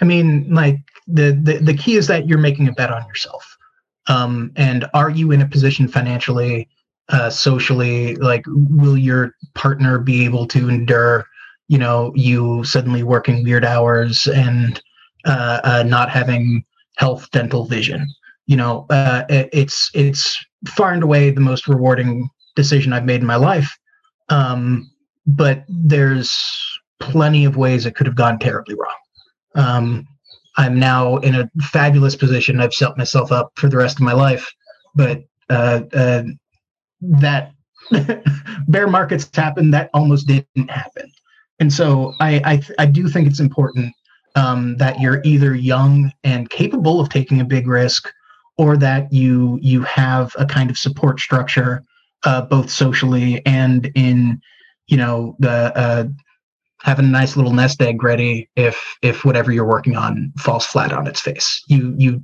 I 0.00 0.04
mean, 0.04 0.54
like 0.54 0.78
the, 1.08 1.32
the 1.42 1.58
the 1.58 1.74
key 1.74 1.96
is 1.96 2.06
that 2.06 2.28
you're 2.28 2.38
making 2.38 2.68
a 2.68 2.72
bet 2.72 2.92
on 2.92 3.04
yourself. 3.08 3.56
Um, 4.06 4.52
and 4.54 4.86
are 4.94 5.10
you 5.10 5.32
in 5.32 5.42
a 5.42 5.48
position 5.48 5.88
financially, 5.88 6.68
uh, 7.08 7.28
socially, 7.28 8.14
like 8.14 8.44
will 8.46 8.96
your 8.96 9.34
partner 9.54 9.98
be 9.98 10.24
able 10.24 10.46
to 10.46 10.68
endure, 10.68 11.26
you 11.66 11.78
know, 11.78 12.12
you 12.14 12.62
suddenly 12.62 13.02
working 13.02 13.42
weird 13.42 13.64
hours 13.64 14.28
and 14.28 14.80
uh, 15.24 15.60
uh, 15.64 15.82
not 15.84 16.10
having 16.10 16.64
health, 16.96 17.28
dental, 17.32 17.64
vision? 17.66 18.06
You 18.48 18.56
know, 18.56 18.86
uh, 18.88 19.24
it's 19.28 19.90
it's 19.94 20.36
far 20.66 20.92
and 20.92 21.02
away 21.02 21.30
the 21.30 21.40
most 21.40 21.68
rewarding 21.68 22.28
decision 22.56 22.92
I've 22.92 23.04
made 23.04 23.20
in 23.20 23.26
my 23.26 23.36
life. 23.36 23.78
Um, 24.30 24.90
but 25.26 25.64
there's 25.68 26.34
plenty 26.98 27.44
of 27.44 27.56
ways 27.56 27.84
it 27.84 27.94
could 27.94 28.06
have 28.06 28.16
gone 28.16 28.38
terribly 28.38 28.74
wrong. 28.74 28.96
Um, 29.54 30.08
I'm 30.56 30.78
now 30.78 31.18
in 31.18 31.34
a 31.34 31.50
fabulous 31.60 32.16
position. 32.16 32.60
I've 32.60 32.72
set 32.72 32.96
myself 32.96 33.30
up 33.30 33.52
for 33.56 33.68
the 33.68 33.76
rest 33.76 33.98
of 33.98 34.02
my 34.02 34.14
life, 34.14 34.50
but 34.94 35.22
uh, 35.50 35.82
uh, 35.92 36.22
that 37.02 37.52
bear 38.68 38.88
markets 38.88 39.28
happened. 39.34 39.74
That 39.74 39.90
almost 39.92 40.26
didn't 40.26 40.70
happen, 40.70 41.12
and 41.60 41.70
so 41.70 42.14
I 42.18 42.40
I, 42.44 42.62
I 42.78 42.86
do 42.86 43.08
think 43.08 43.28
it's 43.28 43.40
important 43.40 43.94
um, 44.36 44.78
that 44.78 45.00
you're 45.00 45.20
either 45.24 45.54
young 45.54 46.10
and 46.24 46.48
capable 46.48 46.98
of 46.98 47.10
taking 47.10 47.40
a 47.40 47.44
big 47.44 47.66
risk, 47.66 48.10
or 48.58 48.76
that 48.76 49.12
you 49.12 49.58
you 49.62 49.82
have 49.82 50.34
a 50.38 50.44
kind 50.44 50.68
of 50.70 50.76
support 50.76 51.20
structure 51.20 51.82
uh, 52.24 52.42
both 52.42 52.70
socially 52.70 53.44
and 53.46 53.90
in 53.94 54.40
you 54.88 54.96
know 54.96 55.36
the 55.38 55.76
uh, 55.76 56.04
having 56.82 57.06
a 57.06 57.08
nice 57.08 57.36
little 57.36 57.52
nest 57.52 57.80
egg 57.80 58.02
ready 58.02 58.48
if 58.56 58.96
if 59.02 59.24
whatever 59.24 59.52
you're 59.52 59.64
working 59.64 59.96
on 59.96 60.32
falls 60.38 60.66
flat 60.66 60.92
on 60.92 61.06
its 61.06 61.20
face. 61.20 61.62
You 61.68 61.94
you 61.96 62.22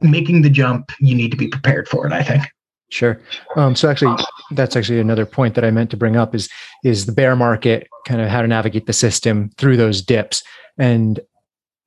making 0.00 0.42
the 0.42 0.50
jump 0.50 0.92
you 1.00 1.14
need 1.14 1.30
to 1.30 1.36
be 1.36 1.48
prepared 1.48 1.88
for 1.88 2.06
it 2.06 2.12
i 2.12 2.22
think. 2.22 2.42
Sure. 2.88 3.20
Um, 3.54 3.76
so 3.76 3.88
actually 3.88 4.16
that's 4.52 4.74
actually 4.74 4.98
another 4.98 5.26
point 5.26 5.54
that 5.54 5.64
i 5.64 5.70
meant 5.70 5.90
to 5.90 5.96
bring 5.96 6.16
up 6.16 6.34
is 6.34 6.48
is 6.84 7.06
the 7.06 7.12
bear 7.12 7.36
market 7.36 7.86
kind 8.06 8.20
of 8.20 8.28
how 8.28 8.42
to 8.42 8.48
navigate 8.48 8.86
the 8.86 8.92
system 8.92 9.50
through 9.58 9.76
those 9.76 10.02
dips. 10.02 10.42
And 10.78 11.20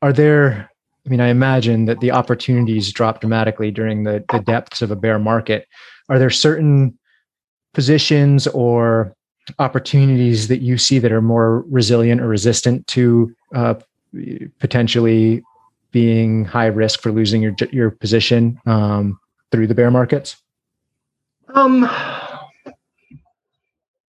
are 0.02 0.14
there 0.14 0.70
I 1.06 1.10
mean, 1.10 1.20
I 1.20 1.28
imagine 1.28 1.86
that 1.86 2.00
the 2.00 2.12
opportunities 2.12 2.92
drop 2.92 3.20
dramatically 3.20 3.72
during 3.72 4.04
the, 4.04 4.24
the 4.32 4.40
depths 4.40 4.82
of 4.82 4.90
a 4.90 4.96
bear 4.96 5.20
market. 5.20 5.68
Are 6.10 6.18
there 6.18 6.30
certain 6.30 6.98
positions 7.74 8.48
or 8.48 9.14
opportunities 9.60 10.48
that 10.48 10.62
you 10.62 10.78
see 10.78 11.00
that 11.00 11.12
are 11.12 11.22
more 11.22 11.62
resilient 11.70 12.22
or 12.22 12.28
resistant 12.28 12.88
to 12.88 13.36
uh, 13.54 13.76
potentially 14.60 15.44
being 15.92 16.46
high 16.46 16.68
risk 16.68 17.02
for 17.02 17.12
losing 17.12 17.42
your 17.42 17.54
your 17.72 17.92
position 17.92 18.60
um, 18.66 19.20
through 19.52 19.68
the 19.68 19.76
bear 19.76 19.92
markets? 19.92 20.38
Um, 21.50 21.90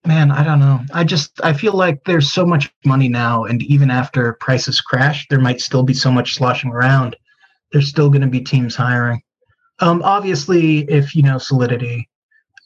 man, 0.06 0.30
I 0.30 0.42
don't 0.42 0.60
know. 0.60 0.80
I 0.92 1.04
just 1.04 1.40
I 1.42 1.52
feel 1.52 1.72
like 1.72 2.04
there's 2.04 2.32
so 2.32 2.44
much 2.44 2.72
money 2.84 3.08
now, 3.08 3.44
and 3.44 3.62
even 3.62 3.90
after 3.90 4.34
prices 4.34 4.80
crash, 4.80 5.26
there 5.28 5.40
might 5.40 5.60
still 5.60 5.82
be 5.82 5.94
so 5.94 6.10
much 6.10 6.34
sloshing 6.34 6.70
around. 6.70 7.16
There's 7.72 7.88
still 7.88 8.08
going 8.08 8.22
to 8.22 8.28
be 8.28 8.40
teams 8.40 8.76
hiring. 8.76 9.22
Um, 9.80 10.02
obviously, 10.02 10.80
if 10.90 11.14
you 11.14 11.22
know 11.22 11.38
Solidity, 11.38 12.08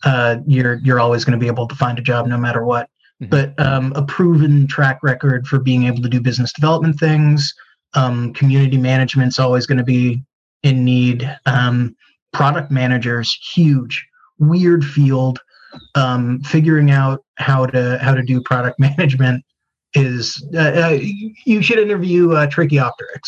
uh, 0.04 0.36
you're 0.46 0.80
you're 0.84 1.00
always 1.00 1.24
going 1.24 1.38
to 1.38 1.42
be 1.42 1.48
able 1.48 1.68
to 1.68 1.74
find 1.74 1.98
a 1.98 2.02
job 2.02 2.26
no 2.26 2.38
matter 2.38 2.64
what. 2.64 2.90
Mm-hmm. 3.22 3.30
But 3.30 3.58
um, 3.64 3.92
a 3.96 4.02
proven 4.02 4.66
track 4.66 5.02
record 5.02 5.46
for 5.46 5.58
being 5.58 5.84
able 5.84 6.02
to 6.02 6.08
do 6.08 6.20
business 6.20 6.52
development 6.52 6.98
things, 6.98 7.52
um, 7.94 8.32
community 8.32 8.76
management's 8.76 9.38
always 9.38 9.66
going 9.66 9.78
to 9.78 9.84
be 9.84 10.22
in 10.62 10.84
need. 10.84 11.28
Um, 11.46 11.96
product 12.32 12.70
managers, 12.70 13.36
huge, 13.54 14.06
weird 14.38 14.84
field. 14.84 15.40
Um, 15.94 16.40
figuring 16.40 16.90
out 16.90 17.24
how 17.36 17.66
to 17.66 17.98
how 17.98 18.14
to 18.14 18.22
do 18.22 18.40
product 18.40 18.78
management 18.80 19.44
is 19.94 20.44
uh, 20.54 20.58
uh, 20.58 20.98
you 21.44 21.62
should 21.62 21.78
interview 21.78 22.32
uh, 22.32 22.46
Tracheopteryx. 22.46 23.20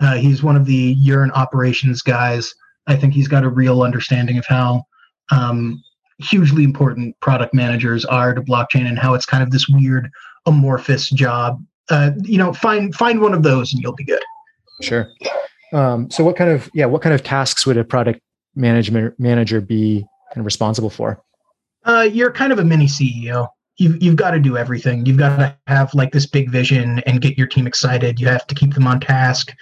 Uh, 0.00 0.14
he's 0.16 0.42
one 0.42 0.56
of 0.56 0.64
the 0.64 0.96
Yearn 0.98 1.30
operations 1.32 2.02
guys. 2.02 2.54
I 2.86 2.96
think 2.96 3.14
he's 3.14 3.28
got 3.28 3.44
a 3.44 3.48
real 3.48 3.82
understanding 3.82 4.38
of 4.38 4.46
how 4.46 4.84
um, 5.30 5.82
hugely 6.18 6.64
important 6.64 7.18
product 7.20 7.52
managers 7.52 8.04
are 8.04 8.34
to 8.34 8.40
blockchain 8.40 8.86
and 8.86 8.98
how 8.98 9.14
it's 9.14 9.26
kind 9.26 9.42
of 9.42 9.50
this 9.50 9.68
weird 9.68 10.10
amorphous 10.46 11.10
job. 11.10 11.62
Uh, 11.90 12.12
you 12.22 12.38
know, 12.38 12.52
find 12.52 12.94
find 12.94 13.20
one 13.20 13.34
of 13.34 13.42
those 13.42 13.72
and 13.72 13.82
you'll 13.82 13.94
be 13.94 14.04
good. 14.04 14.22
Sure. 14.82 15.10
Um, 15.72 16.10
so, 16.10 16.24
what 16.24 16.36
kind 16.36 16.50
of 16.50 16.70
yeah, 16.74 16.86
what 16.86 17.02
kind 17.02 17.14
of 17.14 17.22
tasks 17.22 17.66
would 17.66 17.76
a 17.76 17.84
product 17.84 18.20
management 18.54 19.18
manager 19.18 19.60
be 19.60 20.06
kind 20.30 20.40
of 20.40 20.44
responsible 20.44 20.90
for? 20.90 21.22
Uh, 21.88 22.02
you're 22.02 22.30
kind 22.30 22.52
of 22.52 22.58
a 22.58 22.64
mini 22.64 22.86
CEO. 22.86 23.48
You've 23.78 24.02
you've 24.02 24.16
got 24.16 24.32
to 24.32 24.38
do 24.38 24.56
everything. 24.56 25.06
You've 25.06 25.16
got 25.16 25.36
to 25.38 25.56
have 25.66 25.94
like 25.94 26.12
this 26.12 26.26
big 26.26 26.50
vision 26.50 26.98
and 27.00 27.20
get 27.20 27.38
your 27.38 27.46
team 27.46 27.66
excited. 27.66 28.20
You 28.20 28.28
have 28.28 28.46
to 28.48 28.54
keep 28.54 28.74
them 28.74 28.86
on 28.86 29.00
task. 29.00 29.52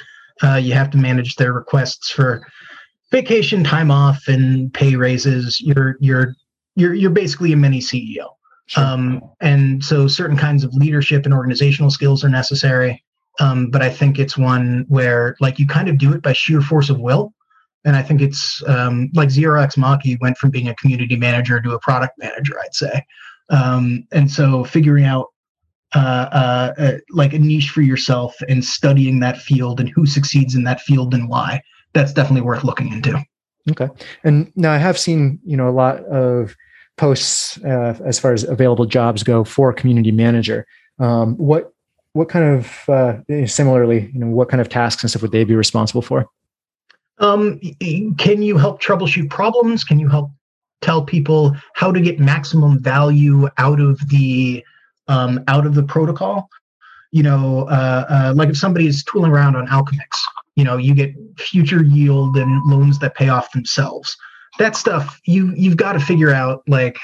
Uh, 0.42 0.56
you 0.56 0.72
have 0.74 0.90
to 0.90 0.98
manage 0.98 1.36
their 1.36 1.52
requests 1.52 2.10
for 2.10 2.44
vacation 3.12 3.62
time 3.62 3.90
off 3.90 4.26
and 4.26 4.72
pay 4.74 4.96
raises. 4.96 5.60
You're 5.60 5.96
you're 6.00 6.34
you're 6.74 6.94
you're 6.94 7.10
basically 7.10 7.52
a 7.52 7.56
mini 7.56 7.78
CEO. 7.78 8.26
Sure. 8.66 8.84
Um, 8.84 9.22
and 9.40 9.84
so 9.84 10.08
certain 10.08 10.36
kinds 10.36 10.64
of 10.64 10.74
leadership 10.74 11.24
and 11.24 11.32
organizational 11.32 11.90
skills 11.90 12.24
are 12.24 12.28
necessary. 12.28 13.04
Um, 13.38 13.70
but 13.70 13.82
I 13.82 13.90
think 13.90 14.18
it's 14.18 14.36
one 14.36 14.84
where 14.88 15.36
like 15.40 15.58
you 15.60 15.66
kind 15.66 15.88
of 15.88 15.98
do 15.98 16.12
it 16.12 16.22
by 16.22 16.32
sheer 16.32 16.60
force 16.60 16.90
of 16.90 16.98
will. 16.98 17.32
And 17.86 17.96
I 17.96 18.02
think 18.02 18.20
it's 18.20 18.62
um, 18.66 19.10
like 19.14 19.30
Zero 19.30 19.62
X 19.62 19.76
Maki 19.76 20.20
went 20.20 20.36
from 20.36 20.50
being 20.50 20.68
a 20.68 20.74
community 20.74 21.16
manager 21.16 21.62
to 21.62 21.70
a 21.70 21.78
product 21.78 22.18
manager, 22.18 22.54
I'd 22.62 22.74
say. 22.74 23.06
Um, 23.48 24.06
and 24.12 24.30
so 24.30 24.64
figuring 24.64 25.04
out 25.04 25.28
uh, 25.94 26.28
uh, 26.32 26.74
uh, 26.78 26.92
like 27.10 27.32
a 27.32 27.38
niche 27.38 27.70
for 27.70 27.80
yourself 27.80 28.34
and 28.48 28.64
studying 28.64 29.20
that 29.20 29.38
field 29.38 29.78
and 29.80 29.88
who 29.88 30.04
succeeds 30.04 30.54
in 30.54 30.64
that 30.64 30.80
field 30.80 31.14
and 31.14 31.28
why, 31.28 31.62
that's 31.94 32.12
definitely 32.12 32.42
worth 32.42 32.64
looking 32.64 32.92
into. 32.92 33.18
Okay. 33.70 33.88
And 34.24 34.52
now 34.56 34.72
I 34.72 34.78
have 34.78 34.98
seen, 34.98 35.38
you 35.44 35.56
know, 35.56 35.68
a 35.68 35.70
lot 35.70 36.04
of 36.06 36.56
posts 36.96 37.58
uh, 37.64 37.98
as 38.04 38.18
far 38.18 38.32
as 38.32 38.42
available 38.44 38.84
jobs 38.84 39.22
go 39.22 39.44
for 39.44 39.72
community 39.72 40.12
manager. 40.12 40.66
Um, 40.98 41.36
what 41.36 41.72
what 42.14 42.30
kind 42.30 42.56
of 42.56 42.88
uh, 42.88 43.46
similarly, 43.46 44.10
you 44.12 44.20
know, 44.20 44.28
what 44.28 44.48
kind 44.48 44.60
of 44.60 44.68
tasks 44.70 45.02
and 45.02 45.10
stuff 45.10 45.22
would 45.22 45.32
they 45.32 45.44
be 45.44 45.54
responsible 45.54 46.02
for? 46.02 46.26
Um, 47.18 47.60
can 48.18 48.42
you 48.42 48.58
help 48.58 48.82
troubleshoot 48.82 49.30
problems? 49.30 49.84
Can 49.84 49.98
you 49.98 50.08
help 50.08 50.30
tell 50.82 51.02
people 51.02 51.56
how 51.74 51.90
to 51.90 52.00
get 52.00 52.20
maximum 52.20 52.80
value 52.80 53.48
out 53.58 53.80
of 53.80 53.98
the 54.08 54.64
um, 55.08 55.42
out 55.48 55.66
of 55.66 55.74
the 55.74 55.82
protocol? 55.82 56.48
You 57.12 57.22
know, 57.22 57.68
uh, 57.68 58.04
uh, 58.08 58.32
like 58.36 58.50
if 58.50 58.58
somebody 58.58 58.86
is 58.86 59.02
tooling 59.04 59.30
around 59.30 59.56
on 59.56 59.66
Alchemix, 59.68 60.20
you 60.56 60.64
know, 60.64 60.76
you 60.76 60.94
get 60.94 61.14
future 61.38 61.82
yield 61.82 62.36
and 62.36 62.62
loans 62.64 62.98
that 62.98 63.14
pay 63.14 63.28
off 63.28 63.52
themselves 63.52 64.16
that 64.58 64.76
stuff 64.76 65.20
you 65.24 65.52
you've 65.56 65.76
got 65.76 65.92
to 65.92 66.00
figure 66.00 66.32
out 66.32 66.62
like 66.66 66.98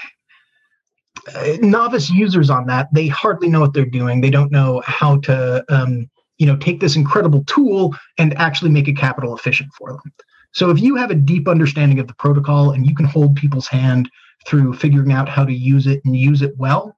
uh, 1.35 1.57
novice 1.61 2.11
users 2.11 2.51
on 2.51 2.67
that 2.67 2.89
they 2.93 3.09
hardly 3.09 3.49
know 3.49 3.61
what 3.61 3.73
they're 3.73 3.85
doing 3.85 4.21
they 4.21 4.31
don't 4.31 4.51
know 4.51 4.83
how 4.87 5.19
to 5.19 5.65
um, 5.69 6.09
you 6.43 6.47
know 6.47 6.57
take 6.57 6.81
this 6.81 6.97
incredible 6.97 7.45
tool 7.45 7.95
and 8.19 8.37
actually 8.39 8.71
make 8.71 8.89
it 8.89 8.97
capital 8.97 9.37
efficient 9.37 9.71
for 9.79 9.93
them 9.93 10.13
so 10.53 10.71
if 10.71 10.81
you 10.81 10.97
have 10.97 11.11
a 11.11 11.15
deep 11.15 11.49
understanding 11.49 11.99
of 11.99 12.09
the 12.09 12.15
protocol 12.15 12.73
and 12.73 12.87
you 12.87 12.95
can 12.95 13.07
hold 13.07 13.37
people's 13.37 13.69
hand 13.69 14.11
through 14.47 14.75
figuring 14.75 15.13
out 15.13 15.29
how 15.29 15.45
to 15.45 15.53
use 15.53 15.87
it 15.87 16.01
and 16.05 16.17
use 16.17 16.43
it 16.43 16.53
well 16.59 16.97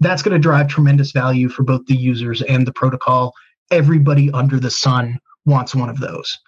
that's 0.00 0.22
going 0.22 0.34
to 0.34 0.48
drive 0.48 0.66
tremendous 0.66 1.12
value 1.12 1.48
for 1.48 1.62
both 1.62 1.84
the 1.86 1.96
users 1.96 2.42
and 2.42 2.66
the 2.66 2.72
protocol 2.72 3.32
everybody 3.70 4.30
under 4.32 4.58
the 4.58 4.70
sun 4.70 5.18
wants 5.46 5.74
one 5.74 5.88
of 5.88 6.00
those 6.00 6.38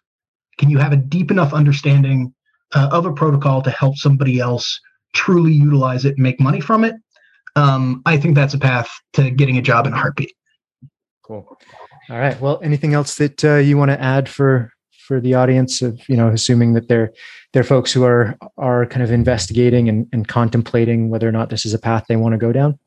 can 0.58 0.68
you 0.68 0.78
have 0.78 0.92
a 0.92 0.96
deep 0.96 1.30
enough 1.30 1.52
understanding 1.52 2.32
uh, 2.74 2.88
of 2.90 3.06
a 3.06 3.12
protocol 3.12 3.62
to 3.62 3.70
help 3.70 3.96
somebody 3.96 4.40
else 4.40 4.80
truly 5.12 5.52
utilize 5.52 6.04
it 6.04 6.14
and 6.14 6.22
make 6.22 6.40
money 6.40 6.60
from 6.60 6.84
it, 6.84 6.94
um, 7.56 8.02
I 8.06 8.16
think 8.16 8.34
that's 8.34 8.54
a 8.54 8.58
path 8.58 8.90
to 9.14 9.30
getting 9.30 9.58
a 9.58 9.62
job 9.62 9.86
in 9.86 9.92
a 9.92 9.96
heartbeat. 9.96 10.32
Cool. 11.22 11.58
All 12.10 12.18
right. 12.18 12.38
Well, 12.40 12.60
anything 12.62 12.94
else 12.94 13.16
that 13.16 13.44
uh, 13.44 13.56
you 13.56 13.76
want 13.76 13.90
to 13.90 14.00
add 14.00 14.28
for 14.28 14.72
for 15.06 15.20
the 15.20 15.34
audience 15.34 15.82
of 15.82 16.00
you 16.08 16.16
know 16.16 16.28
assuming 16.28 16.74
that 16.74 16.88
they're 16.88 17.12
they're 17.52 17.64
folks 17.64 17.92
who 17.92 18.04
are 18.04 18.36
are 18.56 18.86
kind 18.86 19.02
of 19.02 19.10
investigating 19.10 19.88
and, 19.88 20.06
and 20.12 20.28
contemplating 20.28 21.10
whether 21.10 21.28
or 21.28 21.32
not 21.32 21.50
this 21.50 21.66
is 21.66 21.74
a 21.74 21.78
path 21.78 22.04
they 22.08 22.14
want 22.14 22.32
to 22.32 22.38
go 22.38 22.52
down 22.52 22.78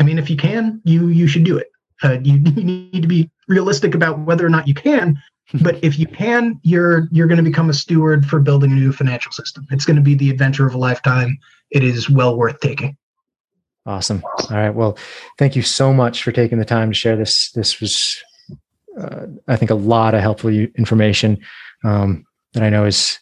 i 0.00 0.02
mean 0.02 0.18
if 0.18 0.28
you 0.28 0.36
can 0.36 0.80
you 0.84 1.06
you 1.08 1.28
should 1.28 1.44
do 1.44 1.56
it 1.56 1.70
uh, 2.02 2.18
you, 2.24 2.34
you 2.56 2.64
need 2.64 3.00
to 3.00 3.06
be 3.06 3.30
realistic 3.46 3.94
about 3.94 4.18
whether 4.18 4.44
or 4.44 4.48
not 4.48 4.66
you 4.66 4.74
can 4.74 5.16
but 5.62 5.82
if 5.84 5.98
you 5.98 6.06
can, 6.06 6.58
you're 6.62 7.06
you're 7.12 7.26
going 7.26 7.38
to 7.38 7.44
become 7.44 7.68
a 7.68 7.74
steward 7.74 8.26
for 8.26 8.40
building 8.40 8.72
a 8.72 8.74
new 8.74 8.92
financial 8.92 9.30
system. 9.30 9.66
It's 9.70 9.84
going 9.84 9.96
to 9.96 10.02
be 10.02 10.14
the 10.14 10.30
adventure 10.30 10.66
of 10.66 10.74
a 10.74 10.78
lifetime. 10.78 11.38
It 11.70 11.84
is 11.84 12.08
well 12.08 12.36
worth 12.36 12.60
taking. 12.60 12.96
Awesome. 13.86 14.24
All 14.24 14.56
right. 14.56 14.74
Well, 14.74 14.96
thank 15.38 15.54
you 15.54 15.62
so 15.62 15.92
much 15.92 16.22
for 16.22 16.32
taking 16.32 16.58
the 16.58 16.64
time 16.64 16.90
to 16.90 16.94
share 16.94 17.16
this. 17.16 17.50
This 17.52 17.80
was, 17.80 18.22
uh, 18.98 19.26
I 19.48 19.56
think, 19.56 19.70
a 19.70 19.76
lot 19.76 20.14
of 20.14 20.20
helpful 20.20 20.50
information 20.50 21.38
um, 21.84 22.24
that 22.52 22.62
I 22.62 22.70
know 22.70 22.84
is 22.84 23.18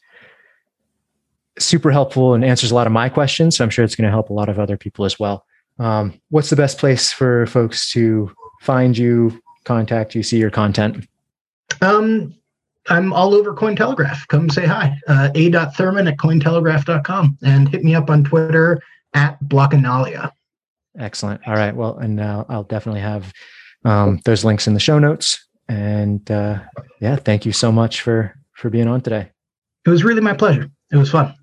super 1.59 1.91
helpful 1.91 2.35
and 2.35 2.45
answers 2.45 2.71
a 2.71 2.75
lot 2.75 2.87
of 2.87 2.93
my 2.93 3.09
questions. 3.09 3.57
So 3.57 3.65
I'm 3.65 3.71
sure 3.71 3.85
it's 3.85 3.97
going 3.97 4.07
to 4.07 4.11
help 4.11 4.31
a 4.31 4.35
lot 4.35 4.49
of 4.49 4.59
other 4.59 4.77
people 4.77 5.05
as 5.05 5.19
well. 5.19 5.45
Um, 5.79 6.21
what's 6.31 6.51
the 6.51 6.57
best 6.57 6.79
place 6.79 7.13
for 7.13 7.47
folks 7.47 7.91
to 7.93 8.31
find 8.61 8.97
you, 8.97 9.41
contact 9.65 10.15
you, 10.15 10.23
see 10.23 10.39
your 10.39 10.51
content? 10.51 11.07
Um, 11.81 12.35
I'm 12.89 13.13
all 13.13 13.35
over 13.35 13.55
Cointelegraph. 13.55 14.27
Come 14.29 14.51
say 14.51 14.67
hi. 14.67 14.99
Uh, 15.07 15.31
a.thurman 15.35 16.09
at 16.09 16.17
cointelegraph.com 16.17 17.39
and 17.43 17.69
hit 17.69 17.85
me 17.85 17.95
up 17.95 18.11
on 18.11 18.25
Twitter 18.25 18.83
at 19.15 19.43
Blockanalia. 19.45 20.31
Excellent. 20.99 21.47
All 21.47 21.55
right. 21.55 21.75
Well, 21.75 21.99
and 21.99 22.21
uh, 22.21 22.45
I'll 22.49 22.65
definitely 22.65 23.01
have 23.01 23.33
um, 23.85 24.21
those 24.25 24.45
links 24.45 24.67
in 24.67 24.75
the 24.75 24.81
show 24.81 24.99
notes. 24.99 25.47
And 25.73 26.31
uh, 26.31 26.61
yeah, 27.01 27.17
thank 27.17 27.47
you 27.47 27.53
so 27.53 27.73
much 27.73 28.03
for 28.03 28.35
for 28.53 28.69
being 28.69 28.89
on 28.89 29.01
today. 29.01 29.31
It 29.87 29.91
was 29.91 30.05
really 30.05 30.21
my 30.21 30.35
pleasure. 30.35 30.71
It 30.93 30.97
was 30.99 31.11
fun. 31.11 31.35